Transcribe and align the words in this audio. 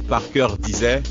Parker 0.00 0.48
disait 0.58 1.02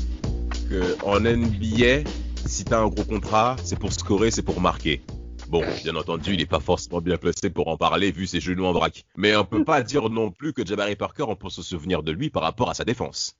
que 0.68 0.96
en 1.04 1.20
NBA, 1.20 2.08
si 2.46 2.64
t'as 2.64 2.80
un 2.80 2.88
gros 2.88 3.04
contrat, 3.04 3.54
c'est 3.62 3.78
pour 3.78 3.92
scorer, 3.92 4.32
c'est 4.32 4.42
pour 4.42 4.60
marquer. 4.60 5.02
Bon, 5.48 5.62
bien 5.84 5.94
entendu, 5.94 6.32
il 6.32 6.38
n'est 6.38 6.46
pas 6.46 6.58
forcément 6.58 7.00
bien 7.00 7.16
placé 7.16 7.50
pour 7.50 7.68
en 7.68 7.76
parler 7.76 8.10
vu 8.10 8.26
ses 8.26 8.40
genoux 8.40 8.64
en 8.64 8.72
vrac. 8.72 9.04
Mais 9.16 9.36
on 9.36 9.44
peut 9.44 9.64
pas 9.64 9.82
dire 9.82 10.10
non 10.10 10.30
plus 10.30 10.52
que 10.52 10.66
Jabari 10.66 10.96
Parker, 10.96 11.24
on 11.28 11.36
peut 11.36 11.50
se 11.50 11.62
souvenir 11.62 12.02
de 12.02 12.10
lui 12.10 12.30
par 12.30 12.42
rapport 12.42 12.70
à 12.70 12.74
sa 12.74 12.84
défense. 12.84 13.36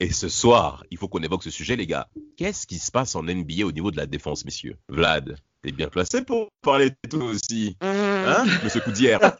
Et 0.00 0.12
ce 0.12 0.28
soir, 0.28 0.84
il 0.90 0.96
faut 0.96 1.08
qu'on 1.08 1.22
évoque 1.22 1.42
ce 1.42 1.50
sujet, 1.50 1.76
les 1.76 1.86
gars. 1.86 2.08
Qu'est-ce 2.36 2.66
qui 2.66 2.78
se 2.78 2.90
passe 2.90 3.14
en 3.16 3.22
NBA 3.22 3.66
au 3.66 3.72
niveau 3.72 3.90
de 3.90 3.96
la 3.96 4.06
défense, 4.06 4.44
messieurs? 4.44 4.76
Vlad, 4.88 5.36
t'es 5.60 5.72
bien 5.72 5.88
placé 5.88 6.22
pour 6.22 6.48
parler 6.62 6.90
de 6.90 6.96
tout 7.10 7.22
aussi. 7.22 7.76
Hein, 7.82 8.44
monsieur 8.62 8.80
Coudière? 8.80 9.20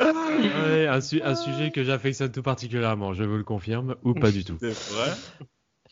Ouais, 0.00 0.86
un, 0.86 1.00
su- 1.00 1.22
un 1.22 1.34
sujet 1.34 1.70
que 1.70 1.84
j'affectionne 1.84 2.32
tout 2.32 2.42
particulièrement, 2.42 3.12
je 3.12 3.24
vous 3.24 3.36
le 3.36 3.44
confirme, 3.44 3.96
ou 4.02 4.14
pas 4.14 4.30
du 4.30 4.44
tout. 4.44 4.56
C'est 4.60 4.92
vrai? 4.92 5.12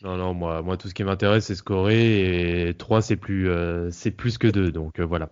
Non, 0.01 0.17
non, 0.17 0.33
moi, 0.33 0.61
moi 0.61 0.77
tout 0.77 0.87
ce 0.87 0.93
qui 0.93 1.03
m'intéresse, 1.03 1.45
c'est 1.45 1.55
scorer, 1.55 2.69
et 2.69 2.73
3, 2.73 3.01
c'est 3.01 3.17
plus, 3.17 3.49
euh, 3.49 3.89
c'est 3.91 4.11
plus 4.11 4.37
que 4.37 4.47
2, 4.47 4.71
donc 4.71 4.99
euh, 4.99 5.05
voilà. 5.05 5.29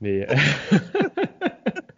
Mais. 0.00 0.26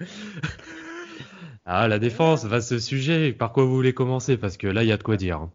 ah, 1.65 1.89
la 1.89 1.99
défense, 1.99 2.45
vaste 2.45 2.79
sujet, 2.79 3.33
par 3.33 3.53
quoi 3.53 3.65
vous 3.65 3.75
voulez 3.75 3.95
commencer? 3.95 4.37
Parce 4.37 4.57
que 4.57 4.67
là, 4.67 4.83
il 4.83 4.89
y 4.89 4.93
a 4.93 4.97
de 4.97 5.03
quoi 5.03 5.17
dire. 5.17 5.49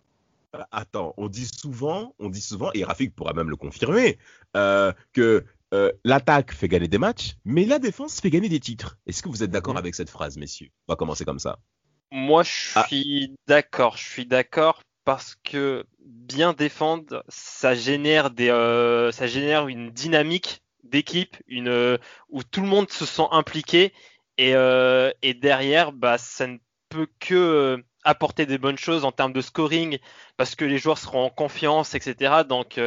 Attends, 0.72 1.14
on 1.18 1.28
dit 1.28 1.50
souvent, 1.54 2.16
on 2.20 2.30
dit 2.30 2.42
souvent, 2.42 2.72
et 2.74 2.84
Rafik 2.84 3.14
pourra 3.14 3.34
même 3.34 3.50
le 3.50 3.58
confirmer, 3.58 4.18
euh, 4.56 4.92
que 5.14 5.46
euh, 5.74 5.92
l'attaque 6.04 6.54
fait 6.54 6.68
gagner 6.68 6.88
des 6.88 6.98
matchs, 6.98 7.36
mais 7.46 7.66
la 7.66 7.80
défense 7.80 8.20
fait 8.22 8.30
gagner 8.30 8.50
des 8.50 8.60
titres. 8.60 8.98
Est-ce 9.06 9.22
que 9.22 9.30
vous 9.30 9.44
êtes 9.44 9.52
d'accord 9.52 9.74
Mhm. 9.74 9.80
avec 9.80 9.96
cette 9.96 10.10
phrase, 10.10 10.38
messieurs? 10.38 10.70
On 10.88 10.94
va 10.94 10.96
commencer 10.98 11.26
comme 11.26 11.40
ça. 11.40 11.60
Moi, 12.12 12.44
je 12.44 12.72
Ah. 12.76 12.86
suis 12.88 13.36
d'accord. 13.48 13.98
Je 13.98 14.10
suis 14.10 14.26
d'accord 14.26 14.82
parce 15.04 15.36
que 15.44 15.86
bien 16.00 16.54
défendre, 16.54 17.24
ça 17.28 17.76
génère 17.76 18.30
des, 18.30 18.50
euh, 18.50 19.12
ça 19.12 19.28
génère 19.28 19.68
une 19.68 19.90
dynamique 19.92 20.62
d'équipe, 20.84 21.36
une 21.48 21.68
euh, 21.68 21.98
où 22.30 22.44
tout 22.44 22.62
le 22.62 22.68
monde 22.68 22.90
se 22.90 23.06
sent 23.06 23.28
impliqué 23.32 23.94
et 24.38 24.52
et 25.22 25.34
derrière, 25.34 25.92
bah, 25.92 26.18
ça 26.18 26.48
ne 26.48 26.58
peut 26.90 27.08
que 27.20 27.84
apporter 28.04 28.46
des 28.46 28.58
bonnes 28.58 28.78
choses 28.78 29.04
en 29.04 29.12
termes 29.12 29.34
de 29.34 29.42
scoring 29.42 29.98
parce 30.38 30.56
que 30.56 30.64
les 30.64 30.78
joueurs 30.78 30.98
seront 30.98 31.26
en 31.26 31.30
confiance, 31.30 31.94
etc. 31.96 32.44
Donc, 32.44 32.80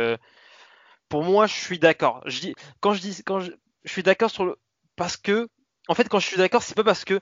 pour 1.10 1.22
moi, 1.24 1.46
je 1.46 1.54
suis 1.54 1.78
d'accord. 1.78 2.22
Je 2.24 2.40
dis, 2.40 2.54
quand 2.80 2.94
je 2.94 3.00
dis, 3.02 3.22
quand 3.22 3.40
je, 3.40 3.50
je 3.84 3.92
suis 3.92 4.02
d'accord 4.02 4.30
sur 4.30 4.46
le, 4.46 4.56
parce 4.96 5.18
que, 5.18 5.48
en 5.88 5.94
fait, 5.94 6.08
quand 6.08 6.20
je 6.20 6.26
suis 6.26 6.38
d'accord, 6.38 6.62
c'est 6.62 6.76
pas 6.76 6.84
parce 6.84 7.04
que 7.04 7.20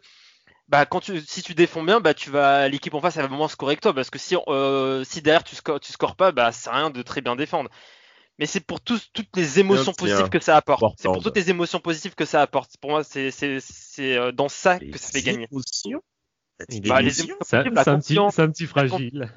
bah, 0.69 0.85
quand 0.85 1.01
tu, 1.01 1.21
si 1.23 1.43
tu 1.43 1.55
défends 1.55 1.83
bien, 1.83 1.99
bah, 1.99 2.15
tu 2.15 2.31
vas, 2.31 2.69
l'équipe 2.69 2.93
en 2.95 3.01
face, 3.01 3.17
elle 3.17 3.23
va 3.23 3.29
vraiment 3.29 3.49
scorer 3.49 3.73
avec 3.73 3.81
toi. 3.81 3.95
Parce 3.95 4.11
que 4.11 4.19
si, 4.19 4.37
euh, 4.49 5.03
si 5.05 5.23
derrière 5.23 5.43
tu 5.43 5.57
scores, 5.57 5.81
tu 5.81 5.91
scores 5.91 6.15
pas, 6.15 6.31
bah, 6.31 6.53
c'est 6.53 6.71
rien 6.71 6.91
de 6.91 7.03
très 7.03 7.23
bien 7.23 7.35
défendre. 7.35 7.71
Mais 8.39 8.47
c'est 8.47 8.61
pour 8.61 8.81
tous, 8.81 9.11
toutes 9.13 9.35
les 9.35 9.59
émotions 9.59 9.93
positives 9.93 10.29
que 10.29 10.39
ça 10.39 10.57
apporte. 10.57 10.83
C'est 10.99 11.09
pour 11.09 11.23
toutes 11.23 11.37
les 11.37 11.51
émotions 11.51 11.81
positives 11.81 12.15
que 12.15 12.27
ça 12.27 12.43
apporte. 12.43 12.77
Pour 12.81 12.91
moi, 12.91 13.03
c'est, 13.03 13.31
c'est, 13.31 13.59
c'est 13.61 14.17
euh, 14.17 14.31
dans 14.31 14.49
ça 14.49 14.79
que 14.79 14.99
ça 14.99 15.11
fait 15.11 15.23
gagner. 15.23 15.49
Bah, 16.85 17.01
les 17.01 17.21
émotions? 17.21 17.37
C'est 17.41 17.57
un, 17.57 17.61
un 17.61 17.71
petit, 17.71 18.15
confiance, 18.15 18.35
c'est 18.35 18.43
un 18.43 18.51
petit 18.51 18.67
fragile. 18.67 19.33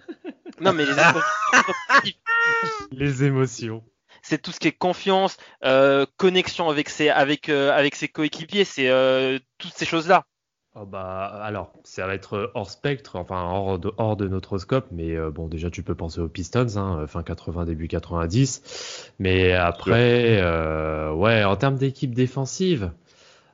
Non, 0.60 0.74
mais 0.74 0.86
les 0.86 0.92
émotions 0.92 1.22
Les 2.92 3.24
émotions. 3.24 3.84
C'est 4.22 4.42
tout 4.42 4.52
ce 4.52 4.60
qui 4.60 4.68
est 4.68 4.72
confiance, 4.72 5.38
euh, 5.64 6.06
connexion 6.18 6.70
avec 6.70 6.90
ses, 6.90 7.10
avec, 7.10 7.50
euh, 7.50 7.72
avec 7.72 7.96
ses 7.96 8.08
coéquipiers, 8.08 8.66
c'est 8.66 8.90
euh, 8.90 9.40
toutes 9.58 9.74
ces 9.74 9.86
choses-là. 9.86 10.26
Oh 10.74 10.86
bah 10.86 11.26
alors, 11.44 11.74
ça 11.84 12.08
va 12.08 12.14
être 12.14 12.50
hors 12.54 12.70
spectre, 12.70 13.18
enfin 13.18 13.44
hors 13.44 13.78
de, 13.78 13.92
hors 13.98 14.16
de 14.16 14.30
notre 14.30 14.58
scope, 14.58 14.86
mais 14.90 15.18
euh, 15.18 15.30
bon 15.30 15.50
déjà 15.50 15.70
tu 15.70 15.84
peux 15.84 15.96
penser 15.96 16.22
aux 16.22 16.30
Pistons, 16.30 16.78
hein, 16.78 17.06
fin 17.08 17.24
80, 17.24 17.66
début 17.66 17.90
90, 17.90 19.12
mais 19.20 19.52
après, 19.52 20.40
euh, 20.42 21.12
ouais, 21.12 21.44
en 21.44 21.58
termes 21.58 21.76
d'équipe 21.76 22.16
défensive, 22.16 22.92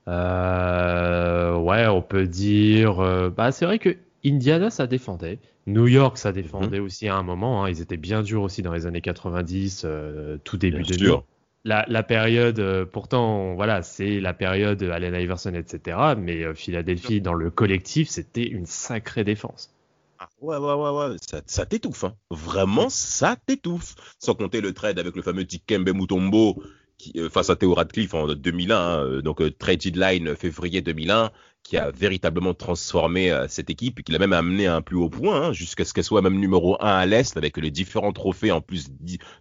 euh, 0.07 1.55
ouais, 1.55 1.87
on 1.87 2.03
peut 2.03 2.27
dire, 2.27 3.31
bah 3.31 3.51
c'est 3.51 3.65
vrai 3.65 3.79
que 3.79 3.97
Indiana 4.27 4.69
ça 4.69 4.87
défendait, 4.87 5.39
New 5.65 5.87
York 5.87 6.17
ça 6.17 6.31
défendait 6.31 6.79
aussi 6.79 7.07
à 7.07 7.15
un 7.15 7.23
moment, 7.23 7.63
hein, 7.63 7.69
ils 7.69 7.81
étaient 7.81 7.97
bien 7.97 8.21
durs 8.23 8.41
aussi 8.43 8.61
dans 8.61 8.73
les 8.73 8.85
années 8.85 9.01
90, 9.01 9.83
euh, 9.85 10.37
tout 10.43 10.57
début 10.57 10.83
Bien 10.83 10.95
2000 10.97 10.99
sûr. 11.07 11.25
la, 11.65 11.85
la 11.87 12.03
période, 12.03 12.59
euh, 12.59 12.85
pourtant, 12.85 13.55
voilà, 13.55 13.81
c'est 13.83 14.19
la 14.19 14.33
période 14.33 14.81
Allen 14.83 15.13
Iverson, 15.15 15.53
etc. 15.53 15.97
Mais 16.17 16.43
euh, 16.43 16.53
Philadelphie, 16.53 17.21
dans 17.21 17.33
le 17.33 17.49
collectif, 17.51 18.07
c'était 18.09 18.47
une 18.47 18.65
sacrée 18.65 19.23
défense. 19.23 19.73
Ah, 20.19 20.29
Ouais, 20.41 20.57
ouais, 20.57 20.73
ouais, 20.73 20.89
ouais, 21.09 21.15
ça, 21.21 21.41
ça 21.45 21.65
t'étouffe. 21.65 22.03
Hein. 22.05 22.15
Vraiment, 22.31 22.89
ça 22.89 23.35
t'étouffe. 23.45 23.95
Sans 24.19 24.33
compter 24.35 24.61
le 24.61 24.73
trade 24.73 24.97
avec 24.99 25.15
le 25.15 25.21
fameux 25.21 25.43
Dikembe 25.43 25.89
Mutombo 25.93 26.63
qui, 26.97 27.13
euh, 27.17 27.29
face 27.29 27.49
à 27.51 27.55
Theo 27.55 27.73
Radcliffe 27.75 28.13
en 28.15 28.27
2001, 28.33 28.75
hein, 28.77 29.21
donc 29.21 29.41
trade 29.59 29.79
deadline 29.79 30.35
février 30.35 30.81
2001, 30.81 31.31
qui 31.67 31.75
a 31.75 31.91
véritablement 31.91 32.53
transformé 32.53 33.29
euh, 33.29 33.45
cette 33.49 33.69
équipe 33.69 33.99
et 33.99 34.03
qui 34.03 34.13
l'a 34.13 34.19
même 34.19 34.31
amené 34.31 34.67
à 34.67 34.75
un 34.77 34.81
plus 34.81 34.95
haut 34.95 35.09
point, 35.09 35.47
hein, 35.47 35.51
jusqu'à 35.51 35.83
ce 35.83 35.93
qu'elle 35.93 36.05
soit 36.05 36.21
même 36.21 36.39
numéro 36.39 36.77
1 36.81 36.87
à 36.87 37.05
l'Est, 37.05 37.35
avec 37.35 37.57
les 37.57 37.71
différents 37.71 38.13
trophées 38.13 38.53
en 38.53 38.61
plus 38.61 38.87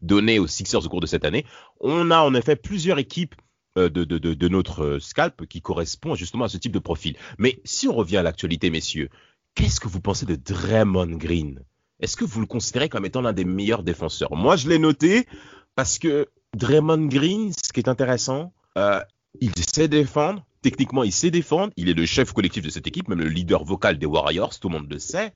donnés 0.03 0.41
aux 0.41 0.48
Sixers 0.48 0.84
au 0.84 0.88
cours 0.88 1.00
de 1.00 1.06
cette 1.06 1.25
année. 1.25 1.47
On 1.78 2.10
a 2.10 2.19
en 2.19 2.34
effet 2.34 2.56
plusieurs 2.56 2.98
équipes 2.98 3.37
euh, 3.78 3.88
de, 3.88 4.48
notre 4.48 4.82
euh, 4.82 4.98
scalp 4.98 5.47
qui 5.47 5.62
correspondent 5.62 6.16
justement 6.16 6.47
à 6.47 6.48
ce 6.48 6.56
type 6.56 6.72
de 6.72 6.81
profil. 6.81 7.16
Mais 7.38 7.60
si 7.64 7.87
on 7.87 7.94
revient 7.94 8.16
à 8.16 8.22
l'actualité, 8.25 8.70
messieurs, 8.70 9.08
Qu'est-ce 9.54 9.81
que 9.81 9.88
vous 9.88 10.03
pensez 10.03 10.26
de 10.26 10.34
Draymond 10.37 11.16
Green? 11.16 11.62
Est-ce 12.00 12.14
que 12.14 12.26
vous 12.26 12.41
le 12.41 12.47
considérez 12.47 12.91
comme 12.91 13.06
étant 13.06 13.22
l'un 13.22 13.32
des 13.32 13.47
meilleurs 13.47 13.82
défenseurs? 13.82 14.37
Moi, 14.37 14.56
je 14.56 14.69
l'ai 14.69 14.78
noté 14.78 15.26
parce 15.76 15.98
que 15.98 16.28
Draymond 16.54 17.06
Green, 17.06 17.54
ce 17.54 17.72
qui 17.72 17.81
est 17.81 17.88
intéressant, 17.88 18.53
il 19.41 19.53
sait 19.56 19.88
défendre. 19.88 20.44
Techniquement, 20.66 21.04
il 21.04 21.12
sait 21.12 21.31
défendre. 21.31 21.72
Il 21.77 21.88
est 21.88 21.94
le 21.94 22.06
chef 22.06 22.32
collectif 22.32 22.65
de 22.65 22.71
cette 22.71 22.88
équipe, 22.88 23.06
même 23.06 23.21
le 23.21 23.28
leader 23.28 23.62
vocal 23.62 24.00
des 24.00 24.06
Warriors, 24.06 24.59
tout 24.59 24.69
le 24.69 24.77
monde 24.77 24.93
le 24.93 24.99
sait. 24.99 25.32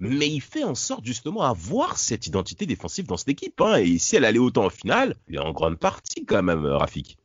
Mais 0.00 0.28
il 0.28 0.40
fait 0.40 0.64
en 0.64 0.74
sorte 0.74 1.04
justement 1.04 1.42
avoir 1.42 1.98
cette 1.98 2.26
identité 2.26 2.66
défensive 2.66 3.06
dans 3.06 3.16
cette 3.16 3.28
équipe. 3.28 3.60
hein. 3.60 3.76
Et 3.76 3.98
si 3.98 4.16
elle 4.16 4.24
allait 4.24 4.40
autant 4.40 4.64
en 4.64 4.70
finale, 4.70 5.14
il 5.28 5.38
en 5.38 5.52
grande 5.52 5.78
partie 5.78 6.26
quand 6.26 6.42
même, 6.42 6.64
euh, 6.64 6.76
Rafik. 6.78 7.16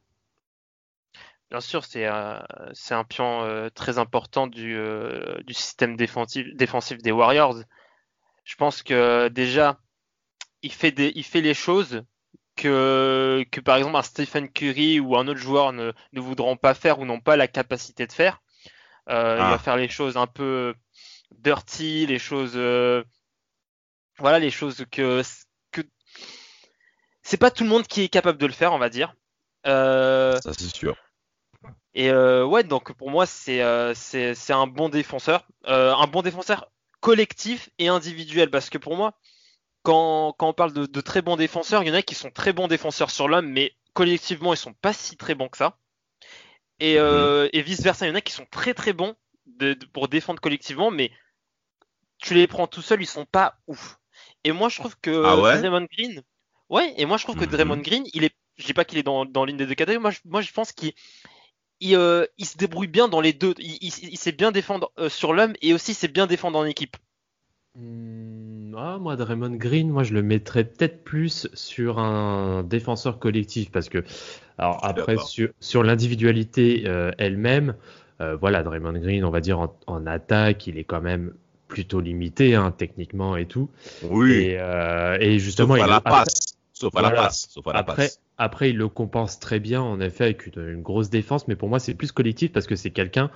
Bien 1.49 1.59
sûr, 1.59 1.83
c'est 1.83 2.05
un, 2.05 2.45
pion 3.09 3.41
euh, 3.41 3.69
très 3.73 3.97
important 3.97 4.45
du, 4.45 4.77
euh, 4.77 5.39
système 5.49 5.97
défensif, 5.97 6.45
des 7.01 7.11
Warriors. 7.11 7.57
Je 8.43 8.55
pense 8.55 8.83
que 8.83 9.29
déjà, 9.29 9.79
il 10.61 10.71
fait 10.71 10.91
les 11.41 11.53
choses 11.55 12.03
que, 12.57 13.45
que 13.51 13.61
par 13.61 13.77
exemple 13.77 13.95
un 13.95 14.01
Stephen 14.03 14.49
Curry 14.49 14.99
ou 14.99 15.15
un 15.15 15.27
autre 15.29 15.39
joueur 15.39 15.71
ne, 15.71 15.93
ne 16.13 16.19
voudront 16.19 16.57
pas 16.57 16.73
faire 16.73 16.99
ou 16.99 17.05
n'ont 17.05 17.21
pas 17.21 17.37
la 17.37 17.47
capacité 17.47 18.05
de 18.07 18.11
faire. 18.11 18.41
Euh, 19.09 19.35
Il 19.37 19.41
Ah. 19.43 19.51
va 19.51 19.57
faire 19.57 19.77
les 19.77 19.87
choses 19.87 20.17
un 20.17 20.27
peu 20.27 20.73
dirty, 21.39 22.05
les 22.07 22.19
choses, 22.19 22.53
euh, 22.55 23.03
voilà, 24.19 24.39
les 24.39 24.51
choses 24.51 24.85
que, 24.91 25.21
que 25.71 25.81
c'est 27.23 27.37
pas 27.37 27.51
tout 27.51 27.63
le 27.63 27.69
monde 27.69 27.87
qui 27.87 28.01
est 28.03 28.09
capable 28.09 28.37
de 28.37 28.45
le 28.45 28.53
faire, 28.53 28.73
on 28.73 28.79
va 28.79 28.89
dire. 28.89 29.13
Euh, 29.65 30.39
Ça, 30.41 30.53
c'est 30.53 30.73
sûr. 30.75 30.95
et 31.93 32.09
euh, 32.11 32.45
ouais, 32.45 32.63
donc 32.63 32.93
pour 32.93 33.09
moi, 33.11 33.25
c'est 33.25 33.61
c'est 33.95 34.53
un 34.53 34.67
bon 34.67 34.89
défenseur. 34.89 35.47
Un 35.65 36.07
bon 36.07 36.21
défenseur 36.21 36.69
collectif 36.99 37.69
et 37.79 37.87
individuel. 37.87 38.49
Parce 38.49 38.69
que 38.69 38.77
pour 38.77 38.95
moi, 38.95 39.13
quand, 39.83 40.33
quand 40.37 40.49
on 40.49 40.53
parle 40.53 40.73
de, 40.73 40.85
de 40.85 41.01
très 41.01 41.21
bons 41.21 41.37
défenseurs, 41.37 41.83
il 41.83 41.87
y 41.87 41.91
en 41.91 41.95
a 41.95 42.01
qui 42.03 42.15
sont 42.15 42.31
très 42.31 42.53
bons 42.53 42.67
défenseurs 42.67 43.11
sur 43.11 43.27
l'homme, 43.27 43.49
mais 43.51 43.73
collectivement, 43.93 44.53
ils 44.53 44.57
sont 44.57 44.73
pas 44.73 44.93
si 44.93 45.17
très 45.17 45.35
bons 45.35 45.49
que 45.49 45.57
ça. 45.57 45.77
Et, 46.79 46.99
euh, 46.99 47.49
et 47.53 47.61
vice-versa, 47.61 48.05
il 48.05 48.09
y 48.09 48.11
en 48.11 48.15
a 48.15 48.21
qui 48.21 48.33
sont 48.33 48.45
très 48.51 48.73
très 48.73 48.93
bons 48.93 49.15
de- 49.45 49.73
de- 49.73 49.85
pour 49.87 50.07
défendre 50.07 50.39
collectivement, 50.41 50.91
mais 50.91 51.11
tu 52.19 52.33
les 52.33 52.47
prends 52.47 52.67
tout 52.67 52.81
seul, 52.81 53.01
ils 53.01 53.05
sont 53.07 53.25
pas 53.25 53.59
ouf. 53.67 53.99
Et 54.43 54.51
moi, 54.51 54.69
je 54.69 54.77
trouve 54.77 54.95
que 55.01 55.11
Ah 55.21 55.35
ouais? 55.37 55.61
Draymond 55.61 55.87
Green, 55.91 56.21
ouais, 56.69 56.93
et 56.97 57.05
moi, 57.05 57.17
je 57.17 57.23
trouve 57.23 57.35
que 57.35 57.45
Mhm. 57.45 57.51
Draymond 57.51 57.77
Green, 57.81 58.03
il 58.13 58.23
est 58.23 58.33
je 58.57 58.65
dis 58.65 58.73
pas 58.73 58.85
qu'il 58.85 58.97
est 58.97 59.03
dans, 59.03 59.23
dans 59.25 59.45
l'une 59.45 59.57
des 59.57 59.67
deux 59.67 59.75
catégories. 59.75 60.01
Moi, 60.01 60.09
je, 60.09 60.17
moi, 60.25 60.41
je 60.41 60.51
pense 60.51 60.71
qu'il 60.71 60.91
il, 61.81 61.95
euh, 61.95 62.25
il 62.37 62.45
se 62.47 62.57
débrouille 62.57 62.87
bien 62.87 63.07
dans 63.09 63.21
les 63.21 63.33
deux. 63.33 63.55
Il, 63.59 63.77
il- 63.81 64.09
il 64.13 64.17
sait 64.17 64.31
bien 64.33 64.51
défendre 64.51 64.91
euh, 64.99 65.09
sur 65.09 65.33
l'homme 65.33 65.53
et 65.61 65.73
aussi 65.73 65.91
il 65.91 65.95
sait 65.95 66.07
bien 66.09 66.27
défendre 66.27 66.59
en 66.59 66.65
équipe. 66.65 66.97
Hmm, 67.77 68.73
ah, 68.75 68.97
moi, 68.99 69.15
Draymond 69.15 69.55
Green, 69.55 69.89
moi, 69.89 70.03
je 70.03 70.13
le 70.13 70.23
mettrais 70.23 70.63
peut-être 70.63 71.03
plus 71.03 71.47
sur 71.53 71.99
un 71.99 72.63
défenseur 72.63 73.19
collectif 73.19 73.71
parce 73.71 73.87
que, 73.89 74.03
alors 74.57 74.83
après, 74.83 75.17
sur, 75.17 75.49
sur 75.59 75.83
l'individualité 75.83 76.83
euh, 76.87 77.11
elle-même, 77.17 77.75
euh, 78.21 78.35
voilà, 78.35 78.63
Draymond 78.63 78.93
Green, 78.99 79.23
on 79.23 79.29
va 79.29 79.41
dire 79.41 79.59
en, 79.59 79.77
en 79.85 80.07
attaque, 80.07 80.65
il 80.67 80.77
est 80.77 80.83
quand 80.85 81.01
même 81.01 81.33
plutôt 81.67 81.99
limité, 81.99 82.55
hein, 82.55 82.71
techniquement 82.75 83.35
et 83.37 83.45
tout. 83.45 83.69
Oui. 84.03 84.31
Et, 84.33 84.57
euh, 84.59 85.17
et 85.19 85.37
justement, 85.37 85.75
Sauf 85.75 85.83
à 85.83 85.87
il- 85.87 85.89
la 85.91 86.01
passe. 86.01 86.56
Sauf 86.79 86.95
à 86.95 87.01
la 87.01 87.11
passe. 87.11 87.47
Sauf 87.49 87.67
à 87.67 87.73
la 87.73 87.79
après, 87.79 88.03
passe. 88.03 88.21
après, 88.37 88.69
il 88.69 88.77
le 88.77 88.87
compense 88.87 89.39
très 89.39 89.59
bien, 89.59 89.81
en 89.81 89.99
effet, 89.99 90.25
avec 90.25 90.45
une, 90.47 90.67
une 90.67 90.81
grosse 90.81 91.09
défense, 91.09 91.47
mais 91.47 91.55
pour 91.55 91.69
moi, 91.69 91.79
c'est 91.79 91.95
plus 91.95 92.11
collectif 92.11 92.51
parce 92.51 92.67
que 92.67 92.75
c'est 92.75 92.91
quelqu'un, 92.91 93.31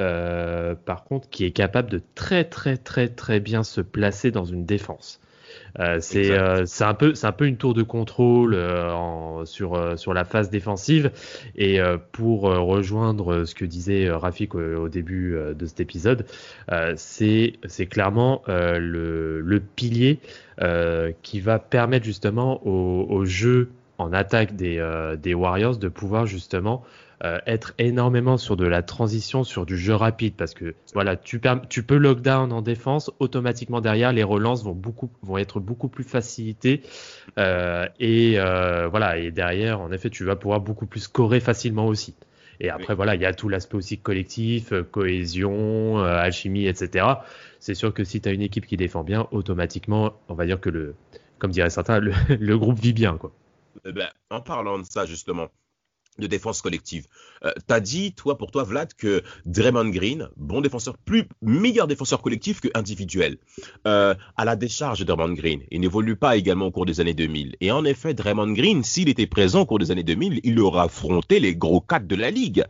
euh, 0.00 0.74
par 0.74 1.04
contre, 1.04 1.28
qui 1.28 1.44
est 1.44 1.50
capable 1.52 1.90
de 1.90 2.02
très, 2.14 2.44
très, 2.44 2.76
très, 2.76 3.08
très 3.08 3.40
bien 3.40 3.62
se 3.64 3.80
placer 3.80 4.30
dans 4.30 4.44
une 4.44 4.64
défense. 4.64 5.20
Euh, 5.80 5.98
c'est 6.00 6.30
euh, 6.30 6.64
c'est 6.66 6.84
un 6.84 6.94
peu 6.94 7.14
c'est 7.14 7.26
un 7.26 7.32
peu 7.32 7.46
une 7.46 7.56
tour 7.56 7.74
de 7.74 7.82
contrôle 7.82 8.54
euh, 8.54 8.92
en- 8.92 9.44
sur 9.44 9.98
sur 9.98 10.14
la 10.14 10.24
phase 10.24 10.50
défensive. 10.50 11.10
Et 11.56 11.78
pour 12.12 12.42
rejoindre 12.42 13.44
ce 13.44 13.54
que 13.54 13.64
disait 13.64 14.10
Rafik 14.10 14.54
au, 14.54 14.60
au 14.60 14.88
début 14.88 15.36
de 15.56 15.66
cet 15.66 15.80
épisode 15.80 16.26
c'est 16.96 17.54
c'est 17.66 17.86
clairement 17.86 18.42
le, 18.46 19.40
le 19.40 19.60
pilier 19.60 20.20
qui 21.22 21.40
va 21.40 21.58
permettre 21.58 22.04
justement 22.04 22.66
au, 22.66 23.06
au 23.08 23.24
jeu 23.24 23.70
en 23.98 24.12
attaque 24.12 24.56
des, 24.56 24.78
euh, 24.78 25.16
des 25.16 25.34
Warriors 25.34 25.76
de 25.76 25.88
pouvoir 25.88 26.26
justement 26.26 26.82
euh, 27.22 27.38
être 27.46 27.74
énormément 27.78 28.36
sur 28.36 28.56
de 28.56 28.66
la 28.66 28.82
transition, 28.82 29.44
sur 29.44 29.66
du 29.66 29.78
jeu 29.78 29.94
rapide, 29.94 30.34
parce 30.36 30.52
que 30.52 30.74
voilà, 30.94 31.16
tu, 31.16 31.38
peux 31.38 31.96
lockdown 31.96 32.52
en 32.52 32.60
défense, 32.60 33.10
automatiquement 33.20 33.80
derrière 33.80 34.12
les 34.12 34.24
relances 34.24 34.64
vont 34.64 34.74
beaucoup 34.74 35.10
vont 35.22 35.38
être 35.38 35.60
beaucoup 35.60 35.88
plus 35.88 36.04
facilitées 36.04 36.82
euh, 37.38 37.86
et 38.00 38.36
voilà 38.90 39.16
et 39.18 39.30
derrière 39.30 39.80
en 39.80 39.92
effet 39.92 40.10
tu 40.10 40.24
vas 40.24 40.36
pouvoir 40.36 40.60
beaucoup 40.60 40.86
plus 40.86 41.00
scorer 41.00 41.40
facilement 41.40 41.86
aussi. 41.86 42.14
Et 42.60 42.68
après 42.68 42.94
voilà 42.94 43.14
il 43.14 43.20
y 43.20 43.26
a 43.26 43.32
tout 43.32 43.48
l'aspect 43.48 43.76
aussi 43.76 43.98
collectif, 43.98 44.72
cohésion, 44.90 46.02
alchimie, 46.02 46.66
etc. 46.66 47.06
C'est 47.60 47.74
sûr 47.74 47.94
que 47.94 48.04
si 48.04 48.20
tu 48.20 48.28
as 48.28 48.32
une 48.32 48.42
équipe 48.42 48.66
qui 48.66 48.76
défend 48.76 49.04
bien, 49.04 49.28
automatiquement 49.30 50.14
on 50.28 50.34
va 50.34 50.46
dire 50.46 50.60
que 50.60 50.68
le 50.68 50.94
comme 51.38 51.52
diraient 51.52 51.70
certains 51.70 52.00
le, 52.00 52.12
le 52.40 52.58
groupe 52.58 52.78
vit 52.80 52.92
bien 52.92 53.16
quoi. 53.16 53.32
Eh 53.84 53.92
ben, 53.92 54.08
en 54.30 54.40
parlant 54.40 54.78
de 54.78 54.84
ça, 54.84 55.06
justement, 55.06 55.48
de 56.18 56.26
défense 56.26 56.62
collective, 56.62 57.06
euh, 57.44 57.52
t'as 57.66 57.80
dit, 57.80 58.14
toi, 58.14 58.38
pour 58.38 58.50
toi, 58.50 58.62
Vlad, 58.62 58.94
que 58.94 59.22
Draymond 59.46 59.88
Green, 59.90 60.28
bon 60.36 60.60
défenseur, 60.60 60.96
plus 60.98 61.28
meilleur 61.42 61.86
défenseur 61.86 62.22
collectif 62.22 62.60
que 62.60 62.68
individuel. 62.74 63.38
Euh, 63.86 64.14
à 64.36 64.44
la 64.44 64.56
décharge 64.56 65.00
de 65.00 65.04
Draymond 65.04 65.34
Green, 65.34 65.62
il 65.70 65.80
n'évolue 65.80 66.16
pas 66.16 66.36
également 66.36 66.66
au 66.66 66.70
cours 66.70 66.86
des 66.86 67.00
années 67.00 67.14
2000. 67.14 67.56
Et 67.60 67.72
en 67.72 67.84
effet, 67.84 68.14
Draymond 68.14 68.52
Green, 68.52 68.84
s'il 68.84 69.08
était 69.08 69.26
présent 69.26 69.62
au 69.62 69.66
cours 69.66 69.78
des 69.78 69.90
années 69.90 70.04
2000, 70.04 70.40
il 70.44 70.60
aurait 70.60 70.84
affronté 70.84 71.40
les 71.40 71.56
gros 71.56 71.80
quatre 71.80 72.06
de 72.06 72.16
la 72.16 72.30
ligue. 72.30 72.64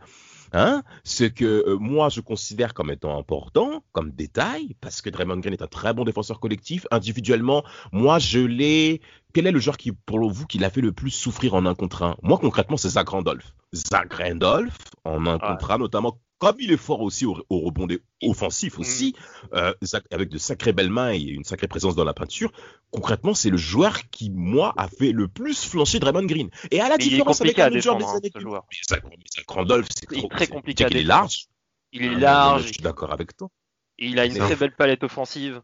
Hein 0.53 0.83
ce 1.03 1.25
que 1.25 1.65
euh, 1.67 1.77
moi 1.77 2.07
je 2.07 2.21
considère 2.21 2.73
comme 2.73 2.89
étant 2.89 3.17
important, 3.17 3.83
comme 3.91 4.11
détail, 4.11 4.75
parce 4.79 5.01
que 5.01 5.09
Draymond 5.09 5.37
Green 5.37 5.53
est 5.53 5.61
un 5.61 5.67
très 5.67 5.93
bon 5.93 6.05
défenseur 6.05 6.39
collectif. 6.39 6.87
Individuellement, 6.91 7.63
moi 7.91 8.19
je 8.19 8.39
l'ai 8.39 9.01
quel 9.35 9.47
est 9.47 9.51
le 9.51 9.59
joueur 9.59 9.75
qui, 9.77 9.91
pour 9.91 10.31
vous, 10.31 10.45
qui 10.47 10.57
l'a 10.59 10.69
fait 10.69 10.79
le 10.81 10.93
plus 10.93 11.11
souffrir 11.11 11.53
en 11.55 11.65
un 11.65 11.75
contre 11.75 12.03
un? 12.03 12.15
Moi, 12.23 12.37
concrètement, 12.39 12.77
c'est 12.77 12.87
Zach 12.89 13.09
Randolph. 13.09 13.53
Zach 13.73 14.13
Randolph, 14.13 14.77
en 15.03 15.25
un 15.27 15.37
contre 15.37 15.71
un, 15.71 15.77
notamment, 15.77 16.19
comme 16.37 16.55
il 16.59 16.71
est 16.71 16.77
fort 16.77 17.01
aussi 17.01 17.25
au, 17.25 17.37
au 17.49 17.59
rebond 17.59 17.85
des- 17.85 18.01
offensif 18.23 18.79
aussi, 18.79 19.13
euh, 19.53 19.73
Zach- 19.83 20.05
avec 20.11 20.29
de 20.29 20.37
sacrées 20.37 20.71
belles 20.71 20.89
mains 20.89 21.11
et 21.13 21.19
une 21.19 21.43
sacrée 21.43 21.67
présence 21.67 21.95
dans 21.95 22.05
la 22.05 22.13
peinture, 22.13 22.51
concrètement, 22.91 23.33
c'est 23.33 23.49
le 23.49 23.57
joueur 23.57 24.09
qui, 24.09 24.29
moi, 24.29 24.73
a 24.77 24.87
fait 24.87 25.11
le 25.11 25.27
plus 25.27 25.65
flancher 25.65 25.99
Draymond 25.99 26.25
Green. 26.25 26.49
Et 26.71 26.79
à 26.79 26.87
la 26.87 26.95
Mais 26.97 27.05
il 27.05 27.09
différence 27.09 27.41
avec 27.41 27.59
un 27.59 27.67
autre 27.67 27.79
joueur 27.81 27.97
des 27.97 28.05
hein. 28.05 28.19
Mais 28.23 28.77
Zach, 28.89 29.03
mais 29.09 29.17
Zach 29.35 29.45
Randolph, 29.49 29.87
c'est 29.93 30.07
Il 30.11 30.19
trop- 30.19 30.27
très 30.29 30.47
compliqué 30.47 30.85
qu'il 30.85 30.97
est 30.97 31.03
large. 31.03 31.47
Il 31.91 32.03
Ah, 32.03 32.05
est 32.05 32.09
non, 32.11 32.19
large, 32.19 32.61
Je 32.67 32.73
suis 32.73 32.81
d'accord 32.83 33.11
avec 33.11 33.35
toi. 33.35 33.49
il 33.97 34.17
a 34.19 34.25
une 34.25 34.33
très 34.33 34.53
un- 34.53 34.57
belle 34.57 34.75
palette 34.75 35.03
offensive. 35.03 35.61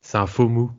C'est 0.00 0.18
un 0.18 0.26
faux 0.26 0.48
mou. 0.48 0.72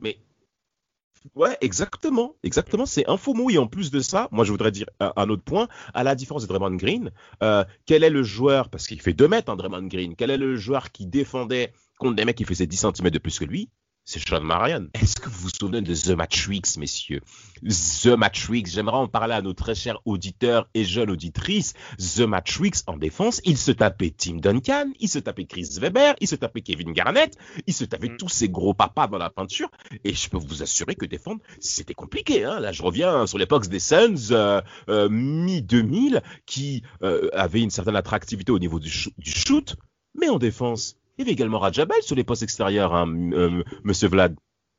Ouais, 1.34 1.56
exactement, 1.62 2.36
exactement. 2.42 2.86
C'est 2.86 3.08
un 3.08 3.16
faux 3.16 3.34
mot. 3.34 3.50
Et 3.50 3.58
en 3.58 3.66
plus 3.66 3.90
de 3.90 4.00
ça, 4.00 4.28
moi, 4.30 4.44
je 4.44 4.52
voudrais 4.52 4.70
dire 4.70 4.86
un, 5.00 5.28
autre 5.30 5.42
point. 5.42 5.68
À 5.94 6.04
la 6.04 6.14
différence 6.14 6.42
de 6.42 6.48
Draymond 6.48 6.76
Green, 6.76 7.10
euh, 7.42 7.64
quel 7.86 8.04
est 8.04 8.10
le 8.10 8.22
joueur, 8.22 8.68
parce 8.68 8.86
qu'il 8.86 9.00
fait 9.00 9.14
2 9.14 9.26
mètres, 9.26 9.50
hein, 9.50 9.56
Draymond 9.56 9.86
Green, 9.86 10.14
quel 10.16 10.30
est 10.30 10.36
le 10.36 10.56
joueur 10.56 10.92
qui 10.92 11.06
défendait 11.06 11.72
contre 11.98 12.16
des 12.16 12.24
mecs 12.24 12.36
qui 12.36 12.44
faisaient 12.44 12.66
10 12.66 12.76
cm 12.76 13.10
de 13.10 13.18
plus 13.18 13.38
que 13.38 13.44
lui? 13.44 13.70
C'est 14.06 14.20
Sean 14.20 14.42
Marion. 14.42 14.88
Est-ce 14.92 15.16
que 15.16 15.30
vous 15.30 15.44
vous 15.44 15.48
souvenez 15.48 15.80
de 15.80 15.94
The 15.94 16.10
Matrix, 16.10 16.60
messieurs? 16.76 17.22
The 17.62 18.08
Matrix, 18.08 18.64
j'aimerais 18.66 18.98
en 18.98 19.08
parler 19.08 19.32
à 19.32 19.40
nos 19.40 19.54
très 19.54 19.74
chers 19.74 19.98
auditeurs 20.04 20.68
et 20.74 20.84
jeunes 20.84 21.10
auditrices. 21.10 21.72
The 21.96 22.20
Matrix, 22.20 22.82
en 22.86 22.98
défense, 22.98 23.40
il 23.44 23.56
se 23.56 23.70
tapait 23.72 24.10
Tim 24.10 24.36
Duncan, 24.36 24.92
il 25.00 25.08
se 25.08 25.18
tapait 25.18 25.46
Chris 25.46 25.78
Weber, 25.80 26.14
il 26.20 26.28
se 26.28 26.34
tapait 26.34 26.60
Kevin 26.60 26.92
Garnett, 26.92 27.34
il 27.66 27.72
se 27.72 27.86
tapait 27.86 28.10
Mm. 28.10 28.16
tous 28.18 28.28
ces 28.28 28.50
gros 28.50 28.74
papas 28.74 29.06
dans 29.06 29.16
la 29.16 29.30
peinture. 29.30 29.70
Et 30.04 30.12
je 30.12 30.28
peux 30.28 30.36
vous 30.36 30.62
assurer 30.62 30.96
que 30.96 31.06
défendre, 31.06 31.40
c'était 31.58 31.94
compliqué. 31.94 32.44
Hein. 32.44 32.60
Là, 32.60 32.72
je 32.72 32.82
reviens 32.82 33.26
sur 33.26 33.38
l'époque 33.38 33.68
des 33.68 33.80
Suns, 33.80 34.32
euh, 34.32 34.60
euh, 34.90 35.08
mi-2000, 35.08 36.20
qui 36.44 36.82
euh, 37.02 37.30
avaient 37.32 37.62
une 37.62 37.70
certaine 37.70 37.96
attractivité 37.96 38.52
au 38.52 38.58
niveau 38.58 38.78
du 38.80 38.90
shoot, 38.90 39.76
mais 40.14 40.28
en 40.28 40.38
défense. 40.38 40.96
Il 41.16 41.22
y 41.22 41.24
avait 41.24 41.32
également 41.32 41.58
Rajabel 41.58 42.02
sur 42.02 42.16
les 42.16 42.24
postes 42.24 42.42
extérieurs, 42.42 42.94
hein, 42.94 43.08
euh, 43.32 43.62
monsieur 43.84 44.08
Vlad. 44.08 44.36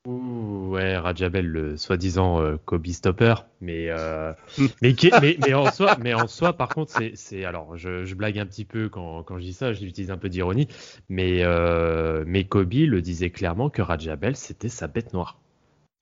Ouh, 0.08 0.70
ouais, 0.70 0.98
Rajabel, 0.98 1.48
le 1.48 1.78
soi-disant 1.78 2.40
euh, 2.40 2.58
Kobe 2.64 2.86
Stopper, 2.88 3.34
mais, 3.60 3.90
euh, 3.90 4.34
mais, 4.82 4.94
qui- 4.94 5.14
mais, 5.18 5.36
mais 5.40 5.54
en 5.56 5.68
soi, 5.68 5.96
mais 5.98 6.14
en 6.14 6.28
soi, 6.28 6.54
par 6.54 6.74
contre, 6.74 6.92
c'est, 6.92 7.44
alors, 7.44 7.76
je, 7.76 8.06
je 8.06 8.14
blague 8.14 8.38
un 8.38 8.46
petit 8.46 8.66
peu 8.66 8.88
quand, 8.88 9.24
quand 9.24 9.38
je 9.40 9.44
dis 9.44 9.54
ça, 9.54 9.74
j'utilise 9.74 10.12
un 10.12 10.18
peu 10.18 10.30
d'ironie, 10.30 10.68
mais, 11.10 11.44
euh, 11.44 12.24
mais 12.28 12.44
Kobe 12.44 12.74
le 12.74 13.02
disait 13.02 13.32
clairement 13.32 13.70
que 13.72 13.82
Rajabel, 13.82 14.36
c'était 14.36 14.70
sa 14.70 14.88
bête 14.88 15.12
noire. 15.14 15.40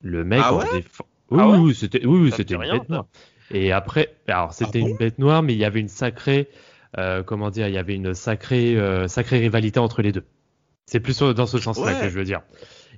Le 0.02 0.24
mec 0.26 0.42
Ah 0.42 0.54
en 0.54 0.60
ouais? 0.60 0.66
défense. 0.66 1.08
Oui, 1.32 1.42
Ah 1.42 1.50
ouais? 1.50 1.58
oui, 1.62 1.76
c'était, 1.76 2.06
oui, 2.06 2.32
une 2.50 2.68
bête 2.70 2.90
noire. 2.90 3.06
Et 3.52 3.72
après, 3.72 4.16
alors 4.28 4.54
c'était 4.54 4.80
Ah 4.80 4.86
bon? 4.86 4.90
une 4.90 4.98
bête 4.98 5.20
noire, 5.20 5.44
mais 5.44 5.54
il 5.54 5.60
y 5.60 5.66
avait 5.66 5.80
une 5.80 5.88
sacrée, 5.90 6.50
comment 7.26 7.50
dire, 7.50 7.68
il 7.68 7.74
y 7.74 7.78
avait 7.78 7.96
une 7.96 8.14
sacrée, 8.14 8.78
euh, 8.78 9.08
sacrée 9.08 9.40
rivalité 9.40 9.80
entre 9.80 10.02
les 10.02 10.12
deux. 10.12 10.24
C'est 10.86 11.00
plus 11.00 11.18
dans 11.20 11.46
ce 11.46 11.58
sens-là 11.60 11.94
Ouais. 11.94 12.02
que 12.02 12.10
je 12.10 12.18
veux 12.18 12.26
dire. 12.26 12.42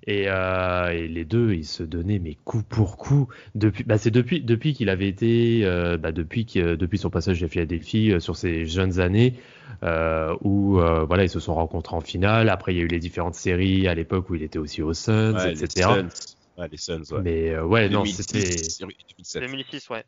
Et, 0.08 0.25
euh, 0.28 0.90
et 0.90 1.08
les 1.08 1.24
deux, 1.25 1.54
ils 1.54 1.66
se 1.66 1.82
donnaient 1.82 2.20
mais 2.20 2.36
coup 2.44 2.62
pour 2.64 2.98
coup. 2.98 3.28
Depuis, 3.56 3.84
bah, 3.84 3.98
c'est 3.98 4.12
depuis, 4.12 4.42
depuis 4.42 4.74
qu'il 4.74 4.90
avait 4.90 5.08
été, 5.08 5.62
euh, 5.64 5.98
bah, 5.98 6.12
depuis, 6.12 6.46
que- 6.46 6.75
depuis 6.75 6.98
son 6.98 7.10
passage 7.10 7.44
à 7.44 7.48
Philadelphie 7.48 8.12
euh, 8.12 8.20
sur 8.20 8.36
ses 8.36 8.66
jeunes 8.66 9.00
années, 9.00 9.34
euh, 9.84 10.36
où 10.42 10.80
euh, 10.80 11.06
voilà, 11.06 11.24
ils 11.24 11.30
se 11.30 11.40
sont 11.40 11.56
rencontrés 11.56 11.96
en 11.96 12.02
finale. 12.02 12.50
Après, 12.50 12.74
il 12.74 12.78
y 12.78 12.82
a 12.82 12.84
eu 12.84 12.88
les 12.88 13.00
différentes 13.00 13.36
séries 13.36 13.88
à 13.88 13.96
l'époque 13.96 14.30
où 14.30 14.36
il 14.36 14.44
était 14.44 14.60
aussi 14.60 14.82
aux 14.82 14.94
Suns, 14.94 15.34
Ouais, 15.36 15.54
les 15.54 15.64
etc. 15.64 15.90
Suns. 15.96 16.10
Ouais, 16.62 16.68
les 16.72 16.78
Suns, 16.78 17.04
ouais. 17.12 17.22
Mais 17.24 17.50
euh, 17.52 17.66
ouais, 17.66 17.90
non, 17.90 18.04
2006, 18.04 18.16
c'était. 18.24 18.58
série 18.58 18.96
2007. 19.18 19.42
2006, 19.44 19.90
ouais. 19.90 20.04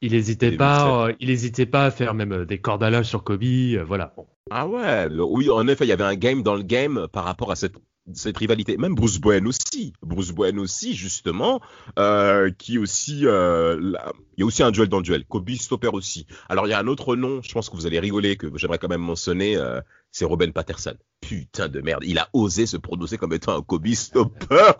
Il 0.00 0.14
hésitait 0.14 0.52
pas, 0.52 1.08
euh, 1.08 1.12
il 1.20 1.30
hésitait 1.30 1.66
pas 1.66 1.86
à 1.86 1.90
faire 1.90 2.14
même 2.14 2.32
euh, 2.32 2.44
des 2.44 2.60
cordalages 2.60 3.06
sur 3.06 3.24
Kobe. 3.24 3.42
euh, 3.42 3.84
voilà. 3.86 4.12
Bon. 4.16 4.26
Ah 4.50 4.66
ouais, 4.68 5.08
le- 5.08 5.24
oui, 5.24 5.50
en 5.50 5.66
effet, 5.68 5.84
il 5.84 5.88
y 5.88 5.92
avait 5.92 6.04
un 6.04 6.14
game 6.14 6.42
dans 6.42 6.54
le 6.54 6.62
game 6.62 7.06
par 7.12 7.24
rapport 7.24 7.50
à 7.50 7.56
cette, 7.56 7.74
cette 8.14 8.38
rivalité. 8.38 8.76
Même 8.78 8.94
Bruce 8.94 9.18
Bowen 9.18 9.46
aussi, 9.46 9.92
Bruce 10.02 10.30
Bowen 10.30 10.58
aussi, 10.58 10.94
justement, 10.94 11.60
euh, 11.98 12.50
qui 12.56 12.78
aussi, 12.78 13.26
euh, 13.26 13.76
là- 13.80 14.12
il 14.36 14.40
y 14.40 14.42
a 14.44 14.46
aussi 14.46 14.62
un 14.62 14.70
duel 14.70 14.88
dans 14.88 14.98
le 14.98 15.02
duel. 15.02 15.24
Kobe 15.26 15.50
Stopper 15.50 15.90
aussi. 15.92 16.26
Alors, 16.48 16.66
il 16.66 16.70
y 16.70 16.72
a 16.72 16.78
un 16.78 16.86
autre 16.86 17.16
nom, 17.16 17.42
je 17.42 17.52
pense 17.52 17.68
que 17.68 17.74
vous 17.76 17.86
allez 17.86 17.98
rigoler, 17.98 18.36
que 18.36 18.46
j'aimerais 18.56 18.78
quand 18.78 18.88
même 18.88 19.00
mentionner, 19.02 19.56
euh, 19.56 19.80
c'est 20.10 20.24
Robin 20.24 20.50
Patterson. 20.50 20.94
Putain 21.20 21.68
de 21.68 21.80
merde, 21.80 22.04
il 22.06 22.18
a 22.18 22.28
osé 22.32 22.66
se 22.66 22.76
prononcer 22.76 23.18
comme 23.18 23.32
étant 23.32 23.56
un 23.58 23.62
Kobe 23.62 23.88
Stopper. 23.88 24.72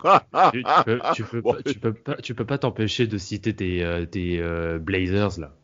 Tu, 0.53 0.63
peux, 0.85 0.99
tu 1.13 1.23
peux 1.23 1.41
Ouais. 1.41 1.53
pas, 1.53 1.71
tu 1.71 1.79
peux 1.79 1.93
pas, 1.93 2.15
tu 2.15 2.35
peux 2.35 2.45
pas 2.45 2.57
t'empêcher 2.57 3.07
de 3.07 3.17
citer 3.17 3.55
tes, 3.55 3.83
euh, 3.83 4.05
tes 4.05 4.39
euh, 4.39 4.79
Blazers 4.79 5.39
là. 5.39 5.55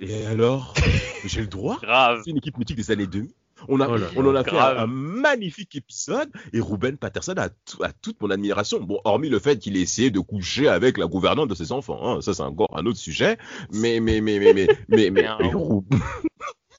Et 0.00 0.26
alors, 0.26 0.74
j'ai 1.24 1.40
le 1.42 1.46
droit? 1.46 1.78
Grave. 1.80 2.22
C'est 2.24 2.30
une 2.30 2.38
équipe 2.38 2.58
mythique 2.58 2.76
des 2.76 2.90
années 2.90 3.06
2000. 3.06 3.30
On, 3.68 3.80
a, 3.80 3.88
Oh 3.88 3.96
là 3.96 4.06
on 4.16 4.26
en 4.26 4.34
a 4.34 4.42
fait 4.44 4.58
un, 4.58 4.76
un 4.78 4.86
magnifique 4.86 5.74
épisode 5.76 6.28
et 6.52 6.60
Ruben 6.60 6.96
Patterson 6.98 7.34
a, 7.36 7.48
tout- 7.48 7.82
a 7.82 7.92
toute 7.92 8.20
mon 8.20 8.28
admiration. 8.30 8.80
Bon, 8.80 8.98
hormis 9.04 9.28
le 9.30 9.38
fait 9.38 9.58
qu'il 9.58 9.76
ait 9.76 9.80
essayé 9.80 10.10
de 10.10 10.18
coucher 10.20 10.68
avec 10.68 10.98
la 10.98 11.06
gouvernante 11.06 11.48
de 11.48 11.54
ses 11.54 11.70
enfants, 11.72 11.98
hein, 12.16 12.20
ça 12.20 12.34
c'est 12.34 12.42
encore 12.42 12.76
un 12.76 12.84
autre 12.84 12.98
sujet. 12.98 13.38
Mais 13.72 14.00
mais 14.00 14.20
mais 14.20 14.38
mais 14.40 14.52
mais 14.54 14.66
mais 14.88 15.10
mais, 15.10 15.24
un 15.26 15.38
mais 15.40 15.54
ouf. 15.54 15.84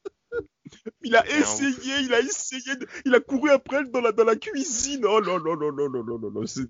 Il 1.07 1.15
a 1.15 1.25
essayé, 1.29 2.01
il 2.03 2.13
a 2.13 2.19
essayé, 2.19 2.73
il 3.05 3.15
a 3.15 3.21
couru 3.21 3.51
après 3.51 3.77
elle 3.77 3.91
dans 3.93 4.25
la, 4.25 4.35
cuisine. 4.35 5.05
Oh 5.05 5.21
là 5.21 5.39
là 5.39 5.55
là 5.55 5.71
là 5.71 5.89
là 5.89 6.03
là 6.05 6.29
là. 6.35 6.65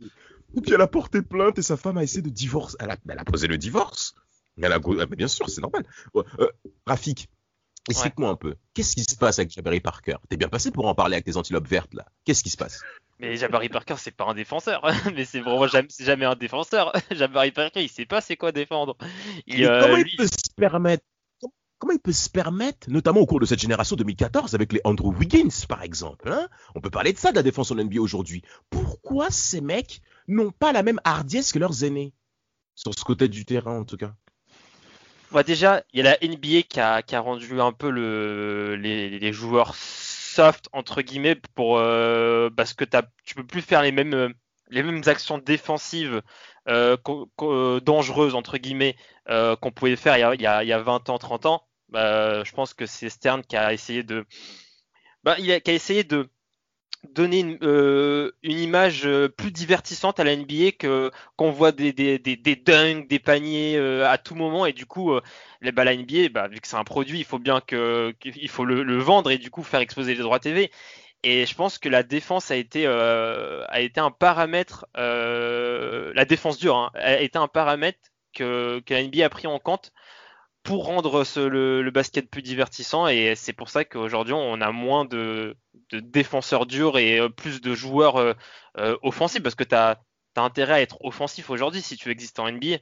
Et 0.56 0.60
puis 0.60 0.74
elle 0.74 0.80
a 0.82 0.86
porté 0.86 1.22
plainte 1.22 1.58
et 1.58 1.62
sa 1.62 1.78
femme 1.78 1.96
a 1.96 2.02
essayé 2.02 2.20
de 2.20 2.28
divorcer. 2.28 2.76
Elle 2.78 3.18
a, 3.18 3.24
posé 3.24 3.46
le 3.46 3.56
divorce. 3.56 4.14
Elle 4.60 4.72
a... 4.72 4.76
Ah, 4.76 5.06
mais 5.08 5.16
bien 5.16 5.26
sûr, 5.26 5.48
c'est 5.48 5.62
normal. 5.62 5.86
Euh, 6.14 6.48
Rafik, 6.86 7.30
explique-moi 7.88 8.28
un 8.28 8.36
peu. 8.36 8.56
Qu'est-ce 8.74 8.94
qui 8.94 9.04
se 9.04 9.16
passe 9.16 9.38
avec 9.38 9.52
Jabari 9.52 9.80
Parker? 9.80 10.16
T'es 10.28 10.36
bien 10.36 10.50
passé 10.50 10.70
pour 10.70 10.86
en 10.86 10.94
parler 10.94 11.14
avec 11.14 11.24
tes 11.24 11.38
antilopes 11.38 11.66
vertes 11.66 11.94
là. 11.94 12.04
Qu'est-ce 12.26 12.42
qui 12.42 12.50
se 12.50 12.58
passe? 12.58 12.82
Mais 13.18 13.36
Jabari 13.36 13.70
Parker, 13.70 13.94
c'est 13.96 14.14
pas 14.14 14.26
un 14.26 14.34
défenseur. 14.34 14.82
Mais 15.14 15.24
c'est 15.24 15.40
vraiment 15.40 15.66
jamais, 15.66 15.88
jamais 15.98 16.26
un 16.26 16.36
défenseur. 16.36 16.92
Jabari 17.10 17.52
Parker, 17.52 17.80
il 17.80 17.88
sait 17.88 18.04
pas 18.04 18.20
c'est 18.20 18.36
quoi 18.36 18.52
défendre. 18.52 18.98
Il, 19.46 19.64
euh, 19.64 19.80
comment 19.80 19.96
il 19.96 20.16
peut 20.16 20.26
se 20.26 20.52
permettre 20.54 21.04
Comment 21.78 21.92
il 21.92 22.00
peut 22.00 22.12
se 22.12 22.30
permettre, 22.30 22.88
notamment 22.90 23.20
au 23.20 23.26
cours 23.26 23.40
de 23.40 23.44
cette 23.44 23.58
génération 23.58 23.96
2014 23.96 24.54
avec 24.54 24.72
les 24.72 24.80
Andrew 24.84 25.14
Wiggins 25.14 25.66
par 25.68 25.82
exemple 25.82 26.32
hein 26.32 26.48
On 26.74 26.80
peut 26.80 26.88
parler 26.88 27.12
de 27.12 27.18
ça 27.18 27.32
de 27.32 27.36
la 27.36 27.42
défense 27.42 27.70
en 27.70 27.74
NBA 27.74 28.00
aujourd'hui. 28.00 28.42
Pourquoi 28.70 29.30
ces 29.30 29.60
mecs 29.60 30.00
n'ont 30.26 30.52
pas 30.52 30.72
la 30.72 30.82
même 30.82 31.00
hardiesse 31.04 31.52
que 31.52 31.58
leurs 31.58 31.84
aînés? 31.84 32.14
Sur 32.74 32.94
ce 32.98 33.04
côté 33.04 33.28
du 33.28 33.44
terrain 33.44 33.78
en 33.78 33.84
tout 33.84 33.98
cas. 33.98 34.14
Bah, 35.32 35.42
déjà, 35.42 35.82
il 35.92 36.02
y 36.02 36.06
a 36.06 36.16
la 36.18 36.26
NBA 36.26 36.62
qui 36.62 36.80
a, 36.80 37.20
rendu 37.20 37.60
un 37.60 37.72
peu 37.72 37.90
le, 37.90 38.76
les, 38.76 39.32
joueurs 39.32 39.74
soft 39.74 40.68
entre 40.72 41.02
guillemets 41.02 41.36
pour 41.54 41.78
euh, 41.78 42.48
parce 42.56 42.74
que 42.74 42.84
t'as, 42.84 43.02
tu 43.24 43.34
peux 43.34 43.44
plus 43.44 43.62
faire 43.62 43.82
les 43.82 43.92
mêmes 43.92 44.14
euh, 44.14 45.02
actions 45.06 45.38
défensives 45.38 46.22
euh, 46.68 46.96
dangereuses 47.80 48.34
entre 48.34 48.56
guillemets 48.56 48.96
qu'on 49.26 49.72
pouvait 49.72 49.96
faire 49.96 50.16
il 50.34 50.40
y 50.40 50.46
a 50.46 50.78
20 50.78 51.10
ans, 51.10 51.18
30 51.18 51.46
ans. 51.46 51.65
Bah, 51.88 52.42
je 52.44 52.52
pense 52.52 52.74
que 52.74 52.86
c'est 52.86 53.08
Stern 53.08 53.42
qui 53.42 53.56
a 53.56 53.72
essayé 53.72 54.02
de 54.02 54.26
bah, 55.22 55.36
donner 57.14 57.40
une, 57.40 57.58
euh, 57.62 58.32
image 58.42 59.06
euh, 59.06 59.28
plus 59.28 59.50
divertissante 59.50 60.20
à 60.20 60.24
la 60.24 60.36
NBA 60.36 60.72
qu'on 61.36 61.50
voit 61.50 61.72
des, 61.72 61.92
des, 61.92 62.18
des, 62.18 62.56
dunks, 62.56 63.08
des 63.08 63.18
paniers 63.18 63.76
euh, 63.76 64.08
à 64.08 64.18
tout 64.18 64.34
moment. 64.34 64.66
Et 64.66 64.72
du 64.72 64.86
coup 64.86 65.12
bah, 65.62 65.84
la 65.84 65.96
NBA 65.96 66.48
vu 66.48 66.60
que 66.60 66.68
c'est 66.68 66.76
un 66.76 66.84
produit 66.84 67.18
il 67.18 67.24
faut 67.24 67.38
bien 67.38 67.60
qu'il 67.60 68.48
faut 68.48 68.64
le, 68.64 68.98
vendre 68.98 69.30
et 69.30 69.38
du 69.38 69.50
coup 69.50 69.62
faire 69.62 69.80
exploser 69.80 70.14
les 70.14 70.22
droits 70.22 70.40
TV 70.40 70.70
et 71.22 71.46
je 71.46 71.54
pense 71.54 71.78
que 71.78 71.88
la 71.88 72.02
défense 72.02 72.50
a 72.50 72.56
été 72.56 72.86
un 72.86 74.10
paramètre 74.10 74.86
la 74.94 76.24
défense 76.24 76.58
dure 76.58 76.76
hein, 76.76 76.90
a 76.94 77.20
été 77.20 77.38
un 77.38 77.48
paramètre 77.48 77.98
que 78.32 78.82
la 78.88 79.02
NBA 79.02 79.24
a 79.24 79.28
pris 79.28 79.46
en 79.46 79.58
compte 79.58 79.92
pour 80.66 80.84
rendre 80.84 81.22
ce, 81.22 81.38
le, 81.38 81.80
le 81.80 81.90
basket 81.92 82.28
plus 82.28 82.42
divertissant 82.42 83.06
et 83.06 83.34
c'est 83.36 83.52
pour 83.52 83.68
ça 83.68 83.84
qu'aujourd'hui 83.84 84.34
on 84.34 84.60
a 84.60 84.72
moins 84.72 85.04
de, 85.04 85.56
de 85.92 86.00
défenseurs 86.00 86.66
durs 86.66 86.98
et 86.98 87.20
euh, 87.20 87.28
plus 87.28 87.60
de 87.60 87.72
joueurs 87.74 88.16
euh, 88.16 88.34
euh, 88.78 88.96
offensifs 89.02 89.42
parce 89.42 89.54
que 89.54 89.64
tu 89.64 89.76
as, 89.76 90.00
intérêt 90.34 90.74
à 90.74 90.80
être 90.82 90.98
offensif 91.02 91.48
aujourd'hui 91.48 91.80
si 91.80 91.96
tu 91.96 92.10
existes 92.10 92.40
en 92.40 92.50
NBA. 92.50 92.78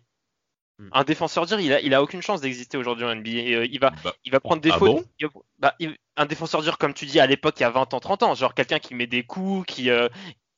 Hmm. 0.81 0.89
Un 0.91 1.05
défenseur 1.05 1.47
dur, 1.47 1.61
il 1.61 1.73
a, 1.73 1.81
il 1.81 1.95
a 1.95 2.03
aucune 2.03 2.21
chance 2.21 2.41
d'exister 2.41 2.77
aujourd'hui 2.77 3.05
en 3.05 3.15
NBA. 3.15 3.31
Et, 3.31 3.55
euh, 3.55 3.67
il, 3.71 3.79
va, 3.79 3.91
Bah, 4.03 4.13
il 4.25 4.33
va 4.33 4.41
prendre 4.41 4.61
des 4.61 4.73
ah 4.73 4.79
fautes. 4.79 4.91
bon 4.91 5.05
il 5.21 5.27
va- 5.29 5.33
bah, 5.61 5.75
il- 5.79 5.97
un 6.17 6.27
défenseur 6.27 6.63
dur, 6.63 6.79
comme 6.79 6.95
tu 6.95 7.07
dis, 7.07 7.21
à 7.21 7.29
l'époque, 7.29 7.55
il 7.59 7.63
y 7.63 7.67
a 7.67 7.71
20 7.71 7.95
ans, 7.95 8.01
30 8.01 8.25
ans, 8.25 8.35
genre 8.35 8.55
quelqu'un 8.55 8.81
qui 8.81 8.97
met 8.97 9.07
des 9.07 9.23
coups, 9.23 9.73
qui 9.73 9.89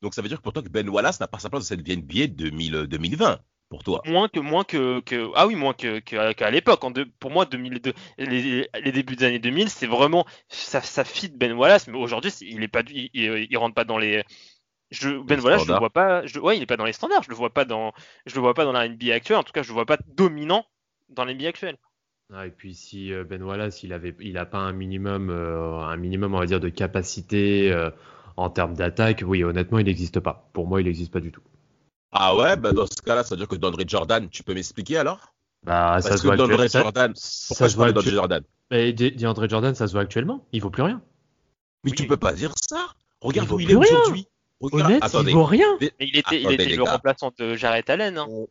Donc 0.01 0.15
ça 0.15 0.23
veut 0.23 0.27
dire 0.27 0.39
que 0.39 0.43
pour 0.43 0.53
toi 0.53 0.63
que 0.63 0.69
Ben 0.69 0.89
Wallace 0.89 1.19
n'a 1.19 1.27
pas 1.27 1.37
sa 1.37 1.51
place 1.51 1.61
dans 1.61 1.67
cette 1.67 1.87
NBA 1.87 2.27
2000, 2.27 2.87
2020 2.87 3.39
pour 3.69 3.83
toi. 3.83 4.01
moins 4.05 4.27
que 4.29 4.39
moins 4.39 4.63
que, 4.63 4.99
que 5.01 5.29
ah 5.35 5.47
oui 5.47 5.55
moins 5.55 5.73
que 5.73 5.99
que- 5.99 6.33
qu'à 6.33 6.51
l'époque 6.51 6.81
pour 7.19 7.31
moi 7.31 7.45
2002 7.45 7.93
les, 8.17 8.67
les 8.83 8.91
débuts 8.91 9.15
des 9.15 9.25
années 9.25 9.39
2000 9.39 9.69
c'est 9.69 9.87
vraiment 9.87 10.25
ça 10.47 10.81
ça 10.81 11.03
fit 11.03 11.29
Ben 11.29 11.53
Wallace 11.53 11.87
mais 11.87 11.97
aujourd'hui 11.97 12.31
il 12.41 12.63
est 12.63 12.67
pas 12.67 12.83
du- 12.83 12.93
il, 12.93 13.09
il, 13.13 13.47
il 13.49 13.57
rentre 13.57 13.75
pas 13.75 13.83
dans 13.83 13.97
les 13.97 14.23
je, 14.91 15.09
Ben 15.21 15.37
Les 15.37 15.41
Wallace 15.41 15.63
je 15.63 15.67
le 15.67 15.73
standards. 15.73 15.79
vois 15.79 15.89
pas 15.91 16.25
je, 16.25 16.39
ouais 16.39 16.57
il 16.57 16.63
est 16.63 16.67
pas 16.67 16.77
dans 16.77 16.85
les 16.85 16.93
standards 16.93 17.23
je 17.23 17.29
le 17.29 17.35
vois 17.35 17.53
pas 17.53 17.65
dans 17.65 17.93
je 18.25 18.35
le 18.35 18.41
vois 18.41 18.53
pas 18.53 18.65
dans 18.65 18.71
la 18.73 18.87
NBA 18.87 19.13
actuelle 19.15 19.37
en 19.37 19.43
tout 19.43 19.53
cas 19.53 19.63
je 19.63 19.69
le 19.69 19.73
vois 19.73 19.85
pas 19.85 19.97
dominant 20.07 20.65
dans 21.09 21.25
la 21.25 21.33
NBA 21.33 21.49
actuelle 21.49 21.77
Ah, 22.33 22.45
et 22.47 22.51
puis 22.51 22.73
si 22.75 23.11
euh, 23.13 23.23
Ben 23.25 23.41
Wallace 23.43 23.83
il 23.83 23.91
avait 23.93 24.15
il 24.21 24.37
a 24.37 24.45
pas 24.45 24.59
un 24.59 24.71
minimum 24.73 25.29
euh, 25.29 25.79
un 25.79 25.95
minimum 25.97 26.35
on 26.35 26.39
va 26.39 26.45
dire 26.45 26.59
de 26.59 26.69
capacité 26.69 27.71
euh, 27.71 27.89
en 28.37 28.49
termes 28.49 28.75
d'attaque, 28.75 29.23
oui 29.25 29.43
honnêtement 29.43 29.79
il 29.79 29.85
n'existe 29.85 30.19
pas. 30.19 30.49
Pour 30.53 30.67
moi 30.67 30.81
il 30.81 30.85
n'existe 30.85 31.11
pas 31.11 31.19
du 31.21 31.31
tout. 31.31 31.41
Ah 32.11 32.35
ouais, 32.35 32.55
bah 32.55 32.71
dans 32.71 32.85
ce 32.85 33.01
cas-là, 33.03 33.23
ça 33.23 33.35
veut 33.35 33.37
dire 33.39 33.47
que 33.47 33.55
DeAndre 33.55 33.83
Jordan, 33.87 34.29
tu 34.29 34.43
peux 34.43 34.53
m'expliquer 34.53 34.97
alors? 34.97 35.33
Bah 35.63 35.99
ça 36.01 36.09
Parce 36.09 36.21
se 36.21 36.27
que 36.27 36.31
actuellement. 36.33 36.57
Jordan, 36.57 37.13
Ça, 37.15 37.47
pourquoi 37.47 37.55
ça 37.55 37.65
je 37.67 37.71
se 37.71 37.75
voit 37.77 38.01
Jordan? 38.01 38.43
Mais 38.71 38.95
Jordan 39.49 39.75
ça 39.75 39.87
se 39.87 39.91
voit 39.93 40.01
actuellement. 40.01 40.45
Il 40.51 40.61
vaut 40.61 40.69
plus 40.69 40.83
rien. 40.83 41.01
Mais 41.83 41.91
Oui. 41.91 41.97
tu 41.97 42.07
peux 42.07 42.17
pas 42.17 42.33
dire 42.33 42.53
ça. 42.69 42.87
Regarde 43.21 43.49
Il 43.49 43.53
où 43.55 43.59
il 43.59 43.71
est 43.71 43.75
aujourd'hui. 43.75 44.27
Regarde- 44.59 44.91
Honnête, 44.91 45.03
attendez, 45.03 45.31
il 45.31 45.35
vaut 45.35 45.43
rien. 45.45 45.67
mais 45.81 45.91
il 45.99 46.17
était 46.17 46.41
il 46.41 46.51
était 46.51 46.75
le 46.75 46.83
remplaçant 46.83 47.31
de 47.37 47.55
Jarrett 47.55 47.89
Allen 47.89 48.17
hein. 48.17 48.25
on, 48.29 48.47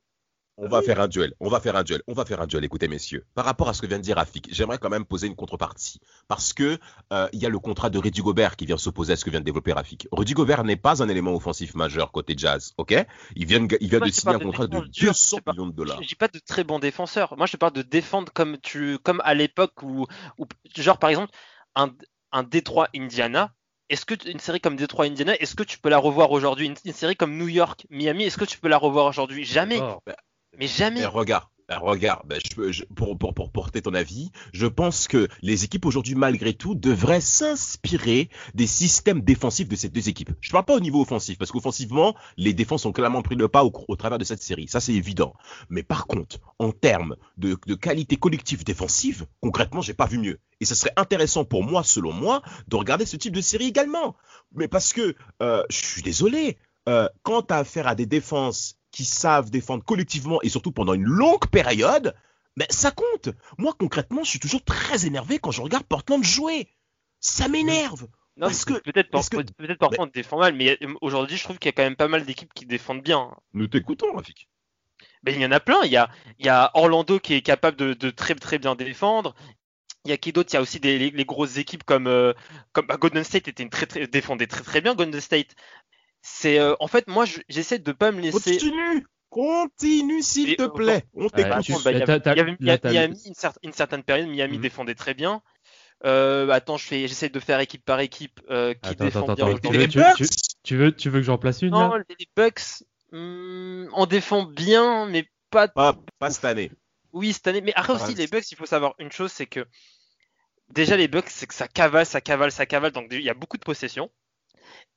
on 0.59 0.69
va 0.69 0.83
faire 0.83 1.01
un 1.01 1.09
duel. 1.09 1.35
On 1.41 1.49
va 1.49 1.61
faire 1.61 1.77
un 1.77 1.83
duel. 1.83 2.03
On 2.07 2.13
va 2.15 2.25
faire 2.25 2.41
un 2.41 2.47
duel. 2.47 2.65
Écoutez, 2.65 2.89
messieurs, 2.89 3.25
par 3.35 3.45
rapport 3.45 3.69
à 3.69 3.75
ce 3.75 3.83
que 3.83 3.87
vient 3.87 3.99
de 3.99 4.03
dire 4.03 4.17
Rafik, 4.17 4.49
j'aimerais 4.51 4.79
quand 4.79 4.89
même 4.89 5.05
poser 5.05 5.27
une 5.27 5.37
contrepartie. 5.37 6.01
Parce 6.29 6.53
que 6.53 6.79
euh, 7.13 7.29
il 7.33 7.41
y 7.41 7.47
a 7.47 7.49
le 7.49 7.59
contrat 7.59 7.91
de 7.91 7.99
Rudy 7.99 8.21
Gobert 8.23 8.57
qui 8.57 8.67
vient 8.67 8.77
s'opposer 8.79 9.13
à 9.13 9.17
ce 9.17 9.25
que 9.25 9.31
vient 9.31 9.41
de 9.41 9.45
développer 9.45 9.73
Rafik. 9.73 10.09
Rudy 10.13 10.33
Gobert 10.35 10.65
n'est 10.65 10.77
pas 10.77 11.03
un 11.03 11.09
élément 11.09 11.35
offensif 11.35 11.75
majeur 11.75 12.11
côté 12.13 12.35
Jazz, 12.37 12.73
ok? 12.79 12.95
Il 13.37 13.47
vient, 13.47 13.61
de- 13.61 13.77
il 13.81 13.89
vient 13.89 13.99
Moi, 13.99 14.09
de 14.09 14.13
je 14.13 14.19
signer 14.21 14.35
un 14.35 14.39
de 14.39 14.45
contrat 14.45 14.67
de 14.67 14.73
défense 14.73 14.91
dure, 14.91 15.13
200 15.13 15.37
c'est 15.37 15.45
pas- 15.45 15.53
millions 15.53 15.67
de 15.67 15.73
dollars. 15.73 16.03
Je 16.03 16.09
dis 16.09 16.15
pas 16.15 16.29
de 16.29 16.39
très 16.39 16.65
bons 16.65 16.79
défenseurs. 16.79 17.37
Moi, 17.37 17.47
je 17.47 17.53
te 17.53 17.57
parle 17.59 17.73
de 17.75 17.83
défendre 17.83 18.33
comme 18.33 18.59
tu, 18.59 18.99
comme 19.01 19.21
à 19.25 19.35
l'époque 19.35 19.83
où, 19.83 20.07
où- 20.39 20.47
genre 20.77 20.99
par 20.99 21.11
exemple, 21.11 21.33
un, 21.75 21.91
un 22.33 22.43
Détroit 22.43 22.89
Indiana. 22.95 23.53
Est-ce 23.89 24.05
que 24.05 24.15
une 24.29 24.41
série 24.41 24.61
comme 24.61 24.75
Détroit 24.75 25.05
Indiana, 25.05 25.37
est-ce 25.37 25.55
que 25.55 25.63
tu 25.63 25.79
peux 25.79 25.91
la 25.91 25.99
revoir 25.99 26.33
aujourd'hui? 26.33 26.67
Une, 26.67 26.75
une 26.85 26.93
série 26.93 27.15
comme 27.15 27.37
New 27.37 27.47
York 27.47 27.87
Miami, 27.89 28.25
est-ce 28.25 28.37
que 28.37 28.45
tu 28.45 28.59
peux 28.59 28.67
la 28.69 28.79
revoir 28.79 29.07
aujourd'hui? 29.07 29.45
Jamais. 29.45 29.81
Mais 30.59 30.67
jamais. 30.67 31.01
Mais 31.01 31.07
regarde, 31.07 31.45
ben, 31.69 31.79
regarde, 31.79 32.23
ben, 32.29 32.39
je 32.45 32.71
je- 32.73 32.85
pour, 32.85 33.19
pour, 33.19 33.35
pour 33.35 33.51
porter 33.51 33.83
ton 33.83 33.93
avis, 33.95 34.31
je 34.53 34.67
pense 34.67 35.09
que 35.09 35.29
les 35.43 35.65
équipes 35.65 35.85
aujourd'hui, 35.85 36.15
malgré 36.15 36.55
tout, 36.55 36.75
devraient 36.77 37.21
s'inspirer 37.21 38.31
des 38.55 38.67
systèmes 38.69 39.21
défensifs 39.21 39.69
de 39.69 39.75
ces 39.77 39.89
deux 39.89 40.09
équipes. 40.09 40.31
Je 40.41 40.51
parle 40.53 40.65
pas 40.65 40.77
au 40.77 40.81
niveau 40.81 41.01
offensif, 41.03 41.39
parce 41.39 41.51
qu'offensivement, 41.51 42.15
les 42.37 42.55
défenses 42.55 42.87
ont 42.87 42.93
clairement 42.93 43.23
pris 43.23 43.35
le 43.35 43.49
pas 43.49 43.65
au, 43.65 43.73
au 43.89 43.97
travers 43.97 44.19
de 44.19 44.25
cette 44.25 44.43
série. 44.43 44.69
Ça, 44.69 44.81
c'est 44.81 44.95
évident. 44.95 45.35
Mais 45.69 45.83
par 45.83 46.07
contre, 46.07 46.39
en 46.61 46.71
termes 46.71 47.17
de, 47.37 47.57
de 47.67 47.75
qualité 47.75 48.17
collective 48.17 48.63
défensive, 48.65 49.27
concrètement, 49.41 49.81
j'ai 49.81 49.95
pas 49.95 50.07
vu 50.07 50.19
mieux. 50.19 50.39
Et 50.61 50.65
ce 50.65 50.75
serait 50.77 50.93
intéressant 50.97 51.45
pour 51.45 51.65
moi, 51.65 51.83
selon 51.83 52.13
moi, 52.13 52.43
de 52.69 52.77
regarder 52.77 53.07
ce 53.07 53.17
type 53.17 53.35
de 53.35 53.41
série 53.41 53.67
également. 53.67 54.17
Mais 54.55 54.69
parce 54.69 54.93
que, 54.93 55.15
euh, 55.43 55.65
je 55.69 55.77
suis 55.85 56.03
désolé, 56.03 56.59
euh, 56.89 57.09
quand 57.25 57.43
tu 57.43 57.53
as 57.55 57.59
affaire 57.59 57.89
à 57.89 57.97
des 57.97 58.07
défenses 58.07 58.76
qui 58.97 59.05
savent 59.05 59.51
défendre 59.51 59.85
collectivement 59.85 60.41
et 60.43 60.49
surtout 60.49 60.73
pendant 60.73 60.95
une 60.95 61.05
longue 61.05 61.47
période, 61.49 62.15
ben, 62.57 62.67
ça 62.71 62.91
compte. 62.91 63.29
Moi, 63.59 63.75
concrètement, 63.79 64.25
je 64.25 64.31
suis 64.31 64.41
toujours 64.41 64.65
très 64.65 65.05
énervé 65.05 65.39
quand 65.39 65.51
je 65.51 65.61
regarde 65.61 65.85
Portland 65.85 66.25
jouer. 66.25 66.69
Ça 67.21 67.47
m'énerve. 67.49 68.07
Non, 68.39 68.47
parce 68.47 68.65
que- 68.65 68.79
peut-être 68.81 69.11
parce 69.11 69.29
par- 69.29 69.45
que- 69.45 69.53
peut-être 69.53 69.79
parfois 69.79 70.05
on 70.05 70.07
défend 70.07 70.39
mal, 70.39 70.55
mais 70.55 70.79
euh, 70.83 70.95
aujourd'hui, 71.03 71.37
je 71.37 71.45
trouve 71.45 71.59
qu'il 71.59 71.69
y 71.69 71.69
a 71.69 71.73
quand 71.73 71.83
même 71.83 71.97
pas 71.97 72.09
mal 72.09 72.25
d'équipes 72.25 72.55
qui 72.55 72.65
défendent 72.65 73.03
bien. 73.03 73.35
Nous 73.53 73.67
t'écoutons, 73.67 74.15
Rafik. 74.15 74.49
Ben, 75.23 75.35
il 75.35 75.43
y 75.43 75.47
en 75.47 75.53
a 75.53 75.61
plein. 75.61 75.83
Il 75.85 75.91
y 75.93 75.97
a, 75.99 76.09
il 76.39 76.47
y 76.47 76.49
a 76.49 76.71
Orlando 76.73 77.19
qui 77.19 77.35
est 77.35 77.43
capable 77.43 77.77
de, 77.77 77.93
de 77.93 78.09
très 78.11 78.35
très 78.35 78.59
bien 78.59 78.75
défendre. 78.77 79.35
Il 80.07 80.11
y 80.11 80.13
a 80.13 80.17
qui 80.17 80.33
d'autre? 80.33 80.51
Il 80.53 80.55
y 80.55 80.59
a 80.59 80.63
aussi 80.63 80.79
des, 80.81 80.99
les, 80.99 81.11
les 81.11 81.25
grosses 81.27 81.57
équipes 81.59 81.83
comme, 81.85 82.07
euh, 82.07 82.33
comme 82.73 82.87
bah, 82.87 82.97
Golden 82.97 83.25
State 83.25 83.49
était 83.49 83.63
une 83.63 83.71
très, 83.71 83.87
très, 83.87 84.07
défendait 84.07 84.47
très 84.47 84.63
très 84.63 84.81
bien. 84.81 84.95
Golden 84.95 85.21
State. 85.21 85.55
C'est 86.29 86.59
euh, 86.59 86.75
en 86.81 86.89
fait 86.89 87.07
moi 87.07 87.25
je- 87.25 87.41
j'essaie 87.49 87.79
de 87.79 87.93
pas 87.93 88.11
me 88.11 88.21
laisser. 88.21 88.53
Continue. 88.59 89.07
Continue, 89.31 90.23
s'il 90.23 90.51
Et, 90.51 90.57
te 90.57 90.63
euh, 90.63 90.69
plaît. 90.69 91.05
On 91.15 91.29
t'écoute. 91.29 91.67
Miami, 92.59 93.23
une, 93.27 93.33
cer- 93.35 93.57
une 93.63 93.73
certaine 93.73 94.03
période, 94.03 94.29
Miami 94.29 94.57
Mhm. 94.57 94.63
défendait 94.63 94.95
très 94.95 95.15
bien. 95.15 95.43
Euh, 96.05 96.49
attends, 96.51 96.77
je 96.77 96.87
fais, 96.87 97.07
j'essaie 97.09 97.29
de 97.29 97.41
faire 97.41 97.61
équipe 97.61 97.85
par 97.85 98.01
équipe 98.01 98.41
euh, 98.51 98.75
qui 98.75 98.91
Attends, 98.91 99.05
défend 99.05 99.23
attends, 99.23 99.35
bien. 99.35 99.47
attends, 99.47 99.55
autant. 99.57 99.71
tu 99.71 99.77
veux, 99.79 99.89
tu, 100.63 100.77
veux, 100.77 100.93
tu 100.95 101.11
veux 101.11 101.21
que 101.21 101.25
j'en 101.27 101.39
place 101.39 101.63
une 101.63 101.71
Non, 101.71 101.95
là? 101.95 102.03
les 102.19 102.29
Bucks, 102.37 102.83
hmm, 103.13 103.87
on 103.93 104.07
défend 104.07 104.45
bien, 104.45 105.07
mais 105.07 105.29
pas. 105.51 105.69
Pas, 105.69 105.97
pas 106.19 106.31
cette 106.31 106.45
année. 106.45 106.71
Oui, 107.13 107.33
cette 107.33 107.47
année. 107.49 107.61
Mais 107.61 107.73
après 107.77 107.95
Ah, 107.99 108.03
aussi, 108.03 108.15
les 108.15 108.27
Bucks, 108.27 108.51
il 108.51 108.57
faut 108.57 108.67
savoir 108.67 108.95
une 108.99 109.13
chose, 109.13 109.33
c'est 109.33 109.47
que 109.47 109.67
déjà 110.71 110.97
les 110.97 111.09
Bucks, 111.09 111.29
c'est 111.31 111.47
que 111.47 111.55
ça 111.55 111.69
cavale, 111.69 112.07
ça 112.07 112.21
cavale, 112.21 112.53
ça 112.53 112.67
cavale. 112.67 112.93
Donc 112.93 113.09
il 113.11 113.23
y 113.23 113.31
a 113.31 113.35
beaucoup 113.35 113.57
de 113.59 113.65
possessions. 113.65 114.11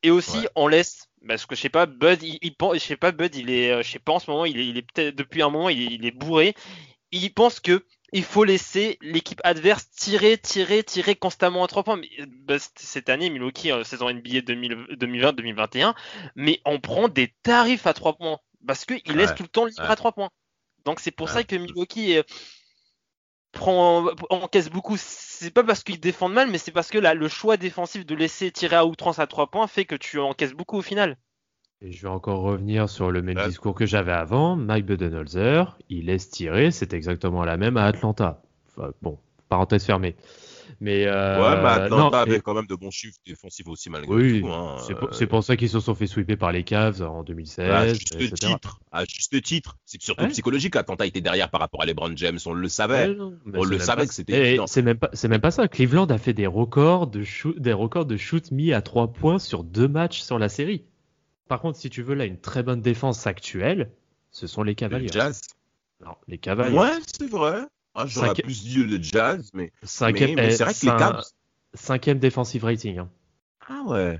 Et 0.03 0.11
aussi, 0.11 0.37
Ouais. 0.39 0.49
on 0.55 0.67
laisse, 0.67 1.08
parce 1.27 1.45
que 1.45 1.55
je 1.55 1.61
sais 1.61 1.69
pas, 1.69 1.85
Bud, 1.85 2.21
il, 2.23 2.37
il 2.41 2.55
pense, 2.55 2.75
je 2.75 2.79
sais 2.79 2.97
pas, 2.97 3.11
Bud, 3.11 3.35
il 3.35 3.49
est, 3.49 3.71
euh, 3.71 3.83
je 3.83 3.91
sais 3.91 3.99
pas 3.99 4.13
en 4.13 4.19
ce 4.19 4.29
moment, 4.29 4.45
il 4.45 4.59
est, 4.59 4.67
il 4.67 4.77
est 4.77 4.81
peut-être 4.91 5.15
depuis 5.15 5.41
un 5.41 5.49
moment, 5.49 5.69
il 5.69 5.81
est, 5.81 5.95
il 5.95 6.05
est 6.05 6.11
bourré. 6.11 6.55
Il 7.11 7.33
pense 7.33 7.59
que 7.59 7.85
il 8.11 8.23
faut 8.23 8.43
laisser 8.43 8.97
l'équipe 9.01 9.39
adverse 9.43 9.89
tirer, 9.91 10.37
tirer, 10.37 10.83
tirer 10.83 11.15
constamment 11.15 11.63
à 11.63 11.67
trois 11.67 11.83
points. 11.83 11.97
Mais, 11.97 12.09
euh, 12.19 12.25
bah, 12.27 12.55
cette 12.75 13.09
année, 13.09 13.29
Milwaukee, 13.29 13.71
euh, 13.71 13.83
saison 13.83 14.09
NBA 14.09 14.41
2020-2021, 14.41 15.93
mais 16.35 16.59
on 16.65 16.79
prend 16.79 17.07
des 17.07 17.33
tarifs 17.43 17.85
à 17.87 17.93
trois 17.93 18.15
points 18.17 18.39
parce 18.65 18.85
qu'il 18.85 19.15
laisse 19.15 19.35
tout 19.35 19.43
le 19.43 19.49
temps 19.49 19.65
libre 19.65 19.81
ouais. 19.81 19.89
à 19.89 19.95
trois 19.95 20.11
points. 20.11 20.29
Donc 20.85 20.99
c'est 20.99 21.11
pour 21.11 21.27
Ouais. 21.27 21.33
ça 21.33 21.43
que 21.43 21.55
Milwaukee 21.55 22.17
euh, 22.17 22.23
prend, 23.51 24.05
encaisse 24.29 24.69
beaucoup. 24.69 24.95
C'est 24.97 25.51
pas 25.53 25.63
parce 25.63 25.83
qu'ils 25.83 25.99
défendent 25.99 26.33
mal, 26.33 26.49
mais 26.51 26.57
c'est 26.57 26.71
parce 26.71 26.89
que 26.89 26.97
là, 26.97 27.13
le 27.13 27.27
choix 27.27 27.57
défensif 27.57 28.05
de 28.05 28.15
laisser 28.15 28.51
tirer 28.51 28.75
à 28.75 28.85
outrance 28.85 29.19
à 29.19 29.27
trois 29.27 29.47
points 29.47 29.67
fait 29.67 29.85
que 29.85 29.95
tu 29.95 30.19
encaisses 30.19 30.53
beaucoup 30.53 30.77
au 30.77 30.81
final. 30.81 31.17
Et 31.81 31.91
je 31.93 32.01
vais 32.01 32.09
encore 32.09 32.41
revenir 32.41 32.89
sur 32.89 33.09
le 33.09 33.21
même 33.21 33.37
Ouais. 33.37 33.47
discours 33.47 33.73
que 33.73 33.85
j'avais 33.85 34.11
avant. 34.11 34.57
Mike 34.57 34.85
Budenholzer, 34.85 35.77
il 35.89 36.07
laisse 36.07 36.29
tirer, 36.29 36.71
c'est 36.71 36.93
exactement 36.93 37.45
la 37.45 37.55
même 37.55 37.77
à 37.77 37.85
Atlanta. 37.85 38.41
Enfin, 38.67 38.91
bon, 39.01 39.17
parenthèse 39.47 39.85
fermée. 39.85 40.15
Mais, 40.81 41.05
euh, 41.07 41.41
ouais, 41.41 41.61
mais 41.61 41.67
Atlanta 41.69 41.95
non, 41.97 42.09
avait 42.13 42.35
et- 42.37 42.39
quand 42.41 42.53
même 42.53 42.65
de 42.65 42.75
bons 42.75 42.89
chiffres 42.89 43.17
défensifs 43.25 43.67
aussi 43.67 43.89
malgré 43.89 44.13
oui, 44.15 44.39
tout. 44.41 44.47
hein. 44.47 44.77
c'est 44.87 44.95
pour, 44.95 45.09
Euh, 45.09 45.11
c'est 45.11 45.27
pour 45.27 45.43
ça 45.43 45.57
qu'ils 45.57 45.67
se 45.69 45.79
sont 45.81 45.93
fait 45.93 46.07
sweeper 46.07 46.37
par 46.37 46.53
les 46.53 46.63
Cavs 46.63 47.01
en 47.01 47.23
2016, 47.23 47.69
à 47.69 47.87
juste 47.93 48.15
etc. 48.15 48.53
titre, 48.53 48.79
à 48.93 49.03
juste 49.03 49.41
titre. 49.43 49.75
C'est 49.85 50.01
surtout 50.01 50.23
Ouais. 50.23 50.29
psychologique, 50.29 50.77
Atlanta 50.77 51.05
était 51.05 51.19
derrière 51.19 51.49
par 51.49 51.59
rapport 51.59 51.81
à 51.81 51.85
LeBron 51.85 52.13
James, 52.15 52.39
on 52.45 52.53
le 52.53 52.69
savait. 52.69 53.09
Ouais, 53.09 53.13
non, 53.15 53.33
mais 53.43 53.59
On 53.59 53.63
le 53.65 53.77
savait 53.79 54.03
pas- 54.03 54.07
que 54.07 54.13
c'était 54.13 54.47
évident. 54.51 54.67
C'est 54.67 54.81
même 54.81 54.97
pas, 54.97 55.09
c'est 55.11 55.27
même 55.27 55.41
pas 55.41 55.51
ça. 55.51 55.67
Cleveland 55.67 56.05
a 56.07 56.17
fait 56.17 56.33
des 56.33 56.47
records 56.47 57.07
de 57.07 57.23
shoot, 57.25 57.59
des 57.59 57.73
records 57.73 58.05
de 58.05 58.15
shoot 58.15 58.49
mis 58.51 58.71
à 58.71 58.81
3 58.81 59.11
points 59.11 59.37
sur 59.39 59.65
deux 59.65 59.87
matchs 59.89 60.21
sur 60.21 60.39
la 60.39 60.47
série. 60.47 60.85
Par 61.49 61.59
contre, 61.59 61.77
si 61.77 61.89
tu 61.89 62.03
veux 62.03 62.15
là 62.15 62.23
une 62.25 62.39
très 62.39 62.63
bonne 62.63 62.81
défense 62.81 63.27
actuelle, 63.27 63.91
ce 64.31 64.47
sont 64.47 64.63
les 64.63 64.71
Le 64.71 64.75
Cavaliers. 64.75 65.09
Jazz. 65.11 65.41
Non, 66.05 66.11
les 66.29 66.37
Cavaliers. 66.37 66.77
Ouais, 66.77 66.91
c'est 67.19 67.29
vrai. 67.29 67.63
Ah, 67.95 68.05
J'aurais 68.07 68.27
Cinqui- 68.29 68.43
plus 68.43 68.63
dit 68.63 68.83
le 68.83 69.01
Jazz, 69.01 69.49
mais, 69.53 69.71
Cinquième, 69.83 70.35
mais, 70.35 70.43
mais 70.43 70.47
eh, 70.53 70.57
c'est 70.57 70.63
vrai 70.63 70.73
que 70.73 70.85
les 70.85 70.91
Cavs. 70.97 71.23
cinquième 71.73 72.19
defensive 72.19 72.63
rating. 72.63 72.99
hein. 72.99 73.09
Ah 73.67 73.81
ouais. 73.87 74.19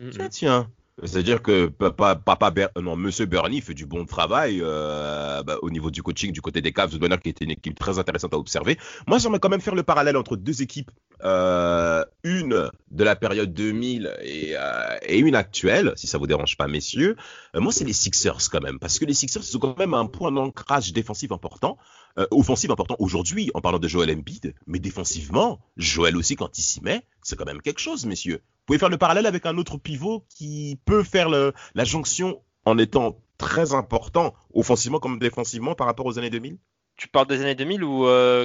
Mm, 0.00 0.10
Tiens, 0.10 0.24
mm. 0.26 0.28
tiens. 0.30 0.70
C'est-à-dire 1.04 1.42
que 1.42 1.66
papa, 1.68 2.16
papa 2.16 2.50
Ber- 2.50 2.70
non, 2.80 2.96
Monsieur 2.96 3.24
Bernie 3.26 3.60
fait 3.60 3.72
du 3.74 3.86
bon 3.86 4.04
travail 4.04 4.58
euh, 4.60 5.44
bah, 5.44 5.56
au 5.62 5.70
niveau 5.70 5.92
du 5.92 6.02
coaching 6.02 6.32
du 6.32 6.40
côté 6.40 6.60
des 6.60 6.72
Cavs 6.72 6.90
de 6.92 6.98
Bonheur 6.98 7.20
qui 7.20 7.28
était 7.28 7.44
une 7.44 7.52
équipe 7.52 7.78
très 7.78 8.00
intéressante 8.00 8.34
à 8.34 8.36
observer. 8.36 8.76
Moi, 9.06 9.18
j'aimerais 9.18 9.38
quand 9.38 9.48
même 9.48 9.60
faire 9.60 9.76
le 9.76 9.84
parallèle 9.84 10.16
entre 10.16 10.34
deux 10.34 10.60
équipes, 10.60 10.90
euh, 11.22 12.04
une 12.24 12.68
de 12.90 13.04
la 13.04 13.14
période 13.14 13.54
2000 13.54 14.12
et, 14.22 14.54
euh, 14.56 14.96
et 15.02 15.18
une 15.18 15.36
actuelle, 15.36 15.92
si 15.94 16.08
ça 16.08 16.18
vous 16.18 16.26
dérange 16.26 16.56
pas, 16.56 16.66
messieurs. 16.66 17.14
Euh, 17.54 17.60
moi, 17.60 17.70
c'est 17.72 17.84
les 17.84 17.92
Sixers 17.92 18.50
quand 18.50 18.60
même, 18.60 18.80
parce 18.80 18.98
que 18.98 19.04
les 19.04 19.14
Sixers 19.14 19.44
sont 19.44 19.60
quand 19.60 19.78
même 19.78 19.94
un 19.94 20.06
point 20.06 20.32
d'ancrage 20.32 20.92
défensif 20.92 21.30
important, 21.30 21.78
euh, 22.18 22.26
offensif 22.30 22.70
important 22.70 22.96
aujourd'hui 22.98 23.50
en 23.54 23.60
parlant 23.60 23.78
de 23.78 23.88
Joel 23.88 24.10
Embiid, 24.10 24.54
mais 24.66 24.78
défensivement, 24.78 25.60
Joel 25.76 26.16
aussi 26.16 26.36
quand 26.36 26.56
il 26.58 26.62
s'y 26.62 26.82
met, 26.82 27.02
c'est 27.22 27.36
quand 27.36 27.44
même 27.46 27.60
quelque 27.62 27.80
chose, 27.80 28.06
messieurs. 28.06 28.36
Vous 28.42 28.64
pouvez 28.66 28.78
faire 28.78 28.88
le 28.88 28.98
parallèle 28.98 29.26
avec 29.26 29.46
un 29.46 29.56
autre 29.58 29.78
pivot 29.78 30.24
qui 30.28 30.78
peut 30.84 31.02
faire 31.02 31.28
le- 31.30 31.52
la 31.74 31.84
jonction 31.84 32.42
en 32.64 32.76
étant 32.78 33.18
très 33.38 33.72
important, 33.72 34.34
offensivement 34.52 34.98
comme 34.98 35.18
défensivement, 35.18 35.74
par 35.74 35.86
rapport 35.86 36.06
aux 36.06 36.18
années 36.18 36.30
2000 36.30 36.58
Tu 36.96 37.08
parles 37.08 37.28
des 37.28 37.40
années 37.40 37.54
2000 37.54 37.84
ou 37.84 38.06
euh, 38.06 38.44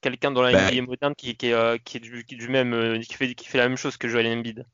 quelqu'un 0.00 0.30
dans 0.30 0.42
la 0.42 0.52
Ben- 0.52 0.70
NBA 0.72 0.86
moderne 0.86 1.14
qui, 1.16 1.36
qui 1.36 1.48
est, 1.48 1.52
euh, 1.52 1.76
qui 1.78 1.96
est 1.96 2.00
du, 2.00 2.24
qui 2.24 2.36
est 2.36 2.38
du 2.38 2.48
même, 2.48 3.00
qui 3.00 3.14
fait, 3.14 3.34
qui 3.34 3.46
fait 3.48 3.58
la 3.58 3.68
même 3.68 3.76
chose 3.76 3.96
que 3.96 4.08
Joel 4.08 4.26
Embiid? 4.28 4.64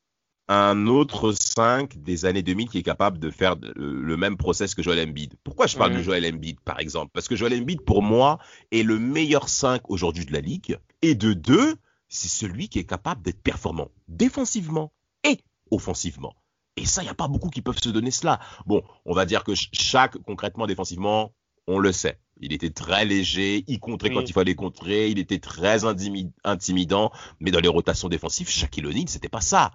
Un 0.48 0.86
autre 0.88 1.32
5 1.32 1.96
des 2.02 2.26
années 2.26 2.42
2000 2.42 2.68
qui 2.68 2.78
est 2.78 2.82
capable 2.82 3.18
de 3.18 3.30
faire 3.30 3.56
le 3.76 4.16
même 4.18 4.36
process 4.36 4.74
que 4.74 4.82
Joel 4.82 5.08
Embiid. 5.08 5.34
Pourquoi 5.42 5.66
je 5.66 5.76
parle 5.78 5.92
Mhm. 5.92 5.98
de 5.98 6.02
Joel 6.02 6.26
Embiid, 6.34 6.60
par 6.60 6.80
exemple? 6.80 7.10
Parce 7.14 7.28
que 7.28 7.34
Joel 7.36 7.54
Embiid, 7.58 7.80
pour 7.80 8.02
moi, 8.02 8.38
est 8.70 8.82
le 8.82 8.98
meilleur 8.98 9.48
5 9.48 9.88
aujourd'hui 9.90 10.26
de 10.26 10.32
la 10.34 10.40
ligue. 10.40 10.78
Et 11.00 11.14
de 11.14 11.32
deux, 11.32 11.76
c'est 12.08 12.28
celui 12.28 12.68
qui 12.68 12.78
est 12.78 12.84
capable 12.84 13.22
d'être 13.22 13.42
performant 13.42 13.88
défensivement 14.08 14.92
et 15.26 15.38
offensivement. 15.70 16.34
Et 16.76 16.84
ça, 16.86 17.02
il 17.02 17.06
n'y 17.06 17.10
a 17.10 17.14
pas 17.14 17.28
beaucoup 17.28 17.48
qui 17.50 17.62
peuvent 17.62 17.80
se 17.82 17.88
donner 17.88 18.10
cela. 18.10 18.38
Bon, 18.66 18.82
on 19.06 19.14
va 19.14 19.24
dire 19.26 19.44
que 19.44 19.54
ch- 19.54 19.70
chaque, 19.72 20.18
concrètement, 20.18 20.66
défensivement, 20.66 21.32
on 21.66 21.78
le 21.78 21.92
sait. 21.92 22.18
Il 22.40 22.52
était 22.52 22.70
très 22.70 23.04
léger, 23.04 23.64
il 23.68 23.78
contrait 23.80 24.10
Oui. 24.10 24.16
quand 24.16 24.28
il 24.28 24.32
fallait 24.32 24.54
contrer, 24.56 25.08
il 25.08 25.18
était 25.18 25.38
très 25.38 25.84
intimi- 25.84 26.32
intimidant, 26.42 27.12
mais 27.40 27.50
dans 27.52 27.60
les 27.60 27.68
rotations 27.68 28.08
défensives, 28.08 28.50
Shaquille 28.50 28.86
O'Neal, 28.86 29.08
c'était 29.08 29.28
pas 29.28 29.40
ça. 29.40 29.70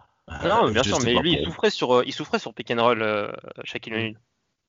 Non, 0.49 0.67
mais 0.67 0.73
bien 0.73 0.83
sûr, 0.83 0.97
mais 1.05 1.13
lui, 1.23 1.31
il 1.33 1.45
souffrait 1.45 1.69
sur, 1.69 1.95
euh, 1.97 2.03
il 2.05 2.13
souffrait 2.13 2.39
sur 2.39 2.53
pick 2.53 2.71
and 2.71 2.81
roll, 2.83 3.01
euh. 3.01 3.31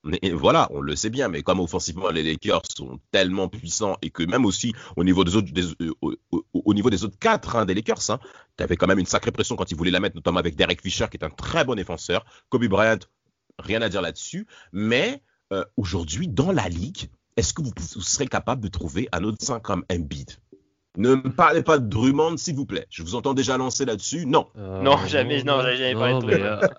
Mais 0.03 0.19
voilà, 0.31 0.67
on 0.71 0.81
le 0.81 0.95
sait 0.95 1.11
bien, 1.11 1.27
mais 1.27 1.43
comme 1.43 1.59
offensivement 1.59 2.09
les 2.09 2.23
Lakers 2.23 2.63
sont 2.75 2.99
tellement 3.11 3.47
puissants 3.47 3.97
et 4.01 4.09
que 4.09 4.23
même 4.23 4.45
aussi 4.45 4.73
au 4.95 5.03
niveau 5.03 5.23
des 5.23 5.35
autres, 5.35 5.51
des- 5.53 5.73
euh, 5.85 5.93
au, 6.01 6.15
au- 6.31 6.43
au 6.53 6.73
niveau 6.73 6.89
des 6.89 7.03
autres 7.03 7.19
quatre 7.19 7.55
hein, 7.55 7.65
des 7.67 7.75
Lakers, 7.75 8.09
hein, 8.09 8.19
tu 8.57 8.63
avais 8.63 8.77
quand 8.77 8.87
même 8.87 8.97
une 8.97 9.05
sacrée 9.05 9.31
pression 9.31 9.55
quand 9.55 9.69
ils 9.69 9.77
voulaient 9.77 9.91
la 9.91 9.99
mettre, 9.99 10.15
notamment 10.15 10.39
avec 10.39 10.55
Derek 10.55 10.81
Fisher 10.81 11.05
qui 11.11 11.17
est 11.17 11.23
un 11.23 11.29
très 11.29 11.65
bon 11.65 11.75
défenseur, 11.75 12.25
Kobe 12.49 12.65
Bryant, 12.65 12.97
rien 13.59 13.79
à 13.83 13.89
dire 13.89 14.01
là-dessus. 14.01 14.47
Mais 14.71 15.21
euh, 15.53 15.63
aujourd'hui, 15.77 16.27
dans 16.27 16.51
la 16.51 16.67
ligue, 16.67 17.11
est-ce 17.37 17.53
que 17.53 17.61
vous, 17.61 17.71
vous 17.77 18.01
serez 18.01 18.25
capable 18.25 18.63
de 18.63 18.69
trouver 18.69 19.07
un 19.11 19.23
autre 19.23 19.37
5 19.39 19.59
comme 19.61 19.85
Embiid? 19.91 20.31
Ne 20.97 21.15
me 21.15 21.29
parlez 21.29 21.63
pas 21.63 21.77
de 21.77 21.87
Drummond, 21.87 22.35
s'il 22.35 22.55
vous 22.55 22.65
plaît. 22.65 22.85
Je 22.89 23.01
vous 23.01 23.15
entends 23.15 23.33
déjà 23.33 23.57
lancer 23.57 23.85
là-dessus. 23.85 24.25
Non. 24.25 24.47
Euh, 24.57 24.81
Non, 24.81 24.97
jamais, 25.07 25.41
non, 25.41 25.61
j'ai 25.63 25.77
jamais 25.77 25.93
parlé 25.95 26.13
de 26.19 26.25
mais, 26.25 26.33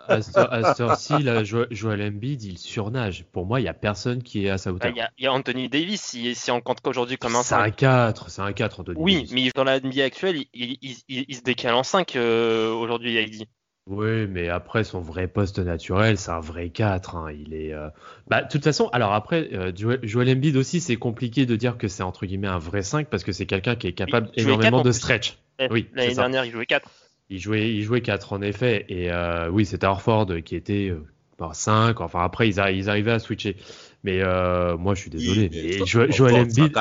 à 0.08 0.80
heure-ci, 0.82 1.14
Jo- 1.44 1.64
Joel 1.70 2.02
Embiid, 2.02 2.42
il 2.42 2.58
surnage. 2.58 3.24
Pour 3.32 3.46
moi, 3.46 3.60
il 3.60 3.62
n'y 3.62 3.68
a 3.70 3.74
personne 3.74 4.22
qui 4.22 4.44
est 4.44 4.50
à 4.50 4.58
sa 4.58 4.70
hauteur. 4.72 4.90
Il 4.90 4.98
y, 4.98 5.00
a- 5.00 5.10
il 5.16 5.24
y 5.24 5.26
a 5.26 5.32
Anthony 5.32 5.70
Davis, 5.70 6.02
si, 6.02 6.34
si 6.34 6.50
on 6.50 6.60
compte 6.60 6.82
qu'aujourd'hui 6.82 7.16
comme 7.16 7.36
un 7.36 7.42
c'est 7.42 7.54
un 7.54 7.64
5. 7.64 7.76
4, 7.76 8.28
c'est 8.30 8.42
un 8.42 8.52
4, 8.52 8.80
Anthony 8.80 8.98
Oui, 9.00 9.14
Davis. 9.14 9.32
mais 9.32 9.50
dans 9.54 9.64
la 9.64 9.80
NBA 9.80 10.04
actuelle, 10.04 10.36
il, 10.36 10.46
il- 10.52 10.78
il- 10.82 10.96
il- 11.08 11.24
il 11.28 11.34
se 11.36 11.42
décale 11.42 11.74
en 11.74 11.82
5 11.82 12.14
euh, 12.16 12.70
aujourd'hui, 12.72 13.16
Heidi. 13.16 13.48
Oui, 13.88 14.28
mais 14.28 14.48
après, 14.48 14.84
son 14.84 15.00
vrai 15.00 15.26
poste 15.26 15.58
naturel, 15.58 16.16
c'est 16.16 16.30
un 16.30 16.38
vrai 16.38 16.70
4. 16.70 17.16
hein. 17.16 17.32
Il 17.32 17.52
est. 17.52 17.72
euh, 17.74 17.88
Bah, 18.28 18.42
de 18.42 18.48
toute 18.48 18.62
façon, 18.62 18.88
alors 18.92 19.12
après, 19.12 19.48
euh, 19.54 19.72
Joel, 19.74 20.30
Embiid 20.30 20.56
aussi, 20.56 20.80
c'est 20.80 20.96
compliqué 20.96 21.46
de 21.46 21.56
dire 21.56 21.78
que 21.78 21.88
c'est 21.88 22.04
entre 22.04 22.24
guillemets 22.24 22.46
un 22.46 22.58
vrai 22.58 22.82
5 22.82 23.08
parce 23.08 23.24
que 23.24 23.32
c'est 23.32 23.46
quelqu'un 23.46 23.74
qui 23.74 23.88
est 23.88 23.92
capable 23.92 24.30
énormément 24.36 24.82
de 24.82 24.92
stretch. 24.92 25.36
Oui, 25.70 25.88
L'année 25.94 26.14
dernière, 26.14 26.44
il 26.44 26.52
jouait 26.52 26.66
4. 26.66 26.88
Il 27.28 27.38
jouait, 27.40 27.74
il 27.74 27.82
jouait 27.82 28.02
4 28.02 28.32
en 28.32 28.40
effet. 28.42 28.84
Et 28.88 29.10
euh, 29.10 29.48
oui, 29.50 29.66
c'était 29.66 29.86
Harford 29.86 30.26
qui 30.44 30.54
était 30.54 30.88
euh, 30.90 31.04
bah, 31.38 31.50
5. 31.52 32.00
Enfin, 32.00 32.20
après, 32.22 32.48
ils, 32.48 32.58
ils 32.74 32.88
arrivaient 32.88 33.12
à 33.12 33.18
switcher. 33.18 33.56
Mais 34.04 34.20
euh, 34.22 34.76
moi, 34.76 34.94
je 34.94 35.00
suis 35.00 35.10
désolé. 35.10 35.50
mais 35.52 35.84
Jo- 35.84 36.08
Joel 36.08 36.38
Embiid, 36.38 36.72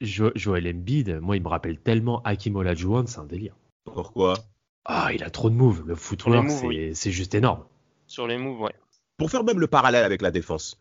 Jo- 0.00 0.32
Joel 0.34 0.66
Embiid, 0.66 1.20
moi, 1.20 1.36
il 1.36 1.42
me 1.44 1.48
rappelle 1.48 1.78
tellement 1.78 2.22
Hakim 2.24 2.56
Olajuwon, 2.56 3.06
c'est 3.06 3.20
un 3.20 3.24
délire. 3.26 3.54
Pourquoi? 3.84 4.34
Ah, 4.84 5.12
il 5.12 5.22
a 5.22 5.30
trop 5.30 5.50
de 5.50 5.54
moves. 5.54 5.84
Le 5.86 5.94
footwork, 5.94 6.48
c'est 6.50 6.66
oui. 6.66 6.94
juste 7.12 7.34
énorme. 7.34 7.64
Sur 8.06 8.26
les 8.26 8.38
moves, 8.38 8.60
ouais. 8.62 8.74
pour 9.16 9.30
faire 9.30 9.44
même 9.44 9.60
le 9.60 9.66
parallèle 9.68 10.04
avec 10.04 10.20
la 10.22 10.30
défense, 10.30 10.78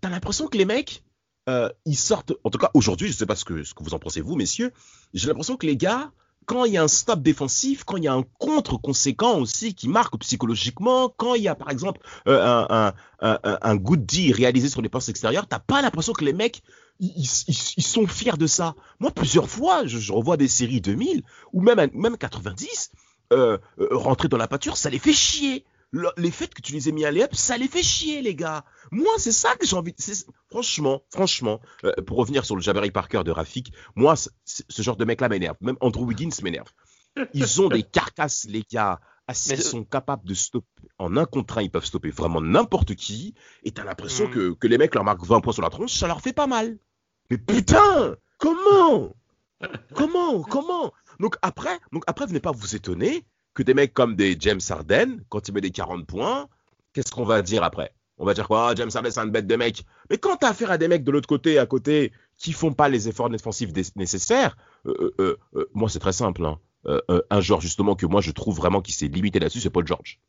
t'as 0.00 0.08
l'impression 0.08 0.48
que 0.48 0.56
les 0.58 0.64
mecs, 0.64 1.04
euh, 1.48 1.68
ils 1.84 1.96
sortent, 1.96 2.32
en 2.42 2.50
tout 2.50 2.58
cas 2.58 2.70
aujourd'hui, 2.74 3.08
je 3.08 3.12
sais 3.12 3.26
pas 3.26 3.36
ce 3.36 3.44
que, 3.44 3.62
ce 3.62 3.74
que 3.74 3.84
vous 3.84 3.94
en 3.94 3.98
pensez 3.98 4.20
vous, 4.20 4.34
messieurs, 4.34 4.72
j'ai 5.12 5.28
l'impression 5.28 5.56
que 5.56 5.66
les 5.66 5.76
gars, 5.76 6.10
quand 6.46 6.64
il 6.64 6.72
y 6.72 6.76
a 6.78 6.82
un 6.82 6.88
stop 6.88 7.22
défensif, 7.22 7.84
quand 7.84 7.96
il 7.96 8.04
y 8.04 8.08
a 8.08 8.12
un 8.14 8.24
contre 8.38 8.76
conséquent 8.78 9.38
aussi 9.38 9.74
qui 9.74 9.88
marque 9.88 10.18
psychologiquement, 10.18 11.08
quand 11.16 11.34
il 11.34 11.42
y 11.42 11.48
a 11.48 11.54
par 11.54 11.70
exemple 11.70 12.00
euh, 12.26 12.42
un, 12.42 12.66
un, 12.70 12.92
un, 13.20 13.38
un- 13.44 13.58
un 13.62 13.76
good 13.76 14.04
D 14.04 14.32
réalisé 14.32 14.68
sur 14.68 14.82
les 14.82 14.88
passes 14.88 15.08
extérieures, 15.10 15.46
t'as 15.46 15.60
pas 15.60 15.80
l'impression 15.80 16.12
que 16.12 16.24
les 16.24 16.32
mecs, 16.32 16.62
ils, 16.98 17.12
ils- 17.46 17.74
ils 17.76 17.82
sont 17.84 18.06
fiers 18.06 18.36
de 18.36 18.46
ça. 18.46 18.74
Moi, 18.98 19.10
plusieurs 19.12 19.48
fois, 19.48 19.86
je, 19.86 19.98
je 19.98 20.12
revois 20.12 20.36
des 20.36 20.48
séries 20.48 20.80
2000 20.80 21.22
ou 21.52 21.60
même, 21.62 21.88
même 21.94 22.16
90, 22.16 22.90
euh, 23.34 23.58
euh, 23.80 23.88
rentrer 23.92 24.28
dans 24.28 24.36
la 24.36 24.48
pâture, 24.48 24.76
ça 24.76 24.90
les 24.90 24.98
fait 24.98 25.12
chier 25.12 25.64
le, 25.90 26.08
les 26.16 26.30
faits 26.32 26.52
que 26.54 26.60
tu 26.60 26.72
les 26.72 26.88
aies 26.88 26.92
mis 26.92 27.04
à 27.04 27.10
l'EP, 27.12 27.36
ça 27.36 27.56
les 27.56 27.68
fait 27.68 27.82
chier, 27.82 28.20
les 28.20 28.34
gars. 28.34 28.64
Moi, 28.90 29.12
c'est 29.18 29.30
ça 29.32 29.54
que 29.54 29.64
j'ai 29.66 29.76
envie. 29.76 29.94
c'est- 29.96 30.26
Franchement, 30.50 31.02
franchement, 31.12 31.60
euh, 31.84 31.92
pour 32.06 32.16
revenir 32.18 32.44
sur 32.44 32.56
le 32.56 32.62
Jabari 32.62 32.90
Parker 32.90 33.22
de 33.24 33.30
Rafik, 33.30 33.72
moi, 33.94 34.16
c- 34.16 34.30
c- 34.44 34.64
ce 34.68 34.82
genre 34.82 34.96
de 34.96 35.04
mec-là 35.04 35.28
m'énerve. 35.28 35.56
Même 35.60 35.76
Andrew 35.80 36.04
Wiggins 36.04 36.30
m'énerve. 36.42 36.66
Ils 37.32 37.60
ont 37.62 37.68
des 37.68 37.84
carcasses, 37.84 38.44
les 38.48 38.64
gars. 38.70 38.98
Ah, 39.28 39.32
sont 39.34 39.84
capables 39.84 40.26
de 40.26 40.34
stopper. 40.34 40.66
En 40.98 41.16
un 41.16 41.24
contre 41.26 41.58
un, 41.58 41.62
ils 41.62 41.70
peuvent 41.70 41.84
stopper 41.86 42.10
vraiment 42.10 42.40
n'importe 42.42 42.94
qui. 42.96 43.34
Et 43.62 43.70
t'as 43.70 43.84
l'impression 43.84 44.26
Mm. 44.28 44.30
que, 44.32 44.50
que 44.54 44.66
les 44.66 44.76
mecs 44.78 44.94
leur 44.94 45.04
marquent 45.04 45.24
20 45.24 45.40
points 45.40 45.52
sur 45.54 45.62
la 45.62 45.70
tronche, 45.70 45.92
ça 45.94 46.06
leur 46.08 46.20
fait 46.20 46.32
pas 46.34 46.46
mal. 46.48 46.76
Mais 47.30 47.38
putain, 47.38 48.16
comment? 48.38 49.14
Comment 49.94 50.42
Comment? 50.42 50.92
Donc 51.20 51.36
après, 51.42 51.78
donc 51.92 52.02
après, 52.06 52.26
venez 52.26 52.40
pas 52.40 52.52
vous 52.52 52.74
étonner 52.76 53.24
que 53.54 53.62
des 53.62 53.74
mecs 53.74 53.94
comme 53.94 54.16
des 54.16 54.36
James 54.40 54.60
Harden, 54.68 55.20
quand 55.28 55.46
il 55.48 55.54
met 55.54 55.60
des 55.60 55.70
40 55.70 56.06
points, 56.06 56.48
qu'est-ce 56.92 57.12
qu'on 57.12 57.24
va 57.24 57.40
dire 57.42 57.62
après? 57.62 57.92
On 58.18 58.24
va 58.24 58.34
dire 58.34 58.46
quoi? 58.48 58.74
James 58.76 58.90
Harden, 58.94 59.10
c'est 59.10 59.20
un 59.20 59.26
bête 59.26 59.46
de 59.46 59.56
mec. 59.56 59.84
Mais 60.10 60.18
quand 60.18 60.36
t'as 60.36 60.50
affaire 60.50 60.70
à 60.70 60.78
des 60.78 60.88
mecs 60.88 61.04
de 61.04 61.10
l'autre 61.10 61.28
côté, 61.28 61.58
à 61.58 61.66
côté, 61.66 62.12
qui 62.38 62.52
font 62.52 62.72
pas 62.72 62.88
les 62.88 63.08
efforts 63.08 63.30
défensifs 63.30 63.72
dé- 63.72 63.82
nécessaires, 63.96 64.56
euh, 64.86 65.14
euh, 65.20 65.36
euh, 65.56 65.66
moi 65.74 65.88
c'est 65.88 65.98
très 66.00 66.12
simple. 66.12 66.44
hein. 66.44 66.58
Un 67.30 67.40
joueur 67.40 67.60
justement 67.62 67.94
que 67.96 68.04
moi 68.06 68.20
je 68.20 68.30
trouve 68.30 68.56
vraiment 68.56 68.82
qui 68.82 68.92
s'est 68.92 69.08
limité 69.08 69.38
là-dessus, 69.38 69.60
c'est 69.60 69.70
Paul 69.70 69.86
George. 69.86 70.20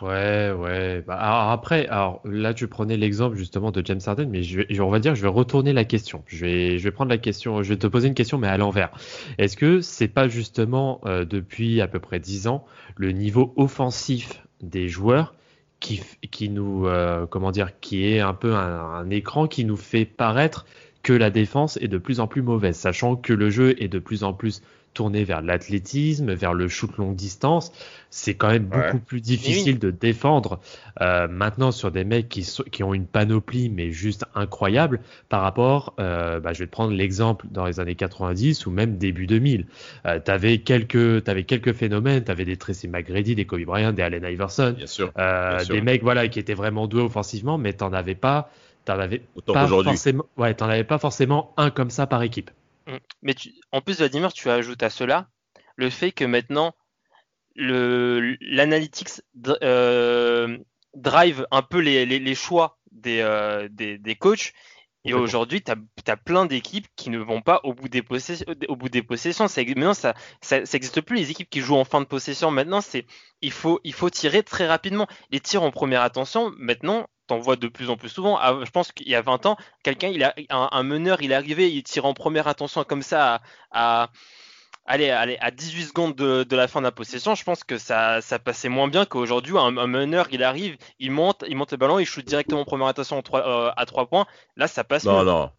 Ouais, 0.00 0.52
ouais. 0.56 1.02
Bah, 1.06 1.16
alors 1.16 1.50
après, 1.50 1.86
alors 1.88 2.20
là, 2.24 2.54
tu 2.54 2.68
prenais 2.68 2.96
l'exemple 2.96 3.36
justement 3.36 3.72
de 3.72 3.84
James 3.84 4.00
Harden, 4.06 4.28
mais 4.28 4.44
je 4.44 4.80
on 4.80 4.90
va 4.90 5.00
dire, 5.00 5.16
je 5.16 5.22
vais 5.22 5.28
retourner 5.28 5.72
la 5.72 5.84
question. 5.84 6.22
Je 6.26 6.44
vais, 6.44 6.78
je 6.78 6.84
vais 6.84 6.92
prendre 6.92 7.10
la 7.10 7.18
question, 7.18 7.62
je 7.64 7.70
vais 7.70 7.78
te 7.78 7.86
poser 7.88 8.06
une 8.06 8.14
question, 8.14 8.38
mais 8.38 8.46
à 8.46 8.56
l'envers. 8.56 8.90
Est-ce 9.38 9.56
que 9.56 9.80
c'est 9.80 10.08
pas 10.08 10.28
justement 10.28 11.00
euh, 11.06 11.24
depuis 11.24 11.80
à 11.80 11.88
peu 11.88 11.98
près 11.98 12.20
10 12.20 12.46
ans 12.46 12.64
le 12.96 13.10
niveau 13.10 13.52
offensif 13.56 14.46
des 14.62 14.88
joueurs 14.88 15.34
qui, 15.80 16.00
qui 16.30 16.48
nous, 16.48 16.86
euh, 16.86 17.26
comment 17.26 17.50
dire, 17.50 17.80
qui 17.80 18.06
est 18.06 18.20
un 18.20 18.34
peu 18.34 18.54
un 18.54 19.08
écran 19.10 19.48
qui 19.48 19.64
nous 19.64 19.76
fait 19.76 20.04
paraître 20.04 20.64
que 21.02 21.12
la 21.12 21.30
défense 21.30 21.76
est 21.78 21.88
de 21.88 21.98
plus 21.98 22.20
en 22.20 22.26
plus 22.26 22.42
mauvaise, 22.42 22.76
sachant 22.76 23.16
que 23.16 23.32
le 23.32 23.50
jeu 23.50 23.74
est 23.82 23.88
de 23.88 23.98
plus 23.98 24.24
en 24.24 24.32
plus 24.32 24.62
tourné 24.94 25.24
vers 25.24 25.42
l'athlétisme, 25.42 26.32
vers 26.32 26.54
le 26.54 26.68
shoot 26.68 26.96
longue 26.96 27.14
distance. 27.14 27.72
C'est 28.10 28.34
quand 28.34 28.48
même 28.48 28.64
beaucoup 28.64 28.98
plus 28.98 29.20
difficile 29.20 29.78
de 29.78 29.90
défendre 29.90 30.60
euh, 31.02 31.28
maintenant 31.28 31.70
sur 31.72 31.90
des 31.90 32.04
mecs 32.04 32.28
qui, 32.28 32.48
qui 32.72 32.82
ont 32.82 32.94
une 32.94 33.06
panoplie 33.06 33.68
mais 33.68 33.90
juste 33.90 34.24
incroyable 34.34 35.00
par 35.28 35.42
rapport, 35.42 35.94
euh, 36.00 36.40
bah, 36.40 36.52
je 36.52 36.60
vais 36.60 36.66
te 36.66 36.70
prendre 36.70 36.92
l'exemple 36.94 37.46
dans 37.50 37.66
les 37.66 37.80
années 37.80 37.94
90 37.94 38.66
ou 38.66 38.70
même 38.70 38.96
début 38.96 39.26
2000. 39.26 39.66
Euh, 40.06 40.20
tu 40.24 40.30
avais 40.30 40.58
quelques, 40.58 41.28
avais 41.28 41.44
quelques 41.44 41.74
phénomènes, 41.74 42.24
tu 42.24 42.30
avais 42.30 42.44
des 42.44 42.56
Tracy 42.56 42.88
McGrady, 42.88 43.34
des 43.34 43.44
Kobe 43.44 43.64
Bryant, 43.64 43.92
des 43.92 44.02
Allen 44.02 44.24
Iverson, 44.24 44.74
bien 44.76 44.86
sûr, 44.86 45.12
euh, 45.18 45.64
des 45.64 45.80
mecs 45.80 46.02
voilà 46.02 46.28
qui 46.28 46.38
étaient 46.38 46.54
vraiment 46.54 46.86
doués 46.86 47.02
offensivement, 47.02 47.58
mais 47.58 47.72
t'en 47.72 47.92
avais 47.92 48.14
pas, 48.14 48.50
t'en 48.84 48.98
avais 48.98 49.22
Autant 49.36 49.52
pas 49.52 49.62
qu'aujourd'hui. 49.64 49.92
forcément, 49.92 50.24
ouais, 50.36 50.54
t'en 50.54 50.68
avais 50.68 50.84
pas 50.84 50.98
forcément 50.98 51.52
un 51.56 51.70
comme 51.70 51.90
ça 51.90 52.06
par 52.06 52.22
équipe. 52.22 52.50
Mm. 52.88 52.96
Mais 53.22 53.34
tu- 53.34 53.52
en 53.72 53.80
plus, 53.80 53.98
Vladimir, 53.98 54.32
tu 54.32 54.50
ajoutes 54.50 54.82
à 54.82 54.90
cela 54.90 55.28
le 55.76 55.90
fait 55.90 56.10
que 56.12 56.24
maintenant, 56.24 56.74
l'analytics 57.54 59.22
euh, 59.62 60.58
drive 60.94 61.46
un 61.50 61.62
peu 61.62 61.78
les, 61.78 62.06
les- 62.06 62.18
les 62.18 62.34
choix 62.34 62.78
des, 62.90 63.20
euh, 63.20 63.68
des, 63.70 63.98
des 63.98 64.14
coachs. 64.16 64.52
Et 65.04 65.14
aujourd'hui, 65.14 65.62
tu 65.62 65.70
as, 66.10 66.16
plein 66.16 66.44
d'équipes 66.44 66.86
qui 66.94 67.08
ne 67.08 67.18
vont 67.18 67.40
pas 67.40 67.60
au 67.64 67.72
bout 67.72 67.88
des, 67.88 68.02
possessions. 68.02 68.44
Au 68.68 68.76
bout 68.76 68.90
des 68.90 69.02
possessions. 69.02 69.48
Ça, 69.48 69.62
maintenant, 69.64 69.94
ça 69.94 70.14
n'existe 70.42 71.00
plus. 71.00 71.16
Les 71.16 71.30
équipes 71.30 71.48
qui 71.48 71.60
jouent 71.60 71.76
en 71.76 71.84
fin 71.84 72.00
de 72.00 72.06
possession, 72.06 72.50
maintenant, 72.50 72.82
c'est 72.82 73.06
il 73.40 73.52
faut, 73.52 73.80
il 73.84 73.94
faut 73.94 74.10
tirer 74.10 74.42
très 74.42 74.66
rapidement. 74.66 75.06
Les 75.30 75.40
tirs 75.40 75.62
en 75.62 75.70
première 75.70 76.02
attention, 76.02 76.52
maintenant, 76.58 77.08
t'en 77.28 77.38
vois 77.38 77.56
de 77.56 77.68
plus 77.68 77.90
en 77.90 77.96
plus 77.96 78.08
souvent. 78.08 78.36
Ah, 78.40 78.58
je 78.64 78.70
pense 78.70 78.90
qu'il 78.92 79.08
y 79.08 79.14
a 79.14 79.22
20 79.22 79.46
ans, 79.46 79.56
quelqu'un, 79.84 80.08
il 80.08 80.24
a 80.24 80.34
un, 80.50 80.68
un 80.72 80.82
meneur, 80.82 81.22
il 81.22 81.32
est 81.32 81.34
arrivé, 81.36 81.70
il 81.72 81.82
tire 81.84 82.04
en 82.06 82.14
première 82.14 82.48
attention 82.48 82.84
comme 82.84 83.02
ça 83.02 83.36
à, 83.70 84.02
à, 84.04 84.10
allez, 84.86 85.10
allez, 85.10 85.36
à 85.40 85.50
18 85.50 85.84
secondes 85.86 86.14
de, 86.16 86.44
de 86.44 86.56
la 86.56 86.68
fin 86.68 86.80
de 86.80 86.84
la 86.86 86.92
possession. 86.92 87.34
Je 87.34 87.44
pense 87.44 87.64
que 87.64 87.78
ça, 87.78 88.20
ça 88.22 88.38
passait 88.38 88.68
moins 88.68 88.88
bien 88.88 89.04
qu'aujourd'hui. 89.06 89.56
Un, 89.58 89.76
un 89.76 89.86
meneur, 89.86 90.28
il 90.32 90.42
arrive, 90.42 90.76
il 90.98 91.10
monte, 91.12 91.44
il 91.48 91.56
monte 91.56 91.72
le 91.72 91.76
ballon, 91.78 91.98
il 91.98 92.06
shoot 92.06 92.24
directement 92.24 92.60
en 92.62 92.64
première 92.64 92.88
attention 92.88 93.22
euh, 93.34 93.70
à 93.76 93.86
3 93.86 94.06
points. 94.08 94.26
Là, 94.56 94.66
ça 94.68 94.84
passe 94.84 95.04
Non, 95.04 95.12
mieux. 95.12 95.24
non. 95.24 95.52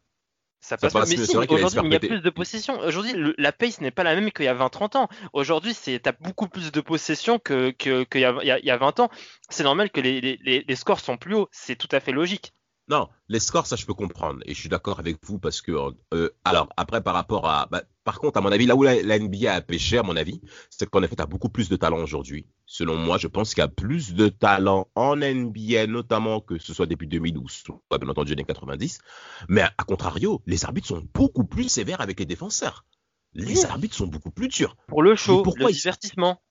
Ça 0.62 0.76
Ça 0.76 0.78
passe, 0.78 0.94
passe 0.94 1.10
mieux. 1.10 1.16
mieux, 1.16 1.22
Mais 1.22 1.26
si, 1.26 1.32
qu'il 1.32 1.56
aujourd'hui, 1.56 1.80
il 1.86 1.94
y 1.94 1.96
a 1.96 2.00
plus 2.00 2.22
de 2.22 2.30
possession. 2.30 2.80
Aujourd'hui, 2.82 3.14
la 3.38 3.52
pace 3.54 3.80
n'est 3.82 3.92
pas 3.92 4.04
la 4.04 4.14
même 4.16 4.32
qu'il 4.32 4.46
y 4.46 4.48
a 4.50 4.54
20-30 4.54 4.96
ans. 4.98 5.08
Aujourd'hui, 5.34 5.74
c'est 5.74 6.00
t'as 6.00 6.12
beaucoup 6.12 6.48
plus 6.50 6.72
de 6.72 6.82
possession 6.82 7.40
que 7.40 7.72
que- 7.72 8.04
qu'il 8.04 8.22
y, 8.22 8.26
a, 8.26 8.34
y 8.44 8.52
a- 8.52 8.60
il 8.60 8.66
y 8.66 8.72
a 8.72 8.78
20 8.78 9.00
ans. 9.00 9.10
C'est 9.50 9.64
normal 9.64 9.90
que 9.90 10.02
les- 10.02 10.22
les 10.68 10.76
scores 10.76 11.00
sont 11.00 11.18
plus 11.18 11.36
hauts. 11.36 11.48
C'est 11.52 11.76
tout 11.78 11.88
à 11.92 12.00
fait 12.02 12.12
logique. 12.12 12.54
Non, 12.90 13.08
les 13.28 13.40
scores, 13.40 13.68
ça 13.68 13.76
je 13.76 13.86
peux 13.86 13.94
comprendre. 13.94 14.40
Et 14.46 14.56
je 14.56 14.60
suis 14.60 14.70
d'accord 14.70 15.00
avec 15.00 15.18
vous 15.24 15.38
parce 15.38 15.62
que, 15.62 15.72
euh, 16.14 16.30
alors 16.44 16.70
après 16.76 17.02
par 17.04 17.14
rapport 17.14 17.48
à, 17.48 17.68
bah, 17.72 17.84
par 18.04 18.20
contre, 18.20 18.38
à 18.40 18.42
mon 18.42 18.52
avis, 18.52 18.66
là 18.66 18.76
où 18.76 18.82
la, 18.82 19.02
la 19.04 19.20
NBA 19.20 19.54
a 19.54 19.62
pêché, 19.62 20.00
à 20.00 20.04
mon 20.04 20.16
avis, 20.16 20.42
c'est 20.72 20.90
qu'en 20.90 21.04
effet, 21.04 21.16
tu 21.16 21.22
as 21.22 21.28
beaucoup 21.28 21.50
plus 21.50 21.70
de 21.70 21.76
talent 21.76 22.02
aujourd'hui. 22.02 22.48
Selon 22.66 22.96
moi, 22.96 23.20
je 23.20 23.28
pense 23.28 23.54
qu'il 23.54 23.62
y 23.62 23.64
a 23.64 23.68
plus 23.68 24.16
de 24.16 24.30
talent 24.30 24.88
en 24.96 25.18
NBA, 25.18 25.86
notamment 25.86 26.42
que 26.42 26.58
ce 26.58 26.74
soit 26.74 26.88
depuis 26.88 27.08
2000 27.08 27.38
ou 27.38 27.48
soit 27.48 27.80
bien 28.00 28.10
entendu 28.10 28.30
les 28.30 28.34
années 28.34 28.46
90. 28.46 29.00
Mais 29.48 29.62
à, 29.62 29.84
contrario, 29.86 30.42
les 30.48 30.66
arbitres 30.66 30.88
sont 30.88 31.08
beaucoup 31.14 31.44
plus 31.44 31.70
sévères 31.70 32.02
avec 32.02 32.20
les 32.20 32.26
défenseurs. 32.26 32.86
Les 33.34 33.66
arbitres 33.66 33.96
sont 33.96 34.08
beaucoup 34.08 34.32
plus 34.32 34.48
durs. 34.48 34.76
Pour 34.88 35.04
le 35.04 35.16
show, 35.16 35.44
pourquoi 35.44 35.68
le 35.68 35.74
divertissement. 35.74 36.42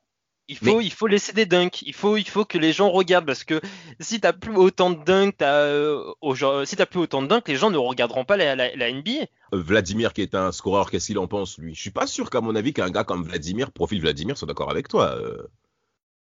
Il 0.51 0.57
faut, 0.57 0.81
il 0.81 0.93
faut 0.93 1.07
laisser 1.07 1.33
des 1.35 1.45
dunks. 1.45 1.83
Il 1.83 1.93
faut, 1.95 2.17
il 2.17 2.27
faut 2.29 2.45
que 2.47 2.57
les 2.57 2.73
gens 2.73 2.91
regardent 2.91 3.27
parce 3.27 3.45
que 3.45 3.61
si 4.01 4.19
t'as 4.21 4.33
plus 4.33 4.57
autant 4.57 4.89
de 4.91 5.05
dunks, 5.05 5.37
t'as, 5.37 5.53
euh, 5.65 6.03
au 6.23 6.35
si 6.65 6.75
t'as 6.77 6.87
plus 6.87 7.01
autant 7.01 7.21
de 7.21 7.27
dunks, 7.27 7.47
les 7.49 7.57
gens 7.57 7.71
ne 7.71 7.77
regarderont 7.77 8.25
pas 8.25 8.37
la, 8.39 8.57
la, 8.57 8.75
la 8.75 8.91
NBA. 8.91 9.11
Euh, 9.53 9.61
Vladimir, 9.61 10.13
qui 10.15 10.23
est 10.23 10.35
un 10.35 10.51
scoreur, 10.53 10.91
qu'est-ce 10.91 11.09
qu'il 11.09 11.19
en 11.19 11.27
pense, 11.29 11.59
lui? 11.59 11.75
Je 11.75 11.81
suis 11.81 11.91
pas 11.91 12.07
sûr 12.07 12.31
qu'à 12.31 12.41
mon 12.41 12.55
avis, 12.57 12.73
qu'un 12.73 12.89
gars 12.91 13.05
comme 13.05 13.25
Vladimir, 13.25 13.73
profil 13.73 14.01
Vladimir, 14.01 14.39
soit 14.39 14.49
d'accord 14.49 14.71
avec 14.71 14.89
toi. 14.89 15.17
euh. 15.19 15.37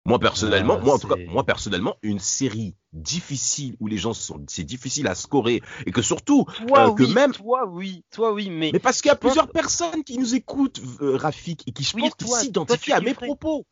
Moi 0.09 0.21
personnellement, 0.21 0.77
Ah, 0.81 0.85
moi 0.85 0.95
en 0.95 0.99
tout 1.01 1.09
cas, 1.09 1.17
moi 1.27 1.45
personnellement, 1.45 1.97
une 2.03 2.21
série 2.21 2.77
difficile 2.93 3.77
où 3.81 3.89
les 3.89 3.99
gens 3.99 4.12
sont, 4.15 4.45
c'est 4.49 4.62
difficile 4.65 5.09
à 5.09 5.15
scorer 5.17 5.62
et 5.85 5.91
que 5.91 6.01
surtout, 6.03 6.47
Toi, 6.69 6.91
Euh, 6.91 6.95
que 6.95 7.03
oui, 7.03 7.12
même- 7.12 7.33
toi, 7.33 7.67
oui, 7.69 8.05
toi, 8.12 8.33
oui, 8.33 8.49
mais, 8.51 8.71
mais 8.73 8.79
parce 8.79 9.03
qu'il 9.03 9.09
y 9.09 9.12
a 9.12 9.17
plusieurs 9.17 9.49
personnes 9.49 10.05
qui 10.05 10.19
nous 10.19 10.35
écoutent, 10.37 10.81
euh, 11.01 11.17
Rafik, 11.17 11.62
et 11.67 11.73
qui 11.73 11.83
je 11.83 11.97
Oui, 11.97 12.09
pense 12.19 12.41
s'identifient 12.41 12.93
à 12.93 13.01
mes 13.01 13.15
propos. 13.15 13.65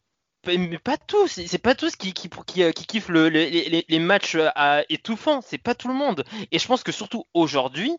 Mais 0.46 0.78
pas 0.78 0.96
tous. 0.96 1.28
C'est 1.46 1.58
pas 1.58 1.74
tous 1.74 1.96
qui, 1.96 2.12
qui, 2.12 2.28
qui, 2.46 2.62
euh, 2.62 2.72
qui 2.72 2.86
kiffent 2.86 3.08
le- 3.08 3.28
les, 3.28 3.48
les- 3.68 3.84
les 3.88 3.98
matchs 3.98 4.36
euh, 4.36 4.82
étouffants. 4.88 5.40
C'est 5.42 5.58
pas 5.58 5.74
tout 5.74 5.88
le 5.88 5.94
monde. 5.94 6.24
Et 6.52 6.58
je 6.58 6.66
pense 6.66 6.82
que 6.82 6.92
surtout 6.92 7.24
aujourd'hui, 7.34 7.96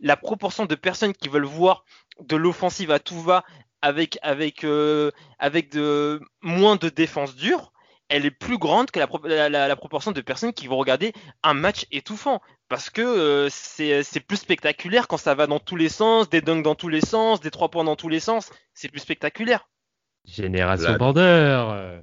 la 0.00 0.16
proportion 0.16 0.66
de 0.66 0.74
personnes 0.74 1.12
qui 1.14 1.28
veulent 1.28 1.44
voir 1.44 1.84
de 2.20 2.36
l'offensive 2.36 2.90
à 2.90 2.98
tout 2.98 3.20
va 3.20 3.44
avec, 3.82 4.18
avec, 4.22 4.64
euh, 4.64 5.10
avec 5.38 5.70
de, 5.72 6.20
moins 6.42 6.76
de 6.76 6.88
défense 6.90 7.34
dure, 7.36 7.72
elle 8.08 8.26
est 8.26 8.30
plus 8.30 8.58
grande 8.58 8.90
que 8.90 8.98
la, 8.98 9.48
la, 9.48 9.76
proportion 9.76 10.10
de 10.12 10.20
personnes 10.20 10.52
qui 10.52 10.66
vont 10.66 10.76
regarder 10.76 11.12
un 11.44 11.54
match 11.54 11.86
étouffant. 11.92 12.40
Parce 12.68 12.90
que 12.90 13.48
c'est 13.50 14.20
plus 14.20 14.36
spectaculaire 14.36 15.08
quand 15.08 15.16
ça 15.16 15.34
va 15.34 15.46
dans 15.46 15.60
tous 15.60 15.76
les 15.76 15.88
sens, 15.88 16.28
des 16.28 16.40
dunks 16.40 16.62
dans 16.64 16.74
tous 16.74 16.88
les 16.88 17.00
sens, 17.00 17.40
des 17.40 17.50
trois 17.50 17.70
points 17.70 17.84
dans 17.84 17.96
tous 17.96 18.08
les 18.08 18.20
sens. 18.20 18.50
C'est 18.74 18.88
plus 18.88 19.00
spectaculaire. 19.00 19.69
Génération 20.24 20.92
La- 20.92 20.98
Bandeur. 20.98 22.02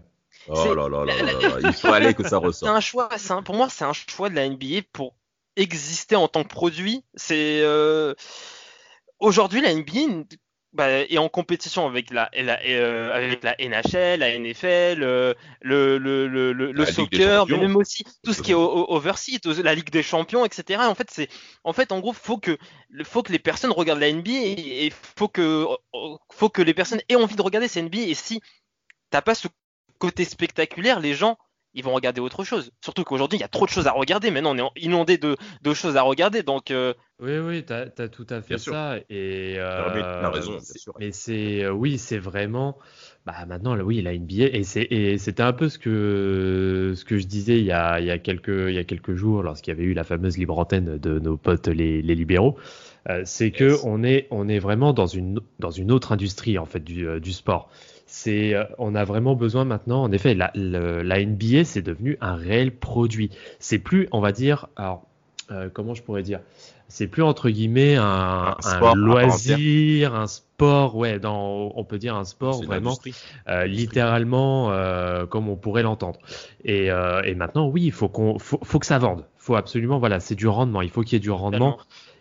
Oh 0.49 0.56
C'est- 0.56 0.75
là 0.75 0.88
là 0.88 1.03
là 1.06 1.13
là 1.23 1.58
il 1.62 1.73
faut 1.73 1.88
aller 1.91 2.13
que 2.13 2.23
ça 2.23 2.30
C'est 2.30 2.36
ressorte. 2.38 2.71
un 2.71 2.80
choix. 2.80 3.10
c'est 3.17 3.32
un- 3.34 3.43
pour 3.43 3.56
moi, 3.56 3.67
c'est 3.69 3.84
un 3.84 3.91
choix 3.93 4.30
de 4.30 4.36
la 4.36 4.45
NBA 4.49 4.82
pour 4.93 5.13
exister 5.58 6.15
en 6.15 6.27
tant 6.27 6.43
que 6.43 6.49
produit. 6.49 7.03
C'est 7.15 7.62
euh, 7.63 8.13
aujourd'hui 9.19 9.62
la 9.62 9.71
NBA 9.73 10.23
bah, 10.73 10.89
est 10.91 11.17
en 11.17 11.30
compétition 11.30 11.88
avec 11.88 12.12
la, 12.12 12.30
la- 12.34 12.60
euh, 12.65 13.12
avec 13.13 13.43
la 13.43 13.56
NHL, 13.60 14.19
la 14.19 14.30
NFL, 14.38 15.01
euh, 15.03 15.34
le, 15.62 15.97
le, 15.97 16.27
le, 16.27 16.53
le, 16.53 16.86
soccer, 16.86 17.47
mais 17.47 17.58
même 17.58 17.75
aussi 17.75 18.03
tout 18.23 18.34
ce 18.34 18.41
qui 18.41 18.51
est 18.51 18.53
o- 18.56 18.86
overseas, 18.91 19.39
la 19.63 19.73
Ligue 19.75 19.89
des 19.89 20.03
Champions, 20.03 20.45
etc. 20.45 20.82
En 20.84 20.95
fait, 20.95 21.10
c'est 21.12 21.30
en 21.63 21.73
fait 21.73 21.91
en 21.91 21.99
gros 21.99 22.13
faut 22.13 22.38
que 22.38 22.58
faut 23.03 23.23
que 23.23 23.32
les 23.32 23.39
personnes 23.39 23.71
regardent 23.71 23.99
la 24.01 24.12
NBA 24.12 24.32
et 24.32 24.86
et 24.88 24.93
faut 25.17 25.27
que 25.30 25.65
faut 26.32 26.49
que 26.49 26.62
les 26.62 26.73
personnes 26.73 27.01
aient 27.10 27.15
envie 27.15 27.36
de 27.36 27.41
regarder 27.41 27.67
cette 27.67 27.86
NBA. 27.86 28.01
Et 28.10 28.13
si 28.13 28.41
t'as 29.10 29.21
pas 29.21 29.36
ce 29.36 29.47
côté 29.99 30.25
spectaculaire, 30.25 30.99
les 30.99 31.13
gens 31.15 31.38
ils 31.78 31.84
vont 31.84 31.94
regarder 31.94 32.20
autre 32.20 32.44
chose. 32.44 32.72
Surtout 32.84 33.04
qu'aujourd'hui, 33.06 33.38
il 33.38 33.42
y 33.42 33.46
a 33.46 33.48
trop 33.48 33.66
de 33.66 33.70
choses 33.72 33.88
à 33.88 33.92
regarder. 33.92 34.30
Maintenant, 34.32 34.54
on 34.54 34.58
est 34.76 34.82
inondé 34.84 35.18
de, 35.18 35.38
de 35.62 35.74
choses 35.74 35.96
à 35.96 36.02
regarder. 36.02 36.44
Donc, 36.44 36.72
euh, 36.72 36.94
Oui, 37.22 37.38
oui, 37.38 37.63
t'as 37.63 37.86
as 37.98 38.08
tout 38.10 38.28
à 38.30 38.42
fait 38.42 38.56
Bien 38.56 38.58
sûr. 38.58 38.74
ça. 38.74 38.98
Et 39.10 39.54
Non, 39.58 39.94
mais 39.94 40.02
euh, 40.04 40.22
t'as 40.22 40.30
raison, 40.32 40.52
bien 40.52 40.60
c'est- 40.62 40.78
sûr. 40.80 40.94
Mais 41.00 41.12
c'est 41.13 41.63
euh, 41.63 41.72
oui, 41.72 41.98
c'est 41.98 42.18
vraiment. 42.18 42.78
Bah 43.26 43.46
maintenant, 43.48 43.76
là, 43.76 43.84
oui, 43.84 44.02
la 44.02 44.13
NBA 44.13 44.46
et 44.58 44.63
c'est 44.63 44.84
et 44.90 45.18
c'était 45.18 45.44
un 45.44 45.52
peu 45.54 45.68
ce 45.70 45.78
que 45.78 46.94
ce 46.96 47.04
que 47.06 47.18
je 47.18 47.26
disais 47.28 47.58
il 47.60 47.66
y 47.66 47.72
a 47.74 48.00
il 48.00 48.06
y 48.06 48.12
a 48.12 48.18
quelques 48.20 48.48
il 48.70 48.74
y 48.74 48.78
a 48.78 48.84
quelques 48.86 49.16
jours 49.16 49.44
lorsqu'il 49.44 49.74
y 49.74 49.76
avait 49.78 49.84
eu 49.86 49.94
la 49.94 50.06
fameuse 50.06 50.38
libre 50.38 50.58
antenne 50.58 50.98
de 50.98 51.20
nos 51.20 51.36
potes 51.38 51.68
les, 51.68 52.02
les 52.02 52.16
libéraux. 52.16 52.58
Euh, 53.10 53.22
c'est 53.26 53.52
que 53.52 53.72
Yes. 53.72 53.82
on 53.84 54.04
est 54.04 54.28
on 54.32 54.48
est 54.48 54.60
vraiment 54.60 54.94
dans 54.94 55.08
une 55.08 55.42
dans 55.60 55.72
une 55.72 55.92
autre 55.92 56.13
industrie 56.13 56.58
en 56.58 56.66
fait 56.66 56.80
du, 56.80 57.20
du 57.20 57.34
sport. 57.34 57.70
C'est 58.19 58.56
euh, 58.56 58.63
on 58.80 58.95
a 58.95 59.03
vraiment 59.03 59.36
besoin 59.36 59.63
maintenant. 59.63 60.01
En 60.01 60.12
effet, 60.12 60.34
la, 60.34 60.49
le- 60.56 61.03
la 61.03 61.23
NBA 61.23 61.65
c'est 61.65 61.84
devenu 61.84 62.17
un 62.19 62.34
réel 62.36 62.71
produit. 62.71 63.30
C'est 63.60 63.77
plus, 63.77 64.08
on 64.12 64.19
va 64.19 64.32
dire, 64.32 64.67
alors 64.75 65.03
euh, 65.51 65.69
comment 65.71 65.93
je 65.93 66.01
pourrais 66.01 66.23
dire, 66.23 66.39
c'est 66.88 67.08
plus 67.08 67.21
entre 67.21 67.49
guillemets 67.49 67.95
un, 67.95 68.56
sport 68.62 68.95
loisir, 68.95 70.15
un 70.15 70.25
sport, 70.27 70.95
ouais, 70.95 71.19
dans, 71.19 71.71
on 71.75 71.84
peut 71.84 71.99
dire 71.99 72.15
un 72.15 72.23
sport 72.25 72.56
vraiment 72.65 72.95
euh, 73.49 73.65
littéralement 73.65 74.71
euh, 74.71 75.25
comme 75.27 75.47
on 75.47 75.56
pourrait 75.56 75.84
l'entendre. 75.84 76.19
Et, 76.63 76.89
euh, 76.91 77.21
et 77.23 77.36
maintenant, 77.36 77.67
oui, 77.67 77.84
il 77.84 77.91
faut 77.91 78.10
qu'on, 78.10 78.39
faut, 78.39 78.60
faut 78.63 78.80
que 78.80 78.86
ça 78.88 78.97
vende. 78.97 79.25
Faut 79.38 79.56
absolument, 79.56 79.99
voilà, 79.99 80.19
c'est 80.19 80.36
du 80.36 80.47
rendement. 80.47 80.82
Il 80.82 80.89
faut 80.89 81.01
qu'il 81.03 81.13
y 81.13 81.15
ait 81.17 81.19
du 81.19 81.32
rendement. 81.32 81.77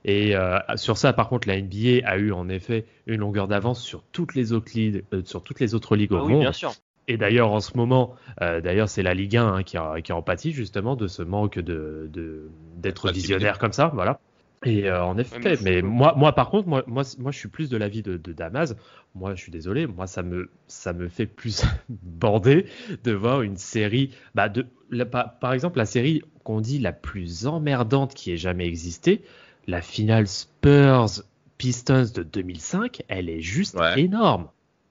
Et 0.06 0.36
euh, 0.36 0.58
sur 0.76 0.96
ça, 0.96 1.12
par 1.12 1.28
contre, 1.28 1.48
la 1.48 1.58
NBA 1.58 2.08
a 2.08 2.16
eu 2.18 2.32
en 2.32 2.48
effet 2.48 2.86
une 3.06 3.20
longueur 3.20 3.48
d'avance 3.48 3.82
sur 3.82 4.04
toutes 4.12 4.34
les 4.34 4.52
autres 4.54 4.72
ligues, 4.74 5.04
euh, 5.12 5.22
sur 5.24 5.42
toutes 5.42 5.60
les 5.60 5.74
autres 5.74 5.96
ligues 5.96 6.12
au 6.12 6.20
oui, 6.20 6.22
monde. 6.22 6.40
bien 6.40 6.52
sûr. 6.52 6.74
Et 7.08 7.16
d'ailleurs, 7.16 7.52
en 7.52 7.60
ce 7.60 7.76
moment, 7.76 8.14
euh, 8.42 8.60
d'ailleurs, 8.60 8.88
c'est 8.88 9.02
la 9.02 9.14
Ligue 9.14 9.36
1 9.36 9.46
hein, 9.54 9.62
qui, 9.64 9.76
a, 9.76 10.00
qui 10.02 10.12
a 10.12 10.16
en 10.16 10.22
pâtit 10.22 10.52
justement 10.52 10.96
de 10.96 11.06
ce 11.08 11.22
manque 11.22 11.58
de 11.58 12.08
de- 12.12 12.50
d'être 12.78 13.10
visionnaire 13.10 13.58
comme 13.58 13.72
ça, 13.72 13.90
voilà. 13.94 14.20
Et 14.64 14.88
euh, 14.88 15.04
en 15.04 15.18
effet, 15.18 15.38
Ouais, 15.44 15.56
mais 15.60 15.82
moi, 15.82 16.14
moi, 16.16 16.34
par 16.34 16.50
contre, 16.50 16.66
moi, 16.68 16.82
moi, 16.86 17.02
moi, 17.18 17.30
je 17.30 17.38
suis 17.38 17.48
plus 17.48 17.68
de 17.68 17.76
l'avis 17.76 18.02
de, 18.02 18.16
de 18.16 18.32
Damas. 18.32 18.74
Moi, 19.14 19.34
je 19.34 19.42
suis 19.42 19.52
désolé, 19.52 19.86
moi, 19.86 20.06
ça 20.06 20.22
me, 20.22 20.50
ça 20.66 20.92
me 20.92 21.08
fait 21.08 21.26
plus 21.26 21.62
bander 21.88 22.66
de 23.04 23.12
voir 23.12 23.42
une 23.42 23.56
série, 23.56 24.10
bah, 24.34 24.48
de, 24.48 24.66
la- 24.90 25.04
par 25.06 25.52
exemple, 25.52 25.78
la 25.78 25.86
série 25.86 26.22
qu'on 26.44 26.60
dit 26.60 26.78
la 26.78 26.92
plus 26.92 27.46
emmerdante 27.46 28.14
qui 28.14 28.32
ait 28.32 28.36
jamais 28.36 28.66
existé, 28.66 29.22
la 29.66 29.80
finale 29.82 30.26
Spurs 30.28 31.22
Pistons 31.58 32.06
de 32.14 32.22
2005, 32.22 33.02
elle 33.08 33.28
est 33.30 33.40
juste 33.40 33.74
Ouais. 33.76 33.98
énorme. 34.00 34.48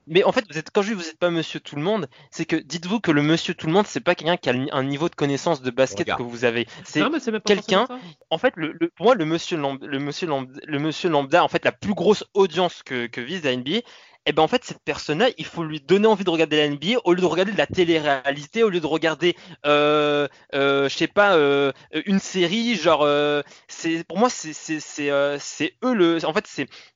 Mais 0.08 0.24
en 0.24 0.32
fait, 0.32 0.46
vous 0.52 0.58
êtes, 0.60 0.70
quand 0.72 0.84
je 0.84 0.90
dis 0.90 0.94
vous 0.94 1.02
n'êtes 1.02 1.18
pas 1.18 1.32
monsieur 1.32 1.60
tout 1.60 1.76
le 1.76 1.82
monde, 1.82 2.08
c'est 2.30 2.46
que 2.46 2.56
dites-vous 2.56 3.00
que 3.00 3.10
le 3.12 3.24
monsieur 3.24 3.56
tout 3.56 3.66
le 3.66 3.74
monde, 3.74 3.88
c'est 3.88 4.00
pas 4.02 4.14
quelqu'un 4.14 4.38
qui 4.38 4.50
a 4.50 4.54
un 4.72 4.84
niveau 4.84 5.10
de 5.10 5.16
connaissance 5.16 5.64
de 5.64 5.72
basket 5.72 6.02
Regarde. 6.02 6.20
que 6.20 6.24
vous 6.28 6.46
avez. 6.46 6.68
C'est 6.84 7.02
quelqu'un- 7.44 7.88
en 8.30 8.38
fait, 8.38 8.54
le, 8.56 8.76
le- 8.80 8.90
pour 8.96 9.08
moi, 9.08 9.16
le 9.16 9.26
monsieur, 9.26 9.58
lambda, 9.58 9.88
le, 9.88 9.98
monsieur 9.98 10.28
lambda, 10.28 10.60
le 10.64 10.78
monsieur 10.80 11.10
lambda, 11.10 11.44
en 11.44 11.48
fait, 11.48 11.66
la 11.66 11.72
plus 11.72 11.96
grosse 11.96 12.24
audience 12.36 12.84
que, 12.84 13.08
que 13.08 13.20
vise 13.22 13.44
la 13.44 13.56
NBA, 13.58 13.80
et 14.26 14.32
ben 14.32 14.44
en 14.44 14.48
fait 14.48 14.64
cette 14.64 14.84
personne-là, 14.84 15.30
il 15.38 15.46
faut 15.46 15.64
lui 15.64 15.80
donner 15.80 16.08
envie 16.08 16.24
de 16.24 16.30
regarder 16.30 16.58
la 16.58 16.70
NBA 16.70 17.00
au 17.04 17.14
lieu 17.14 17.22
de 17.22 17.26
regarder 17.26 17.52
de 17.52 17.58
la 17.58 17.68
télé-réalité, 17.68 18.64
au 18.64 18.70
lieu 18.70 18.80
de 18.80 18.88
regarder, 18.88 19.36
euh, 19.66 20.28
euh, 20.54 20.90
je 20.90 20.96
sais 20.96 21.08
pas, 21.08 21.36
euh, 21.36 21.72
une 22.06 22.20
série, 22.20 22.76
genre, 22.76 23.04
euh, 23.04 23.42
c'est 23.68 24.04
pour 24.04 24.18
moi 24.18 24.30
c'est 24.30 25.78
eux 25.84 25.94
le, 25.94 26.26
en 26.26 26.34
fait 26.34 26.48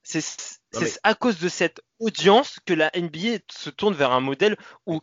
c'est 0.04 1.00
à 1.04 1.14
cause 1.14 1.40
de 1.40 1.50
cette 1.50 1.82
audience 2.00 2.58
que 2.66 2.74
la 2.74 2.92
NBA 2.96 3.40
se 3.52 3.70
tourne 3.70 3.94
vers 3.94 4.12
un 4.12 4.22
modèle 4.22 4.58
où 4.86 5.02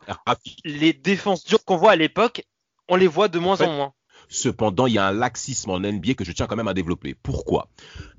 les 0.65 0.93
défenses 0.93 1.45
dures 1.45 1.65
qu'on 1.65 1.77
voit 1.77 1.93
à 1.93 1.97
l'époque, 1.97 2.43
on 2.89 2.97
les 2.97 3.07
voit 3.09 3.29
de 3.29 3.39
moins 3.39 3.55
En 3.55 3.57
fait, 3.57 3.67
en 3.67 3.73
moins. 3.73 3.95
Cependant, 4.29 4.87
il 4.87 4.95
y 4.95 4.99
a 4.99 5.07
un 5.07 5.13
laxisme 5.13 5.71
en 5.71 5.81
NBA 5.81 6.15
que 6.15 6.25
je 6.25 6.33
tiens 6.33 6.47
quand 6.47 6.57
même 6.57 6.69
à 6.69 6.75
développer. 6.75 7.15
Pourquoi? 7.23 7.69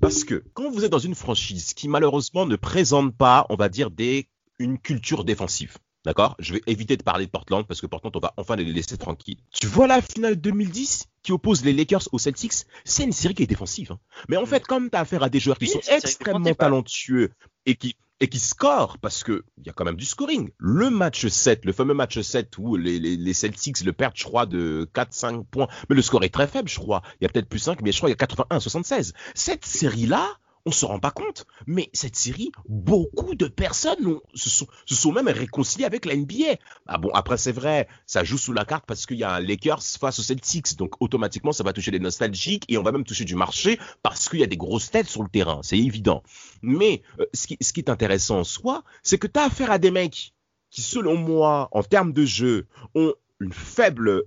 Parce 0.00 0.24
que 0.24 0.44
quand 0.54 0.70
vous 0.70 0.84
êtes 0.84 0.90
dans 0.92 0.98
une 0.98 1.14
franchise 1.14 1.74
qui 1.74 1.88
malheureusement 1.88 2.46
ne 2.46 2.56
présente 2.56 3.14
pas, 3.16 3.46
on 3.50 3.56
va 3.56 3.68
dire, 3.68 3.90
des, 3.90 4.28
une 4.58 4.78
culture 4.78 5.24
défensive. 5.24 5.76
D'accord? 6.04 6.36
Je 6.38 6.54
vais 6.54 6.62
éviter 6.66 6.96
de 6.96 7.02
parler 7.02 7.26
de 7.26 7.30
Portland 7.30 7.66
parce 7.66 7.80
que 7.80 7.86
Portland, 7.86 8.14
on 8.16 8.20
va 8.20 8.32
enfin 8.36 8.56
les 8.56 8.64
laisser 8.64 8.96
tranquilles. 8.96 9.38
Tu 9.52 9.66
vois 9.66 9.86
la 9.86 10.00
finale 10.00 10.36
2010 10.36 11.04
qui 11.22 11.32
oppose 11.32 11.64
les 11.64 11.72
Lakers 11.74 12.08
aux 12.12 12.18
Celtics? 12.18 12.64
C'est 12.84 13.04
une 13.04 13.12
série 13.12 13.34
qui 13.34 13.42
est 13.42 13.46
défensive. 13.48 13.92
hein. 13.92 13.98
Mais 14.28 14.36
en 14.36 14.46
fait, 14.46 14.64
comme 14.64 14.88
tu 14.88 14.96
as 14.96 15.00
affaire 15.00 15.22
à 15.22 15.28
des 15.28 15.40
joueurs 15.40 15.58
qui 15.58 15.64
Oui, 15.66 15.70
sont 15.72 15.80
extrêmement 15.92 16.44
ouais. 16.46 16.54
talentueux 16.54 17.30
et 17.66 17.74
qui, 17.74 17.96
et 18.20 18.28
qui 18.28 18.38
scorent 18.38 18.98
parce 18.98 19.22
qu'il 19.22 19.42
y 19.64 19.70
a 19.70 19.72
quand 19.72 19.84
même 19.84 19.96
du 19.96 20.04
scoring. 20.04 20.50
Le 20.58 20.90
match 20.90 21.26
7, 21.26 21.64
le 21.64 21.72
fameux 21.72 21.94
match 21.94 22.20
7 22.20 22.58
où 22.58 22.76
les, 22.76 22.98
les, 22.98 23.16
les 23.16 23.34
Celtics 23.34 23.80
le 23.82 23.92
perdent, 23.92 24.16
je 24.16 24.24
crois, 24.24 24.46
de 24.46 24.88
4-5 24.94 25.44
points. 25.44 25.68
Mais 25.88 25.96
le 25.96 26.02
score 26.02 26.24
est 26.24 26.34
très 26.34 26.46
faible, 26.46 26.68
je 26.68 26.78
crois. 26.78 27.02
Il 27.20 27.24
y 27.24 27.26
a 27.26 27.30
peut-être 27.30 27.48
plus 27.48 27.60
5, 27.60 27.80
mais 27.82 27.92
je 27.92 27.98
crois 27.98 28.10
qu'il 28.12 28.18
y 28.18 28.22
a 28.22 28.56
81-76. 28.58 29.12
Cette 29.34 29.64
série-là, 29.64 30.36
on 30.68 30.70
se 30.70 30.84
rend 30.84 30.98
pas 30.98 31.10
compte. 31.10 31.46
Mais 31.66 31.88
cette 31.94 32.14
série, 32.16 32.52
beaucoup 32.68 33.34
de 33.34 33.46
personnes 33.46 34.06
ont- 34.06 34.20
se, 34.34 34.50
sont, 34.50 34.66
se 34.84 34.94
sont 34.94 35.12
même 35.12 35.28
réconciliées 35.28 35.86
avec 35.86 36.04
la 36.04 36.14
NBA. 36.14 36.56
Ah 36.86 36.98
bon, 36.98 37.10
après, 37.14 37.38
c'est 37.38 37.52
vrai, 37.52 37.88
ça 38.06 38.22
joue 38.22 38.36
sous 38.38 38.52
la 38.52 38.64
carte 38.66 38.84
parce 38.86 39.06
qu'il 39.06 39.16
y 39.16 39.24
a 39.24 39.32
un 39.32 39.40
Lakers 39.40 39.82
face 39.82 40.18
aux 40.18 40.22
Celtics. 40.22 40.76
Donc, 40.76 41.00
automatiquement, 41.00 41.52
ça 41.52 41.64
va 41.64 41.72
toucher 41.72 41.90
des 41.90 41.98
nostalgiques 41.98 42.64
et 42.68 42.76
on 42.76 42.82
va 42.82 42.92
même 42.92 43.04
toucher 43.04 43.24
du 43.24 43.34
marché 43.34 43.78
parce 44.02 44.28
qu'il 44.28 44.40
y 44.40 44.44
a 44.44 44.46
des 44.46 44.58
grosses 44.58 44.90
têtes 44.90 45.08
sur 45.08 45.22
le 45.22 45.28
terrain. 45.30 45.60
C'est 45.62 45.78
évident. 45.78 46.22
Mais 46.62 47.02
euh, 47.18 47.24
ce, 47.32 47.46
qui, 47.46 47.56
ce 47.60 47.72
qui 47.72 47.80
est 47.80 47.90
intéressant 47.90 48.40
en 48.40 48.44
soi, 48.44 48.84
c'est 49.02 49.18
que 49.18 49.26
tu 49.26 49.40
as 49.40 49.44
affaire 49.44 49.70
à 49.70 49.78
des 49.78 49.90
mecs 49.90 50.34
qui, 50.70 50.82
selon 50.82 51.16
moi, 51.16 51.68
en 51.72 51.82
termes 51.82 52.12
de 52.12 52.26
jeu, 52.26 52.66
ont 52.94 53.14
une 53.40 53.52
faible, 53.52 54.22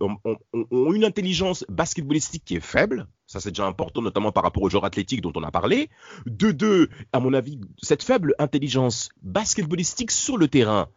une 0.71 1.03
intelligence 1.03 1.65
basketballistique 1.69 2.45
qui 2.45 2.55
est 2.55 2.61
faible. 2.61 3.07
Ça, 3.27 3.39
c'est 3.39 3.51
déjà 3.51 3.65
important, 3.65 4.01
notamment 4.01 4.31
par 4.31 4.43
rapport 4.43 4.63
aux 4.63 4.69
joueurs 4.69 4.85
athlétiques 4.85 5.21
dont 5.21 5.33
on 5.35 5.43
a 5.43 5.51
parlé. 5.51 5.89
De 6.25 6.51
deux, 6.51 6.89
à 7.13 7.19
mon 7.19 7.33
avis, 7.33 7.59
cette 7.81 8.03
faible 8.03 8.35
intelligence 8.39 9.09
basketballistique 9.21 10.11
sur 10.11 10.37
le 10.37 10.47
terrain 10.47 10.89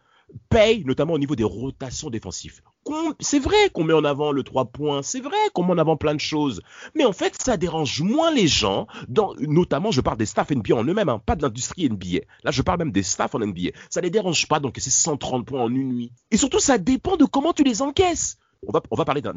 paye, 0.49 0.83
notamment 0.85 1.13
au 1.13 1.19
niveau 1.19 1.35
des 1.35 1.43
rotations 1.43 2.09
défensives. 2.09 2.61
C'est 3.19 3.39
vrai 3.39 3.69
qu'on 3.73 3.83
met 3.83 3.93
en 3.93 4.03
avant 4.03 4.31
le 4.31 4.43
3 4.43 4.65
points, 4.65 5.01
c'est 5.01 5.19
vrai 5.19 5.37
qu'on 5.53 5.63
met 5.63 5.73
en 5.73 5.77
avant 5.77 5.97
plein 5.97 6.13
de 6.13 6.19
choses, 6.19 6.61
mais 6.93 7.03
en 7.05 7.13
fait, 7.13 7.35
ça 7.41 7.57
dérange 7.57 8.01
moins 8.01 8.31
les 8.31 8.47
gens, 8.47 8.87
dans, 9.07 9.33
notamment, 9.39 9.91
je 9.91 10.01
parle 10.01 10.17
des 10.17 10.25
staffs 10.25 10.51
NBA 10.51 10.75
en 10.75 10.83
eux-mêmes, 10.83 11.09
hein, 11.09 11.21
pas 11.25 11.35
de 11.35 11.41
l'industrie 11.41 11.89
NBA. 11.89 12.25
Là, 12.43 12.51
je 12.51 12.61
parle 12.61 12.79
même 12.79 12.91
des 12.91 13.03
staffs 13.03 13.33
en 13.33 13.39
NBA. 13.39 13.71
Ça 13.89 14.01
les 14.01 14.09
dérange 14.09 14.47
pas, 14.47 14.59
donc 14.59 14.75
c'est 14.77 14.91
130 14.91 15.45
points 15.45 15.61
en 15.61 15.69
une 15.69 15.93
nuit. 15.93 16.11
Et 16.31 16.37
surtout, 16.37 16.59
ça 16.59 16.77
dépend 16.77 17.17
de 17.17 17.25
comment 17.25 17.53
tu 17.53 17.63
les 17.63 17.81
encaisses. 17.81 18.37
On 18.67 18.71
va, 18.95 19.05
parler 19.05 19.21
d'un- 19.21 19.33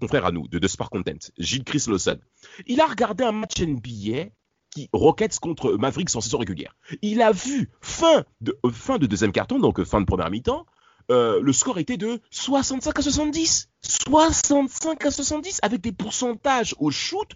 confrère 0.00 0.26
à 0.26 0.32
nous, 0.32 0.48
de, 0.48 0.58
de 0.58 0.68
Sport 0.68 0.90
Content, 0.90 1.18
Gilles 1.38 1.64
Chris 1.64 1.84
Lawson. 1.86 2.18
Il 2.66 2.80
a 2.80 2.86
regardé 2.86 3.22
un 3.24 3.32
match 3.32 3.60
NBA 3.60 4.30
qui 4.70 4.88
Rockets 4.92 5.38
contre 5.40 5.72
Mavericks 5.74 6.14
en 6.16 6.20
saison 6.20 6.38
régulière. 6.38 6.74
Il 7.02 7.22
a 7.22 7.32
vu 7.32 7.70
fin 7.80 8.24
de, 8.40 8.58
fin 8.72 8.98
de 8.98 9.06
deuxième 9.06 9.32
carton, 9.32 9.58
donc 9.58 9.78
euh, 9.80 9.84
fin 9.84 10.00
de 10.00 10.06
première 10.06 10.30
mi-temps, 10.30 10.66
euh, 11.10 11.40
le 11.40 11.52
score 11.52 11.78
était 11.78 11.96
de 11.96 12.20
65 12.30 12.98
à 12.98 13.02
70. 13.02 13.68
65 13.82 15.04
à 15.06 15.10
70 15.10 15.60
avec 15.62 15.80
des 15.80 15.92
pourcentages 15.92 16.74
au 16.78 16.90
shoot 16.90 17.28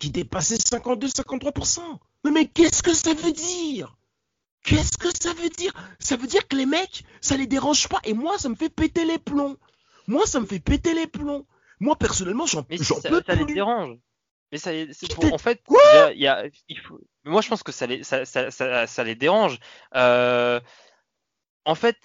qui 0.00 0.10
dépassaient 0.10 0.56
52-53%. 0.56 1.80
Mais, 2.24 2.30
mais 2.30 2.46
qu'est-ce 2.48 2.82
que 2.82 2.92
ça 2.94 3.14
veut 3.14 3.32
dire? 3.32 3.96
Qu'est-ce 4.64 4.96
que 4.98 5.08
ça 5.20 5.32
veut 5.34 5.50
dire? 5.50 5.72
Ça 5.98 6.16
veut 6.16 6.26
dire 6.26 6.48
que 6.48 6.56
les 6.56 6.66
mecs, 6.66 7.04
ça 7.20 7.36
les 7.36 7.46
dérange 7.46 7.86
pas. 7.88 8.00
Et 8.04 8.14
moi, 8.14 8.38
ça 8.38 8.48
me 8.48 8.54
fait 8.54 8.70
péter 8.70 9.04
les 9.04 9.18
plombs. 9.18 9.56
Moi, 10.06 10.26
ça 10.26 10.40
me 10.40 10.46
fait 10.46 10.58
péter 10.60 10.94
les 10.94 11.06
plombs. 11.06 11.46
Moi, 11.80 11.96
personnellement, 11.96 12.46
j'en 12.46 12.64
j'en 12.70 13.00
ça, 13.00 13.08
peux 13.10 13.22
ça 13.26 13.34
les 13.34 13.44
plus. 13.44 13.54
dérange. 13.54 13.96
Mais 14.52 14.58
ça, 14.58 14.70
pour- 15.14 15.32
en 15.32 15.38
fait, 15.38 15.62
Quoi? 15.66 16.12
il 16.14 16.20
y 16.22 16.26
a, 16.28 16.44
il 16.68 16.78
faut, 16.78 17.00
moi 17.24 17.40
je 17.42 17.48
pense 17.48 17.62
que 17.64 17.72
ça 17.72 17.86
les, 17.86 18.04
ça, 18.04 18.24
ça, 18.24 18.50
ça, 18.52 18.86
ça 18.86 19.02
les 19.04 19.16
dérange. 19.16 19.58
Euh, 19.96 20.60
en 21.64 21.74
fait, 21.74 21.96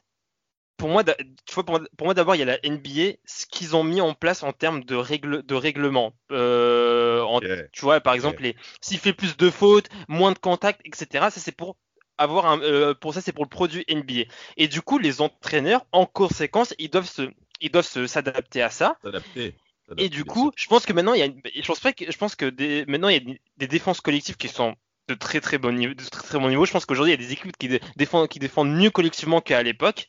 pour 0.80 0.90
moi, 0.90 1.04
tu 1.04 1.14
vois, 1.54 1.64
pour 1.64 1.78
moi, 1.80 1.88
pour 1.98 2.08
moi 2.08 2.14
d'abord, 2.16 2.34
il 2.36 2.40
y 2.40 2.42
a 2.42 2.46
la 2.46 2.58
NBA, 2.64 3.18
ce 3.26 3.46
qu'ils 3.46 3.76
ont 3.76 3.84
mis 3.84 4.02
en 4.02 4.14
place 4.16 4.42
en 4.42 4.54
termes 4.54 4.84
de 4.84 4.96
règles, 4.96 5.44
de 5.46 5.56
règlement. 5.56 6.14
Euh, 6.32 7.22
en- 7.22 7.40
tu 7.72 7.82
vois, 7.82 8.00
par 8.02 8.14
exemple, 8.16 8.42
s'il 8.82 8.98
fait 8.98 9.14
plus 9.14 9.38
de 9.38 9.50
fautes, 9.52 9.90
moins 10.08 10.32
de 10.32 10.40
contacts, 10.40 10.82
etc. 10.86 11.30
Ça 11.30 11.40
c'est 11.40 11.52
pour 11.52 11.78
avoir 12.18 12.48
un, 12.48 12.60
euh, 12.62 12.94
pour 12.96 13.14
ça 13.14 13.22
c'est 13.22 13.32
pour 13.34 13.44
le 13.46 13.50
produit 13.50 13.86
NBA. 13.88 14.24
Et 14.58 14.68
du 14.68 14.82
coup, 14.82 14.98
les 14.98 15.22
entraîneurs, 15.22 15.86
en 15.92 16.06
conséquence, 16.06 16.74
ils 16.80 16.90
doivent 16.90 17.08
se, 17.10 17.30
ils 17.62 17.72
doivent 17.72 17.86
se 17.86 18.08
s'adapter 18.08 18.62
à 18.62 18.70
ça. 18.70 18.98
S'adapter. 19.04 19.56
Et 19.98 20.10
du 20.10 20.24
coup, 20.26 20.52
je 20.56 20.68
pense 20.68 20.86
que 20.86 20.94
maintenant, 20.94 21.14
il 21.14 21.20
y 21.20 21.24
a 21.24 21.26
une... 21.26 21.42
je 21.54 21.66
pense 21.66 21.80
pas 21.80 21.94
que, 21.94 22.10
je 22.12 22.18
pense 22.18 22.36
que 22.36 22.46
des... 22.46 22.86
maintenant, 22.88 23.10
il 23.10 23.14
y 23.14 23.18
a 23.18 23.20
des- 23.20 23.42
des 23.58 23.68
défenses 23.68 24.02
collectives 24.02 24.38
qui 24.38 24.48
sont 24.48 24.76
de 25.08 25.14
très 25.16 25.42
très 25.42 25.58
bon 25.58 25.76
niveau. 25.76 25.94
De 25.94 26.04
très, 26.04 26.22
très 26.22 26.40
bon 26.40 26.50
niveau. 26.50 26.66
Je 26.66 26.72
pense 26.72 26.86
qu'aujourd'hui, 26.86 27.14
il 27.14 27.20
y 27.20 27.24
a 27.24 27.26
des 27.28 27.34
équipes 27.34 27.58
qui 27.58 27.68
dé- 27.68 27.82
défendent, 27.96 28.28
qui 28.30 28.40
défendent 28.40 28.72
mieux 28.72 28.92
collectivement 28.92 29.42
qu'à 29.42 29.64
l'époque. 29.64 30.08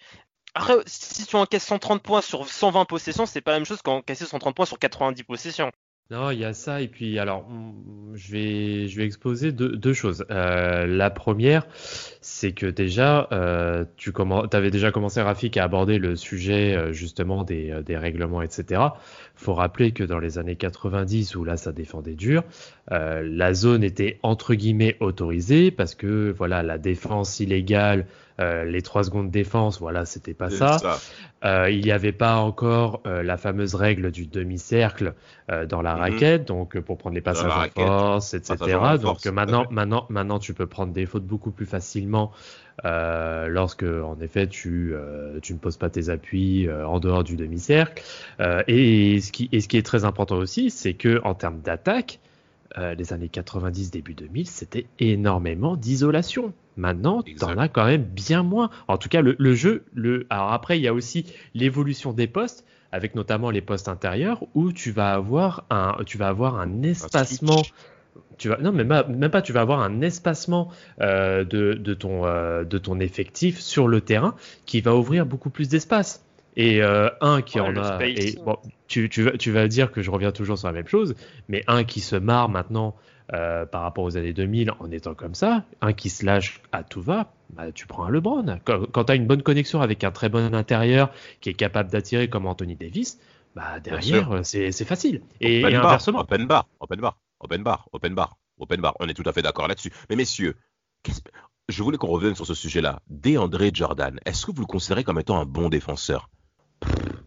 Après, 0.54 0.74
si 0.86 1.26
tu 1.26 1.36
encaisses 1.36 1.64
130 1.64 2.02
points 2.02 2.20
sur 2.20 2.48
120 2.48 2.84
possessions, 2.84 3.26
c'est 3.26 3.40
pas 3.40 3.52
la 3.52 3.58
même 3.58 3.66
chose 3.66 3.82
qu'encaisser 3.82 4.26
130 4.26 4.54
points 4.54 4.66
sur 4.66 4.78
90 4.78 5.22
possessions. 5.24 5.70
Non, 6.10 6.32
il 6.32 6.40
y 6.40 6.44
a 6.44 6.54
ça, 6.54 6.80
et 6.80 6.88
puis 6.88 7.20
alors, 7.20 7.46
je 8.14 8.32
vais, 8.32 8.88
je 8.88 8.96
vais 8.96 9.04
exposer 9.04 9.52
deux, 9.52 9.92
choses. 9.92 10.24
Euh, 10.32 10.84
la 10.84 11.08
première, 11.08 11.68
c'est 12.20 12.50
que 12.50 12.66
déjà, 12.66 13.28
euh, 13.30 13.84
tu 13.96 14.12
avais 14.52 14.72
déjà 14.72 14.90
commencé, 14.90 15.22
Rafik, 15.22 15.56
à 15.56 15.62
aborder 15.62 15.98
le 15.98 16.16
sujet 16.16 16.74
euh, 16.74 16.92
justement 16.92 17.44
des, 17.44 17.70
euh, 17.70 17.82
des 17.82 17.96
règlements, 17.96 18.42
etc. 18.42 18.82
faut 19.40 19.54
rappeler 19.54 19.92
que 19.92 20.04
dans 20.04 20.18
les 20.18 20.38
années 20.38 20.56
90, 20.56 21.34
où 21.34 21.44
là, 21.44 21.56
ça 21.56 21.72
défendait 21.72 22.14
dur, 22.14 22.44
euh, 22.92 23.22
la 23.26 23.54
zone 23.54 23.82
était 23.82 24.18
entre 24.22 24.54
guillemets 24.54 24.96
autorisée, 25.00 25.70
parce 25.70 25.94
que 25.94 26.34
voilà, 26.36 26.62
la 26.62 26.78
défense 26.78 27.40
illégale, 27.40 28.06
euh, 28.38 28.64
les 28.64 28.82
trois 28.82 29.04
secondes 29.04 29.26
de 29.28 29.32
défense, 29.32 29.80
voilà, 29.80 30.04
c'était 30.04 30.34
pas 30.34 30.50
ça. 30.50 30.78
ça. 30.78 30.98
Euh, 31.44 31.70
il 31.70 31.80
n'y 31.82 31.90
avait 31.90 32.12
pas 32.12 32.36
encore 32.36 33.02
la 33.04 33.36
fameuse 33.36 33.74
règle 33.74 34.10
du 34.10 34.26
demi-cercle 34.26 35.14
dans 35.68 35.82
la 35.82 35.94
Mhm. 35.94 36.00
raquette, 36.00 36.46
donc 36.46 36.78
pour 36.80 36.98
prendre 36.98 37.14
les 37.14 37.20
passages 37.22 37.52
en 37.52 37.68
force, 37.70 38.34
etc. 38.34 38.56
Passage 38.58 39.00
Donc 39.00 39.20
force, 39.20 39.26
maintenant, 39.26 39.66
maintenant, 39.70 40.06
maintenant, 40.10 40.38
tu 40.38 40.54
peux 40.54 40.66
prendre 40.66 40.92
des 40.92 41.06
fautes 41.06 41.24
beaucoup 41.24 41.50
plus 41.50 41.66
facilement 41.66 42.30
euh, 42.84 43.48
lorsque, 43.48 43.82
en 43.82 44.18
effet, 44.20 44.46
tu, 44.46 44.92
euh, 44.94 45.38
tu 45.40 45.52
ne 45.52 45.58
poses 45.58 45.76
pas 45.76 45.90
tes 45.90 46.08
appuis 46.08 46.66
euh, 46.66 46.86
en 46.86 47.00
dehors 47.00 47.24
du 47.24 47.36
demi-cercle. 47.36 48.02
Et, 48.68 49.20
ce 49.20 49.32
qui, 49.32 49.48
et 49.52 49.60
ce 49.60 49.68
qui 49.68 49.76
est 49.76 49.82
très 49.82 50.04
important 50.04 50.36
aussi, 50.36 50.70
c'est 50.70 50.94
que 50.94 51.20
en 51.24 51.34
termes 51.34 51.60
d'attaque, 51.60 52.20
les 52.76 53.12
années 53.12 53.28
90, 53.28 53.90
début 53.90 54.14
2000, 54.14 54.46
c'était 54.46 54.86
énormément 55.00 55.74
d'isolation. 55.74 56.52
Maintenant, 56.76 57.20
tu 57.22 57.34
en 57.42 57.58
as 57.58 57.68
quand 57.68 57.84
même 57.84 58.04
bien 58.04 58.44
moins. 58.44 58.70
En 58.86 58.96
tout 58.96 59.08
cas, 59.08 59.22
le, 59.22 59.34
le 59.38 59.54
jeu, 59.54 59.84
le... 59.92 60.26
alors 60.30 60.52
après, 60.52 60.78
il 60.78 60.82
y 60.82 60.88
a 60.88 60.94
aussi 60.94 61.26
l'évolution 61.52 62.12
des 62.12 62.28
postes, 62.28 62.64
avec 62.92 63.16
notamment 63.16 63.50
les 63.50 63.60
postes 63.60 63.88
intérieurs, 63.88 64.44
où 64.54 64.72
tu 64.72 64.92
vas 64.92 65.12
avoir 65.12 65.64
un, 65.68 65.96
tu 66.06 66.16
vas 66.16 66.28
avoir 66.28 66.60
un 66.60 66.82
espacement. 66.82 67.62
Tu 68.40 68.48
vas, 68.48 68.56
non, 68.56 68.72
même 68.72 68.88
pas, 68.88 69.04
même 69.04 69.30
pas, 69.30 69.42
tu 69.42 69.52
vas 69.52 69.60
avoir 69.60 69.80
un 69.80 70.00
espacement 70.00 70.70
euh, 71.02 71.44
de, 71.44 71.74
de, 71.74 71.92
ton, 71.92 72.24
euh, 72.24 72.64
de 72.64 72.78
ton 72.78 72.98
effectif 72.98 73.60
sur 73.60 73.86
le 73.86 74.00
terrain 74.00 74.34
qui 74.64 74.80
va 74.80 74.96
ouvrir 74.96 75.26
beaucoup 75.26 75.50
plus 75.50 75.68
d'espace. 75.68 76.24
Et 76.56 76.82
euh, 76.82 77.10
un 77.20 77.42
qui 77.42 77.60
Ouais, 77.60 77.68
en 77.68 77.76
a. 77.76 78.02
Et, 78.02 78.38
bon, 78.42 78.56
tu, 78.88 79.10
tu, 79.10 79.24
vas, 79.24 79.32
tu 79.32 79.50
vas 79.50 79.68
dire 79.68 79.92
que 79.92 80.00
je 80.00 80.10
reviens 80.10 80.32
toujours 80.32 80.56
sur 80.56 80.68
la 80.68 80.72
même 80.72 80.88
chose, 80.88 81.16
mais 81.50 81.62
un 81.66 81.84
qui 81.84 82.00
se 82.00 82.16
marre 82.16 82.48
maintenant 82.48 82.96
euh, 83.34 83.66
par 83.66 83.82
rapport 83.82 84.04
aux 84.04 84.16
années 84.16 84.32
2000 84.32 84.72
en 84.78 84.90
étant 84.90 85.14
comme 85.14 85.34
ça, 85.34 85.64
un 85.82 85.92
qui 85.92 86.08
se 86.08 86.24
lâche 86.24 86.62
à 86.72 86.82
tout 86.82 87.02
va, 87.02 87.34
bah, 87.50 87.70
tu 87.72 87.86
prends 87.86 88.06
un 88.06 88.10
LeBron. 88.10 88.58
Quand, 88.64 88.86
quand 88.90 89.04
tu 89.04 89.12
as 89.12 89.16
une 89.16 89.26
bonne 89.26 89.42
connexion 89.42 89.82
avec 89.82 90.02
un 90.02 90.12
très 90.12 90.30
bon 90.30 90.54
intérieur 90.54 91.10
qui 91.42 91.50
est 91.50 91.54
capable 91.54 91.90
d'attirer 91.90 92.30
comme 92.30 92.46
Anthony 92.46 92.74
Davis, 92.74 93.20
bah, 93.54 93.80
derrière, 93.84 94.40
c'est 94.44 94.72
facile. 94.86 95.20
Et, 95.42 95.58
open 95.58 95.74
et 95.74 95.76
bar, 95.76 95.86
inversement. 95.88 96.20
Open 96.20 96.46
bar, 96.46 96.66
open 96.80 97.00
bar, 97.00 97.18
open 97.40 97.62
bar, 97.62 97.88
open 97.92 98.14
bar, 98.14 98.36
open 98.58 98.80
bar. 98.80 98.94
On 99.00 99.08
est 99.08 99.14
tout 99.14 99.22
à 99.28 99.32
fait 99.32 99.42
d'accord 99.42 99.68
là-dessus. 99.68 99.92
Mais 100.08 100.16
messieurs, 100.16 100.56
qu'est-ce- 101.02 101.20
je 101.68 101.82
voulais 101.82 101.98
qu'on 101.98 102.08
revienne 102.08 102.34
sur 102.34 102.46
ce 102.46 102.54
sujet-là. 102.54 103.00
DeAndre 103.08 103.70
Jordan, 103.74 104.18
est-ce 104.26 104.46
que 104.46 104.52
vous 104.52 104.60
le 104.62 104.66
considérez 104.66 105.04
comme 105.04 105.18
étant 105.18 105.38
un 105.40 105.44
bon 105.46 105.68
défenseur? 105.68 106.28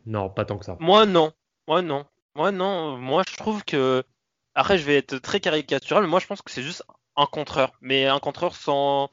Non, 0.05 0.29
pas 0.29 0.45
tant 0.45 0.57
que 0.57 0.65
ça. 0.65 0.77
Moi, 0.79 1.05
non. 1.05 1.31
Moi, 1.67 1.81
non. 1.81 2.05
Moi, 2.35 2.51
non. 2.51 2.97
Moi, 2.97 3.23
je 3.29 3.35
trouve 3.37 3.63
que. 3.63 4.03
Après, 4.55 4.77
je 4.77 4.83
vais 4.83 4.97
être 4.97 5.17
très 5.17 5.39
caricatural, 5.39 6.03
mais 6.03 6.09
moi, 6.09 6.19
je 6.19 6.27
pense 6.27 6.41
que 6.41 6.51
c'est 6.51 6.61
juste 6.61 6.83
un 7.15 7.25
contreur. 7.25 7.71
Mais 7.81 8.05
un 8.07 8.19
contreur 8.19 8.55
sans, 8.55 9.09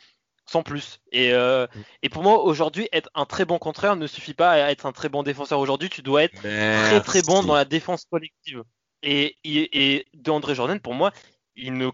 sans 0.46 0.62
plus. 0.62 1.00
Et, 1.12 1.32
euh, 1.32 1.66
Mm. 1.74 1.80
et 2.02 2.08
pour 2.08 2.22
moi, 2.22 2.42
aujourd'hui, 2.42 2.88
être 2.92 3.08
un 3.14 3.24
très 3.24 3.44
bon 3.44 3.58
contraire 3.58 3.96
ne 3.96 4.06
suffit 4.06 4.34
pas 4.34 4.50
à 4.50 4.70
être 4.70 4.84
un 4.86 4.92
très 4.92 5.08
bon 5.08 5.22
défenseur. 5.22 5.60
Aujourd'hui, 5.60 5.88
tu 5.88 6.02
dois 6.02 6.24
être 6.24 6.34
très 6.42 7.00
très 7.00 7.22
bon 7.22 7.42
dans 7.42 7.54
la 7.54 7.64
défense 7.64 8.04
collective. 8.10 8.64
Et, 9.02 9.38
et, 9.44 9.94
et 9.94 10.06
DeAndre 10.14 10.54
Jordan, 10.54 10.78
pour 10.80 10.94
moi, 10.94 11.12
il 11.56 11.74
ne, 11.74 11.88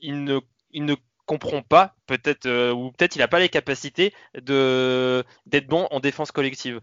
il 0.00 0.24
ne, 0.24 0.40
il 0.70 0.84
ne 0.84 0.94
comprend 1.24 1.62
pas, 1.62 1.94
peut-être, 2.06 2.46
euh, 2.46 2.72
ou 2.72 2.90
peut-être 2.92 3.16
il 3.16 3.20
n'a 3.20 3.28
pas 3.28 3.38
les 3.38 3.48
capacités 3.48 4.12
de 4.34 5.24
d'être 5.46 5.66
bon 5.66 5.86
en 5.90 6.00
défense 6.00 6.32
collective. 6.32 6.80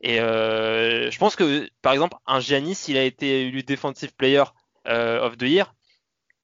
Et 0.00 0.20
euh, 0.20 1.10
je 1.10 1.18
pense 1.18 1.34
que, 1.34 1.68
par 1.82 1.92
exemple, 1.92 2.16
un 2.26 2.38
Giannis, 2.38 2.84
il 2.88 2.96
a 2.96 3.02
été 3.02 3.42
élu 3.42 3.62
Defensive 3.64 4.14
Player 4.14 4.44
euh, 4.86 5.20
of 5.26 5.36
the 5.36 5.42
Year. 5.42 5.74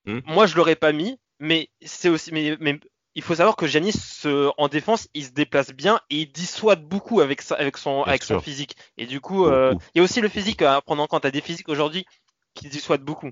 Hmm. 0.06 0.20
Moi, 0.26 0.46
je 0.46 0.56
l'aurais 0.56 0.74
pas 0.76 0.92
mis, 0.92 1.18
mais 1.38 1.68
c'est 1.82 2.08
aussi, 2.08 2.32
mais, 2.32 2.56
mais 2.58 2.80
il 3.14 3.22
faut 3.22 3.36
savoir 3.36 3.54
que 3.54 3.68
Giannis, 3.68 4.22
euh, 4.24 4.50
en 4.58 4.66
défense, 4.66 5.08
il 5.14 5.24
se 5.24 5.30
déplace 5.30 5.70
bien 5.72 6.00
et 6.10 6.22
il 6.22 6.32
dissuade 6.32 6.82
beaucoup 6.82 7.20
avec, 7.20 7.42
sa- 7.42 7.54
avec, 7.54 7.76
son, 7.76 8.02
Bien 8.02 8.08
avec 8.08 8.24
son 8.24 8.40
physique. 8.40 8.76
Et 8.98 9.06
du 9.06 9.20
coup, 9.20 9.46
il 9.48 9.78
y 9.94 10.00
a 10.00 10.02
aussi 10.02 10.20
le 10.20 10.28
physique 10.28 10.62
à 10.62 10.80
prendre 10.80 11.02
en 11.02 11.06
compte. 11.06 11.22
T'as 11.22 11.30
des 11.30 11.40
physiques 11.40 11.68
aujourd'hui 11.68 12.04
qui 12.54 12.68
dissuadent 12.68 13.02
beaucoup. 13.04 13.30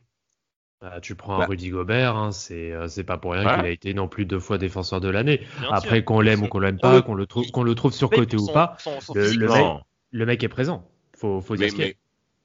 Bah, 0.80 1.00
tu 1.00 1.14
prends 1.14 1.38
Bah. 1.38 1.44
un 1.44 1.46
Rudy 1.46 1.70
Gobert, 1.70 2.16
hein, 2.16 2.32
c'est 2.32 2.72
euh, 2.72 2.88
c'est 2.88 3.04
pas 3.04 3.16
pour 3.16 3.32
rien 3.32 3.42
Voilà. 3.42 3.58
qu'il 3.58 3.66
a 3.66 3.70
été 3.70 3.94
non 3.94 4.08
plus 4.08 4.24
deux 4.26 4.40
fois 4.40 4.58
défenseur 4.58 5.00
de 5.00 5.08
l'année. 5.08 5.40
Après, 5.70 6.02
qu'on 6.02 6.20
l'aime 6.20 6.42
ou 6.42 6.48
qu'on 6.48 6.58
l'aime 6.58 6.78
Ah 6.82 6.88
pas, 6.88 6.96
oui. 6.96 7.02
qu'on 7.04 7.14
le 7.14 7.26
trouve 7.26 7.48
qu'on 7.52 7.62
le 7.62 7.74
trouve 7.76 7.92
surcoté 7.92 8.36
ou 8.36 8.46
son- 8.46 8.52
pas, 8.52 8.76
son- 8.80 9.00
son 9.00 9.14
le- 9.14 9.48
mec- 9.48 9.82
le 10.10 10.26
mec 10.26 10.42
est 10.42 10.48
présent. 10.48 10.88
Faut, 11.16 11.40
faut 11.40 11.54
dire 11.56 11.72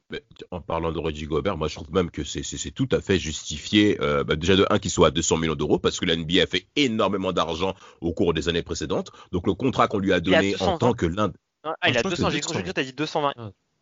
Mais, 0.10 0.22
y 0.40 0.44
en 0.52 0.62
parlant 0.62 0.92
de 0.94 1.00
Rudy 1.00 1.26
Gobert, 1.26 1.58
moi 1.58 1.68
je 1.68 1.76
trouve 1.76 1.92
même 1.92 2.12
que 2.12 2.24
c'est- 2.24 2.72
tout 2.72 2.88
à 2.92 3.02
fait 3.02 3.18
justifié. 3.20 3.98
euh, 4.02 4.24
bah, 4.24 4.36
déjà 4.38 4.56
de 4.56 4.66
un 4.70 4.78
qu'il 4.80 4.92
soit 4.92 5.08
à 5.08 5.12
200 5.12 5.38
millions 5.38 5.56
d'euros 5.56 5.80
parce 5.80 6.00
que 6.00 6.06
la 6.06 6.16
NBA 6.16 6.44
a 6.44 6.46
fait 6.46 6.68
énormément 6.78 7.34
d'argent 7.34 7.74
au 8.02 8.14
cours 8.14 8.34
des 8.36 8.48
années 8.50 8.62
précédentes. 8.64 9.10
Donc 9.32 9.48
le 9.48 9.54
contrat 9.56 9.88
qu'on 9.90 9.98
lui 10.00 10.14
a 10.14 10.20
donné 10.20 10.54
en 10.62 10.78
220. 10.78 10.78
tant 10.78 10.94
que 10.94 11.08
l'un. 11.08 11.34
Ah, 11.64 11.74
il 11.90 11.98
a 11.98 12.00
crois 12.02 12.12
que 12.12 12.16
200, 12.16 12.30
c'est 12.30 12.36
j'ai 12.36 12.42
cru 12.42 12.64
que 12.64 12.70
t'as 12.72 12.84
dit 12.84 12.94
220. 12.94 13.34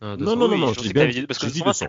Un, 0.02 0.18
Non, 0.18 0.36
non, 0.36 0.48
non, 0.48 0.50
Oui, 0.56 0.60
non, 0.62 0.74
je 0.74 0.80
dis 0.82 0.94
bien- 0.94 1.06
dit- 1.08 1.28
parce 1.28 1.38
que 1.40 1.46
j'ai 1.48 1.52
dit 1.54 1.60
220, 1.60 1.72
200. 1.72 1.88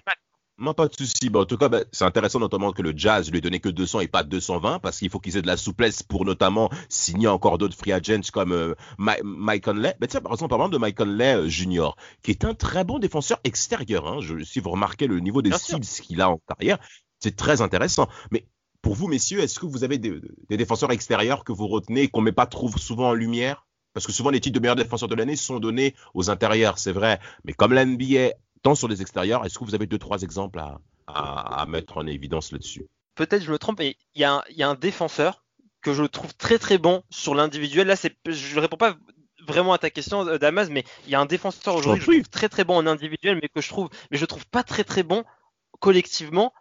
Non, 0.59 0.73
pas 0.73 0.89
de 0.89 0.95
souci. 0.97 1.29
Bah, 1.29 1.41
en 1.41 1.45
tout 1.45 1.59
cas, 1.59 1.69
bah, 1.69 1.81
c'est 1.93 2.05
intéressant 2.05 2.39
notamment 2.39 2.73
que 2.73 2.81
le 2.81 2.95
Jazz 2.97 3.31
lui 3.31 3.39
ait 3.39 3.43
donné 3.43 3.61
que 3.61 3.69
200 3.69 4.01
et 4.01 4.09
pas 4.09 4.23
220 4.23 4.79
parce 4.79 4.99
qu'il 4.99 5.11
faut 5.11 5.21
qu'ils 5.21 5.37
aient 5.37 5.43
de 5.43 5.47
la 5.47 5.59
souplesse 5.59 6.03
pour 6.03 6.25
notamment 6.25 6.71
signer 6.89 7.29
encore 7.29 7.59
d'autres 7.59 7.77
free 7.77 7.93
agents 7.93 8.31
comme 8.33 8.53
euh, 8.53 8.75
Mike 8.99 9.65
Conley. 9.65 9.95
Mais 10.01 10.07
tiens, 10.07 10.23
par 10.23 10.33
exemple, 10.33 10.51
parlant 10.51 10.71
de 10.71 10.79
Mike 10.79 10.97
Conley 10.97 11.37
euh, 11.37 11.49
Jr., 11.49 11.91
qui 12.23 12.31
est 12.31 12.45
un 12.45 12.55
très 12.55 12.85
bon 12.85 12.99
défenseur 12.99 13.39
extérieur. 13.45 14.07
Hein. 14.07 14.21
Je, 14.21 14.43
si 14.45 14.61
vous 14.61 14.71
remarquez 14.71 15.07
le 15.07 15.21
niveau 15.21 15.43
des 15.43 15.53
steals 15.53 15.81
qu'il 15.81 16.23
a 16.23 16.31
en 16.31 16.41
carrière, 16.49 16.79
c'est 17.21 17.37
très 17.37 17.61
intéressant. 17.61 18.09
Mais 18.31 18.47
pour 18.81 18.95
vous, 18.95 19.09
messieurs, 19.09 19.41
est-ce 19.41 19.59
que 19.59 19.67
vous 19.67 19.85
avez 19.85 19.99
des, 19.99 20.21
des 20.49 20.57
défenseurs 20.57 20.91
extérieurs 20.91 21.45
que 21.45 21.53
vous 21.53 21.67
retenez 21.67 22.03
et 22.03 22.09
qu'on 22.09 22.23
met 22.23 22.33
pas 22.33 22.47
trop 22.47 22.71
souvent 22.79 23.11
en 23.11 23.15
lumière? 23.15 23.67
Parce 23.93 24.07
que 24.07 24.13
souvent, 24.13 24.31
les 24.31 24.41
titres 24.41 24.55
de 24.55 24.61
meilleur 24.61 24.77
défenseur 24.77 25.09
de 25.09 25.15
l'année 25.15 25.37
sont 25.37 25.59
donnés 25.59 25.95
aux 26.15 26.29
intérieurs, 26.31 26.79
c'est 26.79 26.93
vrai. 26.93 27.19
Mais 27.45 27.55
comme 27.55 27.73
la 27.73 27.87
Tend 28.63 28.75
sur 28.75 28.89
les 28.89 29.01
extérieurs, 29.03 29.45
est-ce 29.45 29.59
que 29.59 29.65
vous 29.65 29.75
avez 29.75 29.87
deux, 29.87 29.99
trois 29.99 30.23
exemples 30.23 30.59
à, 30.59 30.79
à, 31.07 31.61
à 31.63 31.67
mettre 31.67 31.99
en 31.99 32.07
évidence 32.07 32.53
là-dessus? 32.53 32.87
Peut-être 33.15 33.43
je 33.43 33.51
me 33.53 33.59
trompe, 33.59 33.79
mais 33.79 33.97
il 34.15 34.21
y, 34.21 34.25
a 34.25 34.35
un- 34.35 34.43
il 34.51 34.57
y 34.57 34.63
a 34.63 34.69
un 34.69 34.75
défenseur 34.75 35.45
que 35.83 35.95
je 35.95 36.03
trouve 36.05 36.35
très 36.35 36.59
très 36.59 36.79
bon 36.79 37.03
sur 37.11 37.35
l'individuel. 37.35 37.87
Là, 37.87 37.95
je 38.27 38.55
ne 38.57 38.61
réponds 38.61 38.77
pas 38.77 38.97
vraiment 39.47 39.73
à 39.73 39.79
ta 39.79 39.91
question, 39.91 40.27
euh, 40.27 40.39
Damas, 40.39 40.69
mais 40.71 40.85
il 41.07 41.11
y 41.11 41.15
a 41.15 41.21
un 41.21 41.27
défenseur 41.27 41.77
aujourd'hui 41.77 42.01
que 42.01 42.13
je 42.13 42.19
trouve 42.21 42.29
très 42.31 42.49
très 42.49 42.65
bon 42.65 42.77
en 42.77 42.87
individuel, 42.87 43.39
mais 43.41 43.49
que 43.49 43.61
je 43.61 43.69
trouve, 43.69 43.89
mais 44.11 44.19
je 44.19 44.25
trouve 44.25 44.45
pas 44.47 44.65
très 44.65 44.83
très 44.85 45.03
bon 45.05 45.25
collectivement. 45.81 46.53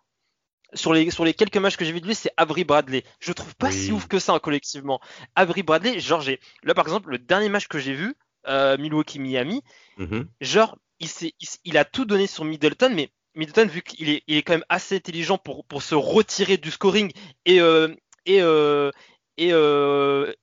Sur 0.73 0.93
les, 0.93 1.09
sur 1.09 1.23
les 1.23 1.33
quelques 1.33 1.57
matchs 1.57 1.77
que 1.77 1.85
j'ai 1.85 1.93
vu 1.93 2.01
de 2.01 2.07
lui, 2.07 2.15
c'est 2.15 2.31
Avery 2.37 2.65
Bradley. 2.65 3.03
Je 3.19 3.31
trouve 3.31 3.55
pas 3.55 3.71
si 3.71 3.91
ouf 3.93 4.07
que 4.07 4.19
ça 4.19 4.33
hein, 4.33 4.39
collectivement. 4.39 4.99
Avery 5.35 5.63
Bradley, 5.63 5.99
genre, 5.99 6.21
là 6.63 6.73
par 6.73 6.85
exemple, 6.85 7.09
le 7.11 7.17
dernier 7.17 7.47
match 7.49 7.67
que 7.67 7.79
j'ai 7.79 7.93
vu, 7.93 8.15
euh, 8.47 8.77
Milwaukee-Miami, 8.77 9.63
Mhm. 9.97 10.27
genre, 10.41 10.77
il, 10.99 11.77
a 11.77 11.85
tout 11.85 12.05
donné 12.05 12.27
sur 12.27 12.45
Middleton, 12.45 12.91
mais 12.93 13.09
Middleton, 13.35 13.67
vu 13.67 13.81
qu'il 13.81 14.09
est, 14.09 14.41
quand 14.43 14.53
même 14.53 14.65
assez 14.69 14.95
intelligent 14.95 15.37
pour, 15.37 15.83
se 15.83 15.95
retirer 15.95 16.57
du 16.57 16.71
scoring 16.71 17.11
et, 17.45 17.59
euh, 17.59 17.93
euh, 18.29 18.91
euh, 19.39 20.33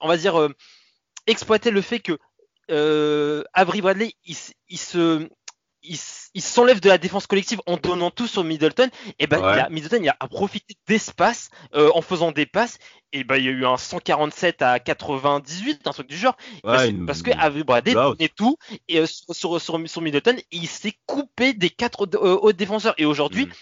on 0.00 0.08
va 0.08 0.16
dire, 0.16 0.48
exploiter 1.26 1.70
le 1.70 1.80
fait 1.80 2.00
que 2.00 2.18
Avery 3.52 3.80
Bradley, 3.80 4.14
il 4.24 4.78
se. 4.78 5.28
Il, 5.82 6.42
s'enlève 6.42 6.80
de 6.80 6.88
la 6.90 6.98
défense 6.98 7.26
collective 7.26 7.60
en 7.66 7.76
donnant 7.78 8.10
tout 8.10 8.26
sur 8.26 8.44
Middleton 8.44 8.88
et 9.18 9.26
ben 9.26 9.40
Ouais. 9.42 9.54
il 9.54 9.60
a, 9.60 9.68
Middleton 9.70 9.98
il 10.02 10.08
a 10.10 10.14
profité 10.28 10.74
d'espace 10.86 11.48
euh, 11.74 11.90
en 11.94 12.02
faisant 12.02 12.32
des 12.32 12.44
passes 12.44 12.78
et 13.12 13.24
ben 13.24 13.36
il 13.36 13.44
y 13.44 13.48
a 13.48 13.50
eu 13.52 13.64
un 13.64 13.76
147 13.78 14.60
à 14.62 14.78
98 14.78 15.86
un 15.86 15.90
truc 15.92 16.06
du 16.06 16.16
genre 16.18 16.36
parce, 16.62 16.88
une- 16.90 17.06
parce 17.06 17.22
que 17.22 17.30
Avery 17.38 17.64
Bradley 17.64 17.94
donnait 18.10 18.28
tout 18.28 18.56
et 18.88 18.98
euh, 19.00 19.06
sur, 19.06 19.34
sur, 19.34 19.60
sur, 19.60 19.80
sur 19.88 20.00
Middleton 20.02 20.36
et 20.38 20.44
il 20.52 20.66
s'est 20.68 20.94
coupé 21.06 21.54
des 21.54 21.70
quatre 21.70 22.02
autres, 22.02 22.18
euh, 22.22 22.52
défenseurs 22.52 22.94
et 22.98 23.06
aujourd'hui 23.06 23.46
Mhm. 23.46 23.52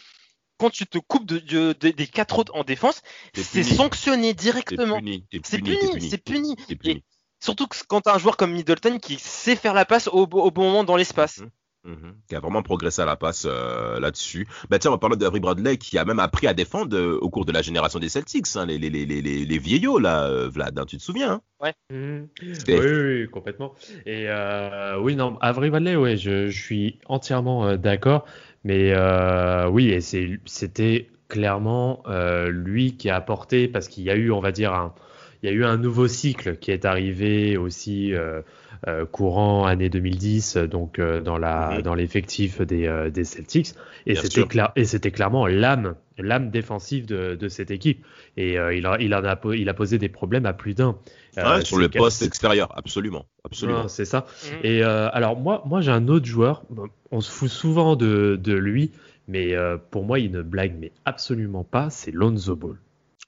quand 0.58 0.70
tu 0.70 0.86
te 0.86 0.98
coupes 0.98 1.24
de, 1.24 1.38
de- 1.38 1.72
de- 1.78 1.90
des 1.90 2.06
quatre 2.08 2.38
autres 2.40 2.52
en 2.56 2.64
défense 2.64 3.00
c'est 3.34 3.62
sanctionné 3.76 4.34
directement 4.34 4.96
c'est 5.44 5.58
puni, 5.58 6.10
c'est 6.10 6.18
puni. 6.18 6.56
Puni. 6.76 7.04
surtout 7.40 7.68
quand 7.86 8.00
tu 8.00 8.10
as 8.10 8.14
un 8.14 8.18
joueur 8.18 8.36
comme 8.36 8.52
Middleton 8.52 8.98
qui 8.98 9.18
sait 9.20 9.54
faire 9.56 9.72
la 9.72 9.84
passe 9.84 10.08
au, 10.08 10.22
au 10.24 10.50
bon 10.50 10.62
moment 10.64 10.82
dans 10.84 10.96
l'espace 10.96 11.42
Mhm. 11.88 12.14
Qui 12.28 12.36
a 12.36 12.40
vraiment 12.40 12.62
progressé 12.62 13.00
à 13.00 13.06
la 13.06 13.16
passe 13.16 13.46
euh, 13.48 13.98
là-dessus. 13.98 14.46
Bah 14.68 14.78
tiens, 14.78 14.90
on 14.90 14.94
va 14.94 14.98
parler 14.98 15.16
d'Avery 15.16 15.40
Bradley 15.40 15.78
qui 15.78 15.96
a 15.96 16.04
même 16.04 16.18
appris 16.18 16.46
à 16.46 16.52
défendre 16.52 16.94
euh, 16.94 17.18
au 17.22 17.30
cours 17.30 17.46
de 17.46 17.52
la 17.52 17.62
génération 17.62 17.98
des 17.98 18.10
Celtics, 18.10 18.46
hein, 18.56 18.66
les, 18.66 18.78
les, 18.78 18.90
les, 18.90 19.06
les, 19.06 19.22
les, 19.22 19.44
les 19.46 19.58
vieillots 19.58 19.98
là, 19.98 20.24
euh, 20.24 20.48
Vlad, 20.50 20.78
hein, 20.78 20.84
tu 20.86 20.98
te 20.98 21.02
souviens 21.02 21.40
hein? 21.62 21.72
Mhm. 21.90 22.28
C'était- 22.52 22.78
Oui, 22.78 22.86
oui, 23.22 23.28
complètement. 23.30 23.74
Et 24.04 24.26
euh, 24.28 25.00
oui, 25.00 25.16
non, 25.16 25.38
Avery 25.40 25.70
Bradley, 25.70 25.96
ouais, 25.96 26.16
je, 26.18 26.48
je 26.50 26.62
suis 26.62 26.98
entièrement 27.06 27.66
euh, 27.66 27.76
d'accord. 27.78 28.26
Mais 28.64 28.92
euh, 28.92 29.66
oui, 29.68 29.88
et 29.88 30.00
c'était 30.00 31.08
clairement 31.28 32.02
euh, 32.06 32.50
lui 32.50 32.96
qui 32.96 33.08
a 33.08 33.16
apporté, 33.16 33.66
parce 33.66 33.88
qu'il 33.88 34.04
y 34.04 34.10
a 34.10 34.14
eu, 34.16 34.30
on 34.30 34.40
va 34.40 34.52
dire, 34.52 34.74
un, 34.74 34.94
il 35.42 35.48
y 35.48 35.52
a 35.52 35.54
eu 35.54 35.64
un 35.64 35.76
nouveau 35.76 36.08
cycle 36.08 36.56
qui 36.56 36.70
est 36.70 36.84
arrivé 36.84 37.56
aussi 37.56 38.14
euh, 38.14 38.42
euh, 38.86 39.06
courant 39.06 39.66
année 39.66 39.88
2010, 39.88 40.56
donc 40.56 40.98
euh, 40.98 41.20
dans 41.20 41.38
la 41.38 41.76
Mhm. 41.76 41.82
dans 41.82 41.94
l'effectif 41.94 42.60
des, 42.60 42.86
euh, 42.86 43.10
des 43.10 43.24
Celtics, 43.24 43.74
et 44.06 44.14
c'était 44.14 44.44
clair, 44.46 44.72
et 44.76 44.84
c'était 44.84 45.10
clairement 45.10 45.46
l'âme 45.46 45.94
l'âme 46.18 46.50
défensive 46.50 47.06
de, 47.06 47.36
de 47.36 47.48
cette 47.48 47.70
équipe. 47.70 48.04
Et 48.36 48.58
euh, 48.58 48.74
il, 48.74 48.86
a, 48.86 48.96
il, 49.00 49.14
en 49.14 49.22
a, 49.24 49.36
po- 49.36 49.52
il 49.52 49.68
a 49.68 49.74
posé 49.74 49.98
des 49.98 50.08
problèmes 50.08 50.46
à 50.46 50.52
plus 50.52 50.74
d'un. 50.74 50.98
Ouais, 51.36 51.64
sur 51.64 51.78
le 51.78 51.88
poste 51.88 52.22
extérieur, 52.22 52.76
absolument, 52.76 53.26
absolument. 53.44 53.82
non, 53.82 53.88
c'est 53.88 54.04
ça. 54.04 54.26
Mhm. 54.44 54.58
Et 54.64 54.82
euh, 54.82 55.08
alors 55.12 55.36
moi, 55.38 55.62
moi 55.66 55.80
j'ai 55.80 55.92
un 55.92 56.08
autre 56.08 56.26
joueur. 56.26 56.62
On 57.10 57.20
se 57.20 57.30
fout 57.30 57.48
souvent 57.48 57.94
de, 57.96 58.38
de 58.40 58.52
lui, 58.54 58.90
mais 59.28 59.54
euh, 59.54 59.76
pour 59.90 60.04
moi, 60.04 60.18
il 60.18 60.30
ne 60.32 60.42
blague 60.42 60.74
mais 60.78 60.90
absolument 61.04 61.64
pas. 61.64 61.88
C'est 61.90 62.10
Lonzo 62.10 62.56
Ball. 62.56 62.76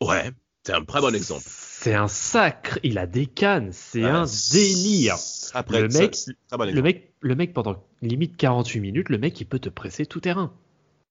Ouais, 0.01 0.31
c'est 0.65 0.73
un 0.73 0.85
très 0.85 1.01
bon 1.01 1.15
exemple. 1.15 1.45
C'est 1.47 1.95
un 1.95 2.09
sacre. 2.09 2.79
Il 2.83 2.99
a 2.99 3.07
des 3.07 3.27
cannes. 3.27 3.71
C'est 3.73 4.05
Ouais, 4.05 4.11
un 4.11 4.27
délire. 4.53 5.17
Après, 5.55 5.81
Le 5.81 5.89
mec- 5.89 6.17
bon 6.51 6.65
Le 6.65 6.83
mec, 6.83 7.15
le 7.21 7.35
mec 7.35 7.55
pendant 7.55 7.85
limite 8.03 8.37
48 8.37 8.81
minutes, 8.81 9.09
le 9.09 9.19
mec 9.19 9.41
il 9.41 9.47
peut 9.47 9.59
te 9.59 9.69
presser 9.69 10.07
tout 10.07 10.21
terrain. 10.21 10.53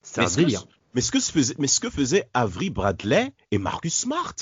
C'est 0.01 0.21
un 0.21 0.27
ce 0.27 0.35
que- 0.37 0.41
délire. 0.41 0.65
Mais 0.95 1.01
ce 1.01 1.11
que 1.11 1.19
faisait, 1.19 1.55
mais 1.59 1.67
ce 1.67 1.79
que 1.79 1.89
faisait 1.89 2.27
Avery 2.33 2.69
Bradley 2.71 3.31
et 3.51 3.57
Marcus 3.59 3.93
Smart. 3.95 4.33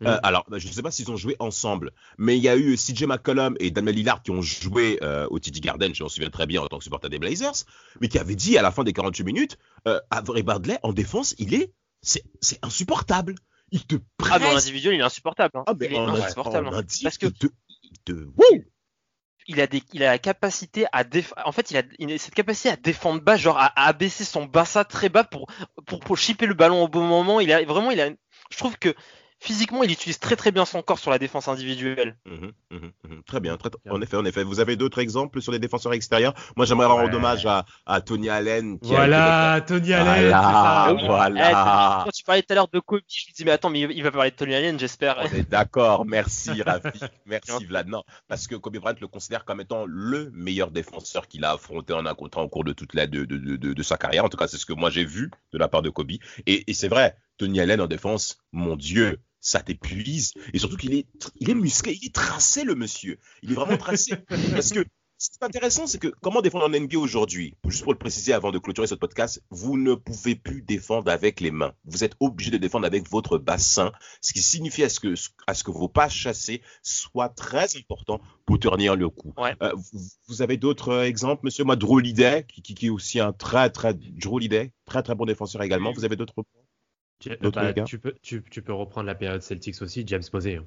Mm. 0.00 0.06
Euh, 0.06 0.18
alors, 0.22 0.44
je 0.54 0.66
ne 0.68 0.72
sais 0.72 0.82
pas 0.82 0.90
s'ils 0.90 1.10
ont 1.10 1.16
joué 1.16 1.34
ensemble, 1.38 1.92
mais 2.18 2.36
il 2.36 2.42
y 2.42 2.48
a 2.50 2.56
eu 2.56 2.76
CJ 2.76 3.04
McCollum 3.06 3.56
et 3.60 3.70
Damien 3.70 3.92
Lillard 3.92 4.22
qui 4.22 4.30
ont 4.30 4.42
joué 4.42 4.98
euh, 5.02 5.26
au 5.30 5.38
TD 5.38 5.60
Garden, 5.60 5.94
je 5.94 6.02
m'en 6.02 6.10
souviens 6.10 6.28
très 6.28 6.44
bien 6.46 6.60
en 6.60 6.66
tant 6.66 6.76
que 6.76 6.84
supporter 6.84 7.08
des 7.08 7.18
Blazers, 7.18 7.54
mais 8.02 8.08
qui 8.08 8.18
avaient 8.18 8.34
dit 8.34 8.58
à 8.58 8.62
la 8.62 8.70
fin 8.70 8.84
des 8.84 8.92
48 8.92 9.24
minutes, 9.24 9.56
euh, 9.88 9.98
Avery 10.10 10.42
Bradley 10.42 10.78
en 10.82 10.92
défense, 10.92 11.34
il 11.38 11.54
est, 11.54 11.72
c'est 12.02 12.22
insupportable. 12.62 13.34
Il 13.72 13.84
te 13.84 13.96
presse. 14.16 14.32
ah 14.34 14.38
dans 14.38 14.52
l'individuel 14.52 14.94
il 14.94 15.00
est 15.00 15.04
insupportable 15.04 15.58
hein. 15.58 15.64
Ah, 15.66 15.74
mais 15.78 15.86
il 15.86 15.94
est 15.94 15.98
en, 15.98 16.08
insupportable 16.14 16.68
en 16.68 16.72
hein. 16.72 16.82
parce 17.02 17.18
que 17.18 17.26
il 19.48 19.60
a 19.60 19.66
des 19.66 19.82
il 19.92 20.02
a 20.02 20.10
la 20.10 20.18
capacité 20.18 20.86
à 20.92 21.04
déf... 21.04 21.32
en 21.44 21.52
fait 21.52 21.70
il 21.70 21.76
a, 21.76 21.82
il 21.98 22.12
a 22.12 22.18
cette 22.18 22.34
capacité 22.34 22.70
à 22.70 22.76
défendre 22.76 23.20
bas 23.20 23.36
genre 23.36 23.58
à, 23.58 23.66
à 23.66 23.88
abaisser 23.88 24.24
son 24.24 24.44
bassin 24.44 24.84
très 24.84 25.08
bas 25.08 25.24
pour 25.24 25.46
pour 25.86 26.00
pour 26.00 26.16
chipper 26.16 26.46
le 26.46 26.54
ballon 26.54 26.82
au 26.82 26.88
bon 26.88 27.04
moment 27.04 27.40
il 27.40 27.52
a 27.52 27.64
vraiment 27.64 27.90
il 27.90 28.00
a 28.00 28.10
je 28.50 28.56
trouve 28.56 28.78
que 28.78 28.94
physiquement 29.38 29.82
il 29.82 29.90
utilise 29.92 30.18
très 30.18 30.34
très 30.36 30.50
bien 30.50 30.64
son 30.64 30.82
corps 30.82 30.98
sur 30.98 31.10
la 31.10 31.18
défense 31.18 31.48
individuelle 31.48 32.16
Mhm, 32.26 32.52
mhm, 32.70 32.90
mhm. 33.08 33.22
Très 33.26 33.40
bien, 33.40 33.56
très- 33.56 33.70
en 33.90 34.00
effet, 34.00 34.16
en 34.16 34.24
effet. 34.24 34.42
Vous 34.44 34.60
avez 34.60 34.76
d'autres 34.76 34.98
exemples 35.00 35.40
sur 35.42 35.52
les 35.52 35.58
défenseurs 35.58 35.92
extérieurs? 35.92 36.34
Moi, 36.56 36.64
j'aimerais 36.66 36.86
rendre 36.86 37.14
hommage 37.16 37.44
à, 37.46 37.64
à 37.86 38.00
Tony 38.00 38.28
Allen. 38.28 38.78
Qui 38.80 38.88
Voilà, 38.88 39.60
Tony 39.66 39.92
a 39.92 40.00
été 40.00 40.10
Allen. 40.10 40.30
ça. 40.30 40.96
Voilà, 41.06 42.02
quand 42.04 42.10
tu 42.10 42.24
parlais 42.24 42.42
tout 42.42 42.52
à 42.52 42.54
l'heure 42.54 42.68
de 42.72 42.80
Kobe 42.80 43.00
je 43.08 43.30
me 43.30 43.34
dis 43.34 43.44
mais 43.44 43.50
attends 43.52 43.70
mais 43.70 43.80
il 43.80 44.02
va 44.02 44.10
parler 44.10 44.30
de 44.30 44.36
Tony 44.36 44.54
Allen 44.54 44.78
j'espère 44.78 45.16
On 45.20 45.34
est 45.34 45.48
d'accord, 45.48 46.04
merci 46.06 46.50
Rafi, 46.62 47.00
merci 47.26 47.64
Vlad. 47.66 47.88
Non, 47.88 48.04
parce 48.28 48.46
que 48.46 48.54
Kobe 48.56 48.76
Bryant 48.78 48.96
le 49.00 49.08
considère 49.08 49.44
comme 49.44 49.60
étant 49.60 49.84
le 49.86 50.30
meilleur 50.32 50.70
défenseur 50.70 51.28
qu'il 51.28 51.44
a 51.44 51.52
affronté 51.52 51.92
en 51.92 52.06
un 52.06 52.14
contre 52.14 52.38
au 52.38 52.48
cours 52.48 52.64
de 52.64 52.72
toute 52.72 52.94
la 52.94 53.06
de, 53.06 53.24
de, 53.24 53.36
de, 53.36 53.56
de- 53.56 53.72
de 53.72 53.82
sa 53.82 53.96
carrière. 53.96 54.24
En 54.24 54.28
tout 54.28 54.36
cas, 54.36 54.46
c'est 54.48 54.58
ce 54.58 54.66
que 54.66 54.72
moi 54.72 54.90
j'ai 54.90 55.04
vu 55.04 55.30
de 55.52 55.58
la 55.58 55.68
part 55.68 55.82
de 55.82 55.90
Kobe. 55.90 56.12
Et, 56.46 56.70
et 56.70 56.74
c'est 56.74 56.88
vrai, 56.88 57.16
Tony 57.38 57.60
Allen 57.60 57.80
en 57.80 57.86
défense, 57.86 58.38
mon 58.52 58.76
Dieu, 58.76 59.18
ça 59.46 59.60
t'épuise. 59.60 60.32
Et 60.52 60.58
surtout 60.58 60.76
qu'il 60.76 60.92
est, 60.94 61.06
il 61.38 61.48
est 61.48 61.54
musclé, 61.54 61.96
il 62.02 62.06
est 62.06 62.14
tracé, 62.14 62.64
le 62.64 62.74
monsieur. 62.74 63.18
Il 63.42 63.52
est 63.52 63.54
vraiment 63.54 63.76
tracé. 63.76 64.12
Parce 64.52 64.72
que 64.72 64.84
ce 65.18 65.30
qui 65.30 65.38
est 65.40 65.44
intéressant, 65.44 65.86
c'est 65.86 65.98
que 65.98 66.08
comment 66.20 66.42
défendre 66.42 66.66
en 66.66 66.68
NBA 66.68 66.98
aujourd'hui, 66.98 67.54
juste 67.68 67.84
pour 67.84 67.92
le 67.92 67.98
préciser 67.98 68.32
avant 68.32 68.50
de 68.50 68.58
clôturer 68.58 68.88
ce 68.88 68.96
podcast, 68.96 69.42
vous 69.50 69.78
ne 69.78 69.94
pouvez 69.94 70.34
plus 70.34 70.62
défendre 70.62 71.10
avec 71.10 71.40
les 71.40 71.52
mains. 71.52 71.72
Vous 71.84 72.02
êtes 72.02 72.16
obligé 72.18 72.50
de 72.50 72.58
défendre 72.58 72.86
avec 72.86 73.08
votre 73.08 73.38
bassin, 73.38 73.92
ce 74.20 74.32
qui 74.32 74.42
signifie 74.42 74.82
à 74.82 74.88
ce 74.88 74.98
que, 74.98 75.14
à 75.46 75.54
ce 75.54 75.62
que 75.62 75.70
vos 75.70 75.88
pas 75.88 76.08
chassés 76.08 76.60
soient 76.82 77.28
très 77.28 77.76
importants 77.76 78.20
pour 78.46 78.58
tenir 78.58 78.96
le 78.96 79.08
coup. 79.08 79.32
Euh, 79.62 79.72
vous, 80.26 80.42
avez 80.42 80.56
d'autres 80.56 80.88
euh, 80.88 81.04
exemples, 81.04 81.44
monsieur? 81.44 81.62
Moi, 81.62 81.76
Drew 81.76 82.02
qui, 82.02 82.62
qui, 82.62 82.86
est 82.86 82.90
aussi 82.90 83.20
un 83.20 83.32
très, 83.32 83.70
très, 83.70 83.94
Drew 83.94 84.40
très, 84.86 85.02
très 85.02 85.14
bon 85.14 85.24
défenseur 85.24 85.62
également. 85.62 85.92
Vous 85.92 86.04
avez 86.04 86.16
d'autres? 86.16 86.34
points 86.34 86.65
bah, 87.24 87.72
tu, 87.84 87.98
peux, 87.98 88.14
tu, 88.22 88.42
tu, 88.50 88.62
peux 88.62 88.72
reprendre 88.72 89.06
la 89.06 89.14
période 89.14 89.42
Celtics 89.42 89.80
aussi, 89.82 90.04
James 90.06 90.22
Posey. 90.30 90.56
Hein. 90.56 90.66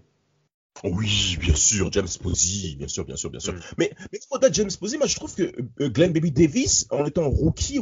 Oui, 0.83 1.37
bien 1.41 1.55
sûr, 1.55 1.91
James 1.91 2.07
Posey, 2.21 2.75
bien 2.75 2.87
sûr, 2.87 3.03
bien 3.03 3.17
sûr, 3.17 3.29
bien 3.29 3.39
sûr. 3.39 3.53
Mm. 3.53 3.59
Mais, 3.77 3.91
mais 4.13 4.19
au-delà 4.31 4.49
de 4.49 4.55
James 4.55 4.69
Posey, 4.79 4.97
moi 4.97 5.07
je 5.07 5.15
trouve 5.15 5.35
que 5.35 5.43
euh, 5.81 5.89
Glenn 5.89 6.13
Baby 6.13 6.31
Davis, 6.31 6.87
en 6.89 7.05
étant 7.05 7.29
rookie, 7.29 7.81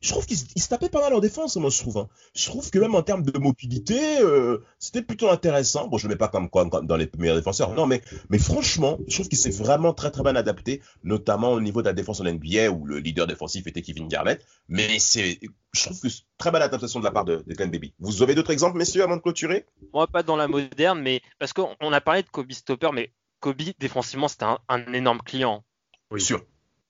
je 0.00 0.08
trouve 0.10 0.26
qu'il 0.26 0.36
se 0.36 0.68
tapait 0.68 0.90
pas 0.90 1.00
mal 1.00 1.14
en 1.14 1.20
défense, 1.20 1.56
moi 1.56 1.70
je 1.70 1.78
trouve. 1.78 1.96
Hein. 1.98 2.08
Je 2.34 2.44
trouve 2.46 2.70
que 2.70 2.78
même 2.78 2.94
en 2.94 3.02
termes 3.02 3.22
de 3.22 3.38
mobilité, 3.38 4.18
euh, 4.20 4.58
c'était 4.78 5.02
plutôt 5.02 5.30
intéressant. 5.30 5.88
Bon, 5.88 5.96
je 5.96 6.06
ne 6.06 6.12
mets 6.12 6.18
pas 6.18 6.28
comme, 6.28 6.50
dans 6.82 6.96
les 6.96 7.08
meilleurs 7.16 7.36
défenseurs, 7.36 7.72
non, 7.74 7.86
mais, 7.86 8.02
mais 8.28 8.38
franchement, 8.38 8.98
je 9.08 9.14
trouve 9.14 9.28
qu'il 9.28 9.38
s'est 9.38 9.50
vraiment 9.50 9.94
très 9.94 10.10
très 10.10 10.22
bien 10.22 10.36
adapté, 10.36 10.82
notamment 11.04 11.52
au 11.52 11.60
niveau 11.60 11.80
de 11.80 11.86
la 11.86 11.94
défense 11.94 12.20
en 12.20 12.24
NBA 12.24 12.70
où 12.70 12.84
le 12.84 12.98
leader 12.98 13.26
défensif 13.26 13.66
était 13.66 13.82
Kevin 13.82 14.08
Garnett. 14.08 14.44
Mais 14.68 14.98
c'est 14.98 15.38
je 15.76 15.84
trouve 15.84 16.00
que 16.00 16.08
c'est 16.08 16.22
très 16.38 16.50
belle 16.50 16.62
adaptation 16.62 16.98
de 17.00 17.04
la 17.04 17.10
part 17.10 17.24
de, 17.24 17.44
de 17.46 17.54
Baby. 17.54 17.94
Vous 17.98 18.22
avez 18.22 18.34
d'autres 18.34 18.52
exemples, 18.52 18.76
messieurs, 18.76 19.02
avant 19.02 19.16
de 19.16 19.22
clôturer? 19.22 19.66
Moi, 19.92 20.06
pas 20.06 20.22
dans 20.22 20.36
la 20.36 20.48
moderne, 20.48 21.00
mais 21.00 21.22
parce 21.38 21.52
qu'on 21.52 21.92
a 21.92 22.00
parlé 22.00 22.22
de 22.22 22.28
Kobe 22.28 22.52
Stopper, 22.52 22.90
mais 22.92 23.12
Kobe, 23.40 23.62
défensivement, 23.78 24.28
c'était 24.28 24.46
un, 24.68 24.92
énorme 24.92 25.20
client. 25.20 25.64
Oui, 26.10 26.20
sûr. 26.20 26.42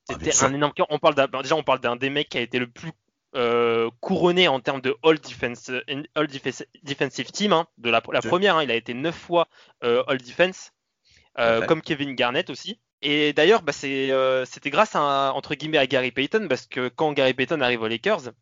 C'était 0.09 0.31
ah, 0.41 0.47
un 0.47 0.55
énorme 0.55 0.73
client. 0.73 0.87
On 0.91 0.99
parle 0.99 1.15
déjà, 1.43 1.57
on 1.57 1.65
parle 1.65 1.81
d'un 1.81 1.97
des 1.97 2.11
mecs 2.11 2.29
qui 2.29 2.39
a 2.39 2.41
été 2.41 2.59
le 2.59 2.69
plus 2.69 2.93
euh, 3.35 3.91
couronné 4.01 4.49
en 4.49 4.61
termes 4.61 4.81
de 4.81 4.97
All, 5.03 5.19
defense, 5.19 5.71
all 6.15 6.27
Defensive 6.83 7.31
Team, 7.33 7.53
hein, 7.53 7.67
de 7.77 7.91
la, 7.91 8.01
première. 8.01 8.57
Hein. 8.57 8.63
il 8.63 8.71
a 8.71 8.75
été 8.75 8.95
neuf 8.95 9.17
fois 9.17 9.49
euh, 9.85 10.03
All 10.07 10.19
Defense, 10.19 10.73
euh, 11.39 11.67
comme 11.67 11.83
Kevin 11.83 12.15
Garnett 12.15 12.49
aussi. 12.49 12.81
Et 13.03 13.35
d'ailleurs, 13.35 13.63
bah, 13.63 13.73
c'était 13.73 14.71
grâce 14.71 14.95
à, 14.95 15.33
entre 15.35 15.55
guillemets 15.55 15.79
à 15.79 15.87
Gary 15.87 16.13
Payton, 16.13 16.47
parce 16.49 16.67
que 16.67 16.89
quand 16.89 17.13
Gary 17.13 17.35
Payton 17.35 17.61
arrive 17.61 17.83
aux 17.83 17.89
Lakers. 17.89 18.33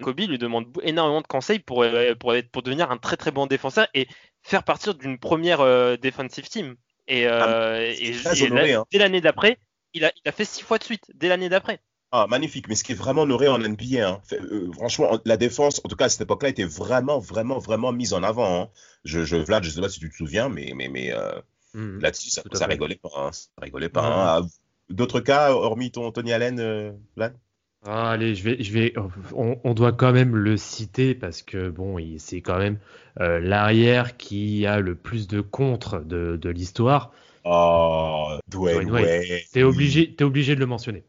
Kobe 0.00 0.20
lui 0.20 0.38
demande 0.38 0.66
énormément 0.82 1.20
de 1.20 1.26
conseils 1.26 1.58
pour, 1.58 1.82
euh, 1.82 2.14
pour, 2.14 2.34
pour, 2.52 2.62
devenir 2.62 2.90
un 2.90 2.96
très 2.96 3.16
très 3.16 3.30
bon 3.30 3.46
défenseur 3.46 3.86
et 3.94 4.08
faire 4.42 4.64
partir 4.64 4.94
d'une 4.94 5.18
première 5.18 5.60
euh, 5.60 5.96
defensive 5.96 6.48
team. 6.48 6.76
Et, 7.08 7.26
ah, 7.26 7.78
hein. 7.78 8.84
dès 8.90 8.98
l'année 8.98 9.20
d'après, 9.20 9.58
il 9.94 10.04
a, 10.04 10.12
il 10.24 10.28
a 10.28 10.32
fait 10.32 10.44
six 10.44 10.62
fois 10.62 10.78
de 10.78 10.84
suite, 10.84 11.04
dès 11.14 11.28
l'année 11.28 11.48
d'après. 11.48 11.80
Ah, 12.10 12.26
magnifique. 12.28 12.68
Mais 12.68 12.74
ce 12.74 12.84
qui 12.84 12.92
est 12.92 12.96
vraiment 12.96 13.22
honoré 13.22 13.48
en 13.48 13.58
NBA, 13.58 14.08
hein. 14.08 14.22
franchement, 14.72 15.18
la 15.24 15.36
défense, 15.36 15.80
en 15.84 15.88
tout 15.88 15.96
cas 15.96 16.06
à 16.06 16.08
cette 16.08 16.22
époque-là, 16.22 16.48
était 16.48 16.64
vraiment, 16.64 17.18
vraiment, 17.18 17.58
vraiment 17.58 17.92
mise 17.92 18.12
en 18.12 18.22
avant. 18.22 18.62
Hein. 18.62 18.70
Je, 19.04 19.24
je, 19.24 19.36
Vlad, 19.36 19.62
je 19.62 19.70
sais 19.70 19.80
pas 19.80 19.88
si 19.88 20.00
tu 20.00 20.10
te 20.10 20.16
souviens, 20.16 20.48
mais, 20.48 20.72
mais, 20.74 20.88
mais 20.88 21.12
mm. 21.74 22.00
là-dessus, 22.00 22.30
ça, 22.30 22.42
ça 22.52 22.66
rigolait 22.66 22.96
pas. 22.96 23.30
Ça 23.32 23.50
rigolait 23.60 23.88
pas. 23.88 24.42
D'autres 24.88 25.20
cas, 25.20 25.50
hormis 25.50 25.90
ton 25.90 26.10
Tony 26.12 26.32
Allen, 26.32 26.96
Vlad? 27.16 27.36
Ah, 27.86 28.10
allez, 28.10 28.34
je 28.34 28.42
vais, 28.42 28.62
je 28.62 28.72
vais, 28.72 28.94
on, 29.32 29.74
doit 29.74 29.92
quand 29.92 30.12
même 30.12 30.34
le 30.34 30.56
citer 30.56 31.14
parce 31.14 31.42
que 31.42 31.68
bon, 31.68 31.98
c'est 32.18 32.40
quand 32.40 32.58
même 32.58 32.78
euh, 33.20 33.38
l'arrière 33.38 34.16
qui 34.16 34.66
a 34.66 34.80
le 34.80 34.94
plus 34.94 35.28
de 35.28 35.40
contre 35.40 36.00
de, 36.00 36.36
de 36.36 36.50
l'histoire. 36.50 37.12
Oh, 37.44 38.38
Dwayne 38.48 38.90
Wade. 38.90 39.22
T'es 39.52 39.62
obligé, 39.62 40.14
es 40.18 40.22
obligé 40.24 40.54
de 40.54 40.60
le 40.60 40.66
mentionner. 40.66 41.04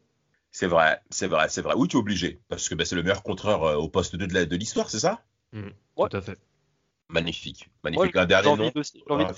C'est 0.51 0.67
vrai, 0.67 1.01
c'est 1.09 1.27
vrai, 1.27 1.49
c'est 1.49 1.61
vrai. 1.61 1.73
Oui, 1.75 1.87
tu 1.87 1.97
es 1.97 1.99
obligé 1.99 2.39
parce 2.47 2.69
que 2.69 2.75
bah, 2.75 2.85
c'est 2.85 2.95
le 2.95 3.03
meilleur 3.03 3.23
contreur 3.23 3.63
euh, 3.63 3.75
au 3.75 3.89
poste 3.89 4.15
2 4.15 4.27
de 4.27 4.55
l'histoire, 4.55 4.89
c'est 4.89 4.99
ça? 4.99 5.23
Mmh, 5.53 5.69
Tout 5.95 6.09
à 6.11 6.21
fait. 6.21 6.37
Magnifique, 7.09 7.69
magnifique. 7.83 8.15
un 8.15 8.25
dernier 8.25 8.55
nom? 8.55 8.71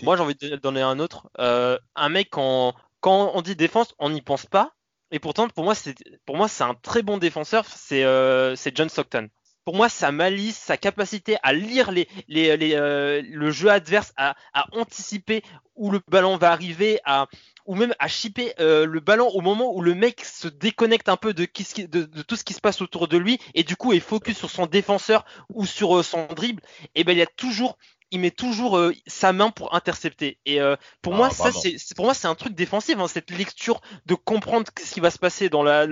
moi, 0.03 0.17
j'ai 0.17 0.23
envie 0.23 0.35
de 0.35 0.55
donner 0.55 0.81
un 0.81 0.99
autre. 0.99 1.29
Euh, 1.39 1.77
un 1.95 2.09
mec 2.09 2.29
quand, 2.31 2.73
quand 2.99 3.31
on 3.35 3.41
dit 3.41 3.55
défense, 3.55 3.93
on 3.99 4.09
n'y 4.09 4.21
pense 4.21 4.45
pas 4.45 4.73
et 5.12 5.20
pourtant, 5.20 5.47
pour 5.49 5.64
moi, 5.64 5.76
c'est 5.76 5.95
pour 6.26 6.38
moi, 6.38 6.47
c'est 6.47 6.64
un 6.64 6.76
très 6.76 7.01
bon 7.01 7.18
défenseur. 7.18 7.66
C'est 7.66 8.03
euh, 8.03 8.55
John 8.76 8.89
Stockton. 8.89 9.30
Pour 9.66 9.76
moi, 9.76 9.89
sa 9.89 10.12
malice, 10.12 10.57
sa 10.57 10.78
capacité 10.78 11.38
à 11.43 11.53
lire 11.53 11.91
les, 11.91 12.07
les, 12.28 12.57
les 12.57 12.76
euh, 12.76 13.22
le 13.24 13.51
jeu 13.51 13.70
adverse, 13.70 14.14
à, 14.18 14.36
à, 14.53 14.66
anticiper 14.76 15.43
où 15.76 15.91
le 15.91 16.01
ballon 16.07 16.38
va 16.38 16.51
arriver, 16.51 16.99
à 17.05 17.28
ou 17.70 17.76
même 17.76 17.93
à 17.99 18.07
chipper 18.07 18.53
euh, 18.60 18.88
le 18.88 18.99
ballon 18.99 19.28
au 19.28 19.41
moment 19.41 19.72
où 19.76 19.82
le 19.84 19.93
mec 19.93 20.26
se 20.26 20.47
déconnecte 20.47 21.07
un 21.07 21.18
peu 21.18 21.36
de, 21.36 21.45
de, 21.45 22.03
de, 22.03 22.22
tout 22.24 22.36
ce 22.36 22.43
qui 22.43 22.55
se 22.55 22.62
passe 22.62 22.82
autour 22.82 23.07
de 23.07 23.16
lui 23.16 23.39
et 23.53 23.64
du 23.64 23.76
coup 23.76 23.93
est 23.93 23.99
focus 23.99 24.39
sur 24.39 24.49
son 24.49 24.66
défenseur 24.66 25.24
ou 25.49 25.68
sur 25.68 25.99
euh, 25.99 26.01
son 26.01 26.26
dribble. 26.26 26.64
Et 26.95 27.03
ben 27.03 27.12
il 27.12 27.20
y 27.20 27.22
a 27.22 27.28
toujours 27.28 27.78
il 28.12 28.20
met 28.20 28.32
toujours 28.32 28.78
euh, 28.78 28.93
sa 29.07 29.34
main 29.34 29.51
pour 29.51 29.76
intercepter. 29.76 30.39
Et 30.45 30.62
euh, 30.62 30.76
pour, 31.01 31.14
moi, 31.14 31.30
ah, 31.32 31.34
ça, 31.34 31.51
c'est, 31.51 31.78
pour 31.95 32.05
moi, 32.05 32.14
c'est 32.14 32.28
un 32.28 32.36
truc 32.36 32.55
défensif, 32.55 32.97
hein, 32.97 33.07
cette 33.07 33.32
lecture 33.32 33.82
de 34.05 34.16
comprendre 34.16 34.66
ce 34.82 34.93
qui 34.93 34.99
va 34.99 35.12
se 35.12 35.20
passer 35.20 35.49
dans 35.49 35.64
la, 35.64 35.88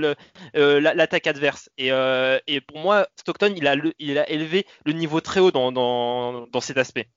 euh, 0.56 0.80
l'attaque 0.80 1.28
adverse. 1.28 1.70
Et, 1.78 1.90
et, 2.48 2.62
pour 2.62 2.80
moi, 2.80 3.08
Stockton, 3.20 3.54
il 3.56 3.68
a, 3.68 3.76
il 4.00 4.18
a 4.18 4.30
élevé 4.30 4.66
le 4.86 4.94
niveau 4.94 5.22
très 5.22 5.40
haut 5.40 5.52
dans, 5.52 5.72
dans, 5.72 6.48
dans 6.48 6.62
cet 6.62 6.78
aspect. 6.78 7.10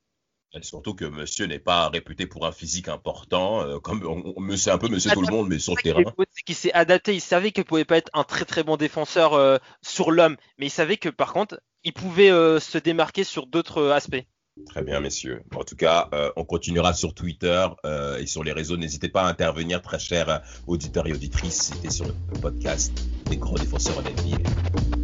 surtout 0.61 0.95
que 0.95 1.05
monsieur 1.05 1.47
n'est 1.47 1.59
pas 1.59 1.89
réputé 1.89 2.27
pour 2.27 2.47
un 2.47 2.53
physique 2.53 2.89
important, 2.89 3.81
comme 3.81 4.05
on, 4.07 4.57
c'est 4.57 4.71
un 4.71 4.79
peu 4.79 4.89
monsieur 4.89 5.11
tout 5.13 5.23
le 5.23 5.33
monde, 5.33 5.49
mais 5.49 5.59
sur 5.59 5.75
le 5.77 5.83
terrain. 5.83 6.03
C'est 6.31 6.43
qu'il 6.43 6.55
s'est 6.55 6.73
adapté, 6.73 7.15
il 7.15 7.21
savait 7.21 7.53
qu'il 7.53 7.65
pouvait 7.65 7.85
pas 7.85 7.97
être 7.97 8.11
un 8.13 8.25
très 8.25 8.45
très 8.45 8.63
bon 8.63 8.77
défenseur 8.77 9.61
sur 9.83 10.11
l'homme, 10.11 10.37
mais 10.59 10.67
il 10.67 10.71
savait 10.71 10.97
que 10.97 11.09
par 11.09 11.33
contre, 11.33 11.61
il 11.85 11.93
pouvait 11.93 12.29
se 12.61 12.79
démarquer 12.79 13.25
sur 13.25 13.47
d'autres 13.47 13.91
aspects. 13.91 14.25
Très 14.67 14.83
bien, 14.83 15.01
messieurs. 15.01 15.43
En 15.55 15.65
tout 15.65 15.77
cas, 15.77 16.09
euh, 16.13 16.31
on 16.37 16.45
continuera 16.45 16.93
sur 16.93 17.15
Twitter 17.15 17.67
euh, 17.85 18.19
et 18.19 18.27
sur 18.27 18.45
les 18.45 18.53
réseaux. 18.53 18.77
N'hésitez 18.77 19.09
pas 19.09 19.23
à 19.23 19.29
intervenir, 19.29 19.81
très 19.83 19.99
chers 19.99 20.43
auditeurs 20.67 21.07
et 21.07 21.13
auditrices. 21.13 21.73
C'était 21.73 21.91
sur 21.91 22.07
le 22.07 22.41
podcast 22.41 22.93
des 23.27 23.37
gros 23.37 23.57
défenseurs 23.57 23.99
en 23.99 24.03
NBA. 24.03 25.00